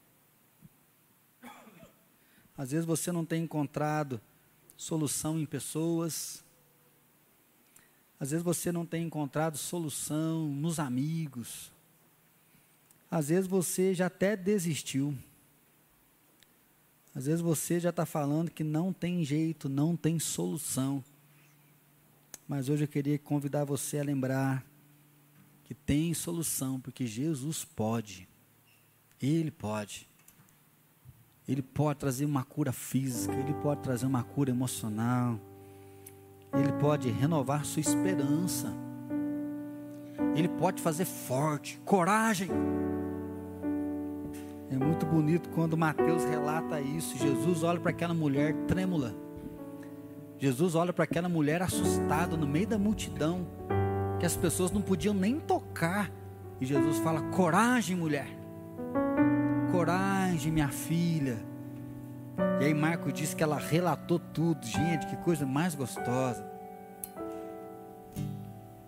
Às 2.57 2.71
vezes 2.71 2.87
você 2.87 3.11
não 3.11 3.25
tem 3.25 3.43
encontrado 3.43 4.21
solução 4.77 5.39
em 5.41 5.45
pessoas. 5.45 6.45
Às 8.21 8.31
vezes 8.31 8.45
você 8.45 8.71
não 8.71 8.87
tem 8.87 9.05
encontrado 9.05 9.59
solução 9.59 10.47
nos 10.47 10.79
amigos. 10.79 11.73
Às 13.11 13.29
vezes 13.29 13.49
você 13.49 13.95
já 13.95 14.07
até 14.07 14.37
desistiu. 14.37 15.17
Às 17.15 17.27
vezes 17.27 17.41
você 17.41 17.79
já 17.79 17.91
está 17.91 18.05
falando 18.05 18.51
que 18.51 18.65
não 18.65 18.93
tem 18.93 19.25
jeito, 19.25 19.69
não 19.69 19.97
tem 19.97 20.19
solução. 20.19 21.03
Mas 22.49 22.69
hoje 22.69 22.85
eu 22.85 22.89
queria 22.89 23.19
convidar 23.19 23.65
você 23.65 23.99
a 23.99 24.05
lembrar 24.05 24.65
que 25.65 25.75
tem 25.75 26.12
solução, 26.12 26.81
porque 26.81 27.07
Jesus 27.07 27.65
pode. 27.65 28.29
Ele 29.23 29.51
pode. 29.51 30.09
Ele 31.47 31.62
pode 31.62 32.01
trazer 32.01 32.25
uma 32.25 32.43
cura 32.43 32.73
física, 32.73 33.35
ele 33.35 33.55
pode 33.55 33.83
trazer 33.83 34.07
uma 34.07 34.23
cura 34.23 34.51
emocional. 34.51 35.39
Ele 36.53 36.73
pode 36.81 37.11
renovar 37.11 37.65
sua 37.65 37.81
esperança. 37.81 38.73
Ele 40.37 40.49
pode 40.49 40.83
fazer 40.83 41.05
forte, 41.05 41.79
coragem. 41.85 42.49
É 44.75 44.77
muito 44.77 45.07
bonito 45.07 45.51
quando 45.51 45.77
Mateus 45.77 46.25
relata 46.25 46.81
isso. 46.81 47.16
Jesus 47.16 47.62
olha 47.62 47.79
para 47.79 47.93
aquela 47.93 48.12
mulher 48.12 48.53
trêmula. 48.66 49.14
Jesus 50.37 50.75
olha 50.75 50.93
para 50.93 51.05
aquela 51.05 51.29
mulher 51.29 51.62
assustada 51.62 52.37
no 52.37 52.45
meio 52.45 52.66
da 52.66 52.77
multidão, 52.77 53.47
que 54.18 54.27
as 54.27 54.37
pessoas 54.37 54.72
não 54.72 54.83
podiam 54.83 55.14
nem 55.14 55.39
tocar. 55.39 56.11
E 56.61 56.66
Jesus 56.66 56.99
fala: 56.99 57.22
Coragem, 57.31 57.97
mulher. 57.97 58.27
Coragem, 59.70 60.51
minha 60.51 60.68
filha. 60.68 61.39
E 62.61 62.64
aí 62.64 62.75
Marcos 62.75 63.12
diz 63.12 63.33
que 63.33 63.45
ela 63.45 63.59
relatou 63.59 64.18
tudo. 64.18 64.66
Gente, 64.66 65.07
que 65.07 65.16
coisa 65.18 65.47
mais 65.47 65.77
gostosa. 65.77 66.45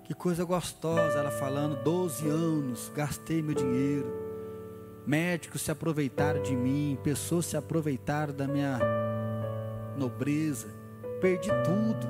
Que 0.02 0.14
coisa 0.14 0.44
gostosa 0.44 1.16
ela 1.16 1.30
falando, 1.30 1.80
12 1.84 2.28
anos, 2.28 2.90
gastei 2.92 3.40
meu 3.40 3.54
dinheiro 3.54 4.25
Médicos 5.06 5.62
se 5.62 5.70
aproveitaram 5.70 6.42
de 6.42 6.56
mim, 6.56 6.98
pessoas 7.04 7.46
se 7.46 7.56
aproveitaram 7.56 8.34
da 8.34 8.48
minha 8.48 8.80
nobreza. 9.96 10.66
Perdi 11.20 11.48
tudo. 11.48 12.06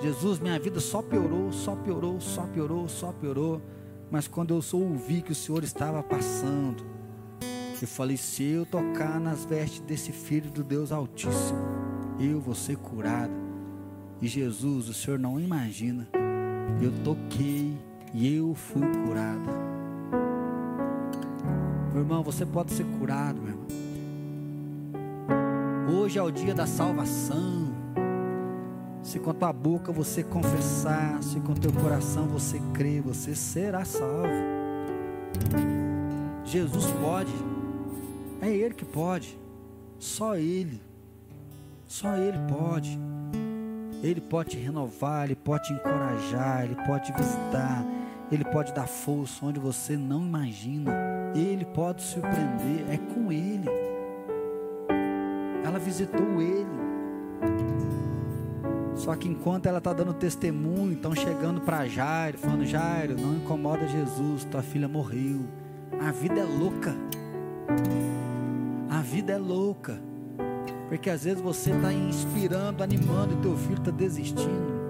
Jesus, 0.00 0.40
minha 0.40 0.58
vida 0.58 0.80
só 0.80 1.00
piorou, 1.00 1.52
só 1.52 1.76
piorou, 1.76 2.20
só 2.20 2.42
piorou, 2.42 2.88
só 2.88 3.12
piorou. 3.12 3.62
Mas 4.10 4.26
quando 4.26 4.52
eu 4.52 4.78
ouvi 4.80 5.22
que 5.22 5.30
o 5.30 5.34
Senhor 5.34 5.62
estava 5.62 6.02
passando, 6.02 6.84
eu 7.80 7.86
falei: 7.86 8.16
se 8.16 8.42
eu 8.42 8.66
tocar 8.66 9.20
nas 9.20 9.44
vestes 9.44 9.80
desse 9.80 10.10
filho 10.10 10.50
do 10.50 10.64
Deus 10.64 10.90
Altíssimo, 10.90 11.60
eu 12.18 12.40
vou 12.40 12.54
ser 12.54 12.76
curado. 12.78 13.32
E 14.20 14.26
Jesus, 14.26 14.88
o 14.88 14.94
Senhor 14.94 15.20
não 15.20 15.38
imagina, 15.38 16.08
eu 16.82 16.92
toquei 17.04 17.78
e 18.12 18.36
eu 18.36 18.54
fui 18.54 18.82
curado. 19.06 19.81
Meu 21.92 22.00
irmão, 22.00 22.22
você 22.22 22.46
pode 22.46 22.72
ser 22.72 22.84
curado, 22.98 23.38
meu 23.40 23.50
irmão. 23.50 23.66
hoje 26.02 26.18
é 26.18 26.22
o 26.22 26.30
dia 26.30 26.54
da 26.54 26.66
salvação. 26.66 27.70
Se 29.02 29.18
com 29.18 29.30
a 29.30 29.34
tua 29.34 29.52
boca 29.52 29.92
você 29.92 30.22
confessar, 30.22 31.22
se 31.22 31.38
com 31.40 31.52
o 31.52 31.58
teu 31.58 31.70
coração 31.72 32.26
você 32.28 32.58
crer, 32.72 33.02
você 33.02 33.34
será 33.34 33.84
salvo. 33.84 34.26
Jesus 36.44 36.86
pode, 36.92 37.32
é 38.40 38.48
Ele 38.48 38.74
que 38.74 38.86
pode, 38.86 39.38
só 39.98 40.36
Ele, 40.36 40.80
só 41.86 42.16
Ele 42.16 42.38
pode. 42.48 42.98
Ele 44.02 44.20
pode 44.20 44.50
te 44.50 44.56
renovar, 44.56 45.26
Ele 45.26 45.36
pode 45.36 45.68
te 45.68 45.74
encorajar, 45.74 46.64
Ele 46.64 46.74
pode 46.86 47.06
te 47.06 47.12
visitar, 47.12 47.84
Ele 48.30 48.44
pode 48.44 48.72
dar 48.72 48.86
força 48.86 49.44
onde 49.44 49.60
você 49.60 49.96
não 49.96 50.22
imagina, 50.22 50.90
Ele 51.34 51.64
pode 51.64 52.02
surpreender, 52.02 52.84
é 52.90 52.98
com 52.98 53.32
Ele. 53.32 53.68
Ela 55.64 55.78
visitou 55.78 56.40
Ele. 56.40 56.82
Só 58.94 59.16
que 59.16 59.28
enquanto 59.28 59.66
ela 59.66 59.78
está 59.78 59.92
dando 59.92 60.12
testemunho, 60.12 60.92
estão 60.92 61.14
chegando 61.14 61.60
para 61.60 61.86
Jairo, 61.86 62.38
falando: 62.38 62.64
Jairo, 62.64 63.18
não 63.18 63.34
incomoda 63.34 63.88
Jesus, 63.88 64.44
tua 64.44 64.62
filha 64.62 64.86
morreu. 64.86 65.40
A 66.00 66.12
vida 66.12 66.40
é 66.40 66.44
louca. 66.44 66.94
A 68.90 69.00
vida 69.00 69.32
é 69.32 69.38
louca. 69.38 69.98
Porque 70.88 71.08
às 71.08 71.24
vezes 71.24 71.40
você 71.40 71.70
está 71.70 71.92
inspirando, 71.92 72.82
animando 72.82 73.34
e 73.34 73.36
teu 73.38 73.56
filho 73.56 73.78
está 73.78 73.90
desistindo. 73.90 74.82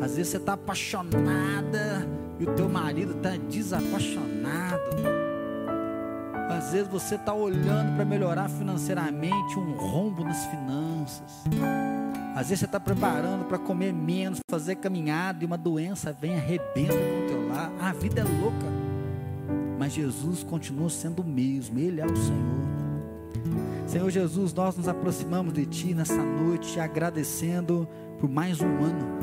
Às 0.00 0.16
vezes 0.16 0.32
você 0.32 0.38
está 0.38 0.54
apaixonada 0.54 2.08
e 2.40 2.44
o 2.44 2.54
teu 2.54 2.68
marido 2.68 3.12
está 3.12 3.36
desapaixonado. 3.36 5.21
Às 6.50 6.72
vezes 6.72 6.88
você 6.88 7.14
está 7.14 7.34
olhando 7.34 7.94
para 7.96 8.04
melhorar 8.04 8.48
financeiramente 8.48 9.58
um 9.58 9.72
rombo 9.72 10.24
nas 10.24 10.44
finanças. 10.46 11.44
Às 12.34 12.48
vezes 12.48 12.60
você 12.60 12.64
está 12.64 12.80
preparando 12.80 13.44
para 13.44 13.58
comer 13.58 13.92
menos, 13.92 14.40
fazer 14.50 14.76
caminhada 14.76 15.42
e 15.42 15.46
uma 15.46 15.58
doença 15.58 16.12
vem 16.12 16.34
arrebenta 16.34 17.32
lar. 17.52 17.70
A 17.80 17.92
vida 17.92 18.20
é 18.20 18.24
louca. 18.24 18.66
Mas 19.78 19.92
Jesus 19.92 20.42
continua 20.42 20.88
sendo 20.88 21.22
o 21.22 21.24
mesmo, 21.24 21.78
Ele 21.78 22.00
é 22.00 22.06
o 22.06 22.16
Senhor. 22.16 22.62
Senhor 23.86 24.10
Jesus, 24.10 24.54
nós 24.54 24.76
nos 24.76 24.88
aproximamos 24.88 25.52
de 25.52 25.66
Ti 25.66 25.92
nessa 25.92 26.22
noite, 26.22 26.80
agradecendo 26.80 27.86
por 28.18 28.30
mais 28.30 28.60
um 28.60 28.66
ano, 28.66 29.18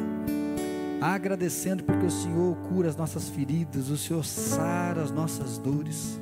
agradecendo 1.02 1.84
porque 1.84 2.06
o 2.06 2.12
Senhor 2.12 2.56
cura 2.68 2.90
as 2.90 2.96
nossas 2.96 3.30
feridas, 3.30 3.90
o 3.90 3.98
Senhor 3.98 4.24
sara 4.24 5.02
as 5.02 5.12
nossas 5.12 5.58
dores, 5.58 6.20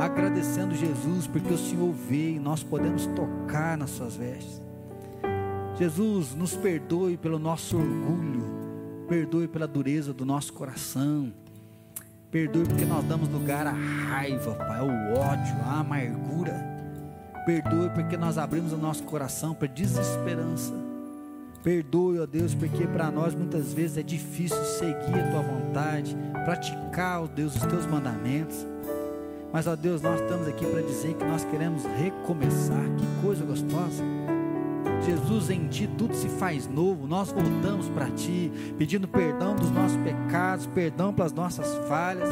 agradecendo 0.00 0.74
Jesus 0.74 1.26
porque 1.26 1.52
o 1.52 1.58
Senhor 1.58 1.92
veio 1.92 2.36
e 2.36 2.40
nós 2.40 2.62
podemos 2.62 3.06
tocar 3.06 3.76
nas 3.76 3.90
Suas 3.90 4.16
vestes. 4.16 4.62
Jesus, 5.78 6.34
nos 6.34 6.54
perdoe 6.54 7.16
pelo 7.16 7.38
nosso 7.38 7.76
orgulho, 7.76 8.44
perdoe 9.08 9.48
pela 9.48 9.66
dureza 9.66 10.12
do 10.12 10.24
nosso 10.24 10.52
coração, 10.52 11.32
perdoe 12.30 12.64
porque 12.64 12.84
nós 12.84 13.04
damos 13.04 13.28
lugar 13.28 13.66
à 13.66 13.72
raiva, 13.72 14.54
Pai, 14.54 14.78
ao 14.78 14.88
ódio, 14.88 15.56
à 15.66 15.80
amargura. 15.80 16.72
Perdoe 17.44 17.90
porque 17.90 18.16
nós 18.16 18.38
abrimos 18.38 18.72
o 18.72 18.76
nosso 18.76 19.02
coração 19.02 19.54
para 19.54 19.66
desesperança. 19.66 20.72
Perdoe, 21.62 22.20
ó 22.20 22.26
Deus, 22.26 22.54
porque 22.54 22.86
para 22.86 23.10
nós 23.10 23.34
muitas 23.34 23.72
vezes 23.72 23.96
é 23.96 24.02
difícil 24.02 24.62
seguir 24.64 25.18
a 25.18 25.30
tua 25.30 25.42
vontade, 25.42 26.16
praticar, 26.44 27.22
ó 27.22 27.26
Deus, 27.26 27.56
os 27.56 27.62
teus 27.62 27.86
mandamentos. 27.86 28.71
Mas, 29.52 29.66
ó 29.66 29.76
Deus, 29.76 30.00
nós 30.00 30.20
estamos 30.20 30.48
aqui 30.48 30.64
para 30.64 30.82
dizer 30.82 31.14
que 31.14 31.24
nós 31.24 31.44
queremos 31.44 31.84
recomeçar. 31.84 32.84
Que 32.96 33.22
coisa 33.22 33.44
gostosa. 33.44 34.02
Jesus, 35.04 35.50
em 35.50 35.66
Ti 35.68 35.88
tudo 35.98 36.14
se 36.14 36.28
faz 36.28 36.66
novo. 36.66 37.06
Nós 37.06 37.30
voltamos 37.30 37.88
para 37.88 38.10
Ti, 38.10 38.50
pedindo 38.78 39.06
perdão 39.06 39.54
dos 39.54 39.70
nossos 39.70 39.96
pecados, 39.98 40.66
perdão 40.66 41.12
pelas 41.12 41.32
nossas 41.32 41.66
falhas, 41.88 42.30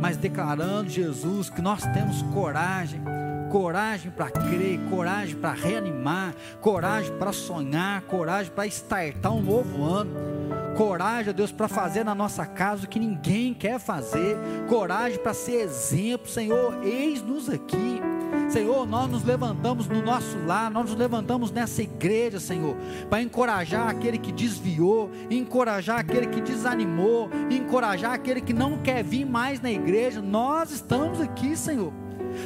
mas 0.00 0.16
declarando, 0.16 0.88
Jesus, 0.88 1.50
que 1.50 1.60
nós 1.60 1.82
temos 1.92 2.22
coragem 2.34 3.02
coragem 3.52 4.10
para 4.10 4.30
crer, 4.30 4.80
coragem 4.88 5.36
para 5.36 5.52
reanimar, 5.52 6.34
coragem 6.62 7.12
para 7.18 7.34
sonhar, 7.34 8.00
coragem 8.00 8.50
para 8.50 8.66
estartar 8.66 9.30
um 9.30 9.42
novo 9.42 9.84
ano. 9.84 10.41
Coragem, 10.76 11.34
Deus, 11.34 11.52
para 11.52 11.68
fazer 11.68 12.04
na 12.04 12.14
nossa 12.14 12.46
casa 12.46 12.84
o 12.84 12.88
que 12.88 12.98
ninguém 12.98 13.52
quer 13.52 13.78
fazer. 13.78 14.36
Coragem 14.68 15.18
para 15.18 15.34
ser 15.34 15.60
exemplo, 15.60 16.28
Senhor. 16.28 16.82
Eis-nos 16.82 17.48
aqui. 17.48 18.00
Senhor, 18.48 18.86
nós 18.86 19.10
nos 19.10 19.24
levantamos 19.24 19.86
no 19.86 20.02
nosso 20.02 20.38
lar, 20.44 20.70
nós 20.70 20.90
nos 20.90 20.98
levantamos 20.98 21.50
nessa 21.50 21.82
igreja, 21.82 22.38
Senhor, 22.38 22.76
para 23.08 23.22
encorajar 23.22 23.88
aquele 23.88 24.18
que 24.18 24.30
desviou, 24.30 25.10
encorajar 25.30 26.00
aquele 26.00 26.26
que 26.26 26.40
desanimou, 26.40 27.30
encorajar 27.50 28.12
aquele 28.12 28.40
que 28.40 28.52
não 28.52 28.78
quer 28.78 29.02
vir 29.02 29.24
mais 29.24 29.60
na 29.60 29.70
igreja. 29.70 30.20
Nós 30.20 30.70
estamos 30.70 31.20
aqui, 31.20 31.56
Senhor 31.56 31.92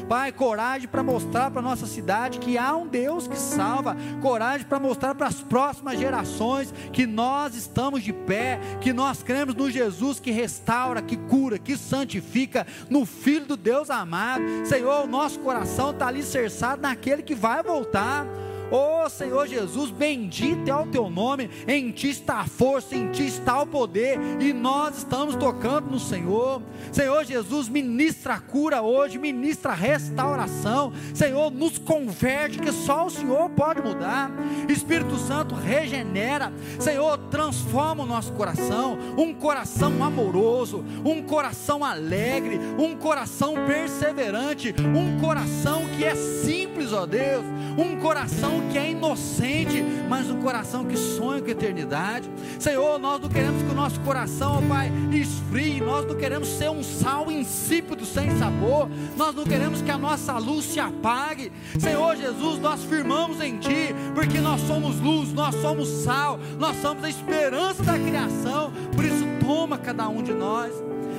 Pai, 0.09 0.33
coragem 0.33 0.89
para 0.89 1.03
mostrar 1.03 1.51
para 1.51 1.63
nossa 1.63 1.87
cidade 1.87 2.39
que 2.39 2.57
há 2.59 2.77
um 2.77 2.87
Deus 2.87 3.27
que 3.27 3.39
salva, 3.39 3.97
coragem 4.21 4.67
para 4.67 4.79
mostrar 4.79 5.15
para 5.15 5.27
as 5.27 5.41
próximas 5.41 5.99
gerações 5.99 6.73
que 6.93 7.07
nós 7.07 7.55
estamos 7.55 8.03
de 8.03 8.13
pé, 8.13 8.59
que 8.81 8.93
nós 8.93 9.23
cremos 9.23 9.55
no 9.55 9.71
Jesus 9.71 10.21
que 10.21 10.31
restaura, 10.31 11.03
que 11.03 11.17
cura, 11.17 11.59
que 11.59 11.77
santifica, 11.77 12.67
no 12.89 13.05
Filho 13.05 13.47
do 13.47 13.57
Deus 13.57 13.91
amado. 13.91 14.43
Senhor, 14.65 15.05
o 15.05 15.09
nosso 15.09 15.39
coração 15.41 15.91
está 15.91 16.09
alicerçado 16.09 16.83
naquele 16.83 17.23
que 17.23 17.35
vai 17.35 17.63
voltar. 17.63 18.27
Oh 18.71 19.09
Senhor 19.09 19.47
Jesus, 19.47 19.91
bendito 19.91 20.69
é 20.69 20.75
o 20.75 20.87
teu 20.87 21.09
nome, 21.09 21.49
em 21.69 21.91
ti 21.93 22.11
está 22.11 22.41
a 22.41 22.47
força, 22.47 22.97
em 22.97 23.11
ti 23.11 23.27
está 23.27 23.63
o 23.63 23.67
poder, 23.67 24.19
e 24.41 24.53
nós 24.53 24.99
estamos 24.99 25.37
tocando 25.37 25.91
no 25.91 26.01
Senhor. 26.01 26.61
Senhor 26.91 27.25
Jesus, 27.25 27.69
ministra 27.69 28.39
cura 28.41 28.83
hoje, 28.83 29.19
ministra 29.19 29.73
restauração. 29.73 30.93
Senhor, 31.15 31.51
nos 31.51 31.79
converte, 31.79 32.59
que 32.59 32.73
só 32.73 33.07
o 33.07 33.11
Senhor 33.11 33.49
pode 33.51 33.81
mudar. 33.81 34.31
Espírito 34.69 35.17
Santo, 35.17 35.55
regenera. 35.55 36.53
Senhor, 36.81 37.17
transforma 37.31 38.03
o 38.03 38.07
nosso 38.07 38.33
coração, 38.33 38.99
um 39.17 39.33
coração 39.33 40.03
amoroso, 40.03 40.85
um 41.05 41.23
coração 41.23 41.85
alegre, 41.85 42.59
um 42.79 42.97
coração 42.97 43.55
perseverante, 43.67 44.75
um 44.95 45.21
coração 45.21 45.83
que 45.97 46.05
é 46.05 46.15
simples, 46.15 46.93
ó 46.93 47.07
Deus, 47.07 47.45
um 47.79 47.97
coração 48.01 48.56
que 48.71 48.79
é 48.79 48.91
inocente, 48.91 49.85
mas 50.09 50.31
um 50.31 50.41
coração 50.41 50.85
que 50.85 50.97
sonha 50.97 51.41
com 51.41 51.49
a 51.49 51.51
eternidade. 51.51 52.29
Senhor, 52.59 52.99
nós 52.99 53.21
não 53.21 53.29
queremos 53.29 53.63
que 53.63 53.71
o 53.71 53.75
nosso 53.75 54.01
coração, 54.01 54.59
ó 54.59 54.69
Pai, 54.69 54.91
esfrie, 55.13 55.81
nós 55.81 56.07
não 56.07 56.17
queremos 56.17 56.49
ser 56.49 56.71
um 56.71 56.83
sal 56.83 57.31
insípido, 57.31 58.05
sem 58.05 58.37
sabor, 58.39 58.89
nós 59.17 59.35
não 59.35 59.45
queremos 59.45 59.83
que 59.83 59.91
a 59.91 59.99
nossa 59.99 60.39
luz 60.39 60.65
se 60.65 60.81
apague. 60.81 61.53
Senhor 61.79 62.17
Jesus, 62.17 62.59
nós 62.59 62.83
firmamos 62.85 63.41
em 63.41 63.59
Ti, 63.59 63.95
porque 64.15 64.39
nós 64.39 64.61
somos 64.63 65.01
luz, 65.01 65.33
nós 65.33 65.55
somos 65.57 65.89
sal, 65.89 66.39
nós 66.59 66.77
somos 66.81 67.05
a 67.05 67.09
esperança 67.09 67.83
da 67.83 67.99
criação, 67.99 68.73
por 68.95 69.05
isso 69.05 69.25
toma 69.41 69.79
cada 69.79 70.09
um 70.09 70.23
de 70.23 70.33
nós. 70.33 70.73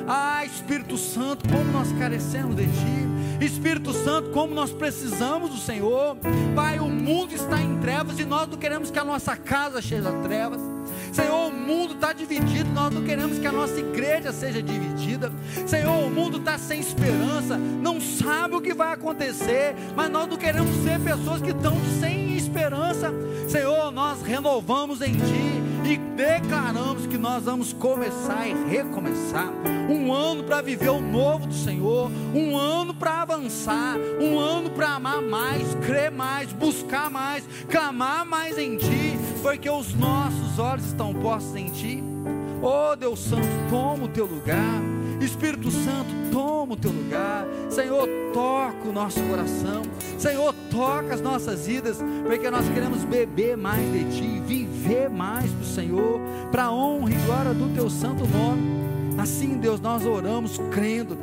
Ah, 0.07 0.45
Espírito 0.45 0.97
Santo, 0.97 1.47
como 1.49 1.71
nós 1.71 1.91
carecemos 1.93 2.55
de 2.55 2.65
Ti. 2.65 3.06
Espírito 3.39 3.93
Santo, 3.93 4.29
como 4.31 4.53
nós 4.53 4.71
precisamos 4.71 5.51
do 5.51 5.57
Senhor. 5.57 6.17
Pai, 6.55 6.79
o 6.79 6.87
mundo 6.87 7.33
está 7.33 7.61
em 7.61 7.77
trevas 7.77 8.19
e 8.19 8.25
nós 8.25 8.47
não 8.47 8.57
queremos 8.57 8.89
que 8.89 8.99
a 8.99 9.03
nossa 9.03 9.35
casa 9.35 9.81
seja 9.81 10.11
trevas. 10.23 10.59
Senhor, 11.11 11.47
o 11.47 11.51
mundo 11.51 11.93
está 11.93 12.13
dividido, 12.13 12.69
nós 12.71 12.93
não 12.93 13.03
queremos 13.03 13.39
que 13.39 13.47
a 13.47 13.51
nossa 13.51 13.79
igreja 13.79 14.31
seja 14.31 14.61
dividida. 14.61 15.31
Senhor, 15.65 16.05
o 16.05 16.09
mundo 16.09 16.37
está 16.37 16.57
sem 16.57 16.79
esperança, 16.79 17.57
não 17.57 17.99
sabe 18.01 18.55
o 18.55 18.61
que 18.61 18.73
vai 18.73 18.93
acontecer, 18.93 19.75
mas 19.95 20.09
nós 20.09 20.27
não 20.27 20.37
queremos 20.37 20.69
ser 20.83 20.99
pessoas 20.99 21.41
que 21.41 21.51
estão 21.51 21.75
sem 21.99 22.35
esperança. 22.35 23.11
Senhor, 23.47 23.91
nós 23.91 24.21
renovamos 24.21 25.01
em 25.01 25.13
Ti 25.13 25.56
e 25.87 25.97
declaramos 25.97 27.07
que 27.07 27.17
nós 27.17 27.45
vamos 27.45 27.71
começar 27.71 28.45
e 28.45 28.53
recomeçar. 28.69 29.49
Um 29.89 30.11
ano 30.11 30.43
para 30.43 30.61
viver 30.61 30.89
o 30.89 30.99
novo 30.99 31.47
do 31.47 31.53
Senhor, 31.53 32.11
um 32.35 32.57
ano 32.57 32.93
para 32.93 33.21
avançar, 33.21 33.95
um 34.19 34.37
ano 34.37 34.69
para 34.69 34.95
amar 34.95 35.21
mais, 35.21 35.75
crer 35.75 36.11
mais, 36.11 36.51
buscar 36.51 37.09
mais, 37.09 37.47
clamar 37.69 38.25
mais 38.25 38.57
em 38.57 38.75
Ti, 38.75 39.17
porque 39.41 39.69
os 39.69 39.93
nossos 39.93 40.59
olhos 40.59 40.85
estão 40.87 41.13
postos 41.13 41.55
em 41.55 41.69
Ti. 41.69 42.03
Oh 42.61 42.95
Deus 42.95 43.19
Santo, 43.19 43.47
toma 43.69 44.05
o 44.05 44.09
teu 44.09 44.25
lugar. 44.25 44.81
Espírito 45.25 45.71
Santo, 45.71 46.13
toma 46.31 46.73
o 46.73 46.77
teu 46.77 46.91
lugar. 46.91 47.45
Senhor, 47.69 48.07
toca 48.33 48.87
o 48.87 48.93
nosso 48.93 49.21
coração. 49.23 49.81
Senhor, 50.17 50.53
toca 50.69 51.13
as 51.13 51.21
nossas 51.21 51.65
vidas, 51.65 51.97
porque 52.25 52.49
nós 52.49 52.67
queremos 52.69 53.03
beber 53.03 53.57
mais 53.57 53.81
de 53.91 54.03
Ti, 54.05 54.41
viver 54.45 55.09
mais 55.09 55.49
para 55.51 55.61
o 55.61 55.65
Senhor, 55.65 56.19
para 56.51 56.63
a 56.65 56.71
honra 56.71 57.11
e 57.11 57.15
glória 57.25 57.53
do 57.53 57.73
Teu 57.73 57.89
santo 57.89 58.27
nome. 58.27 58.77
Assim, 59.17 59.57
Deus, 59.57 59.79
nós 59.79 60.05
oramos 60.05 60.59
crendo, 60.71 61.17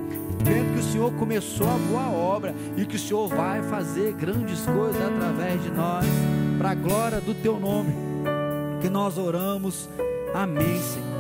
crendo 0.44 0.74
que 0.74 0.80
o 0.80 0.92
Senhor 0.92 1.12
começou 1.12 1.68
a 1.68 1.78
boa 1.90 2.10
obra 2.10 2.54
e 2.76 2.84
que 2.84 2.96
o 2.96 2.98
Senhor 2.98 3.28
vai 3.28 3.62
fazer 3.62 4.12
grandes 4.14 4.60
coisas 4.66 5.00
através 5.00 5.62
de 5.62 5.70
nós. 5.70 6.04
para 6.58 6.70
a 6.70 6.74
glória 6.74 7.20
do 7.20 7.34
teu 7.34 7.58
nome. 7.58 7.94
Que 8.80 8.88
nós 8.88 9.16
oramos. 9.18 9.88
Amém, 10.34 10.80
Senhor. 10.80 11.13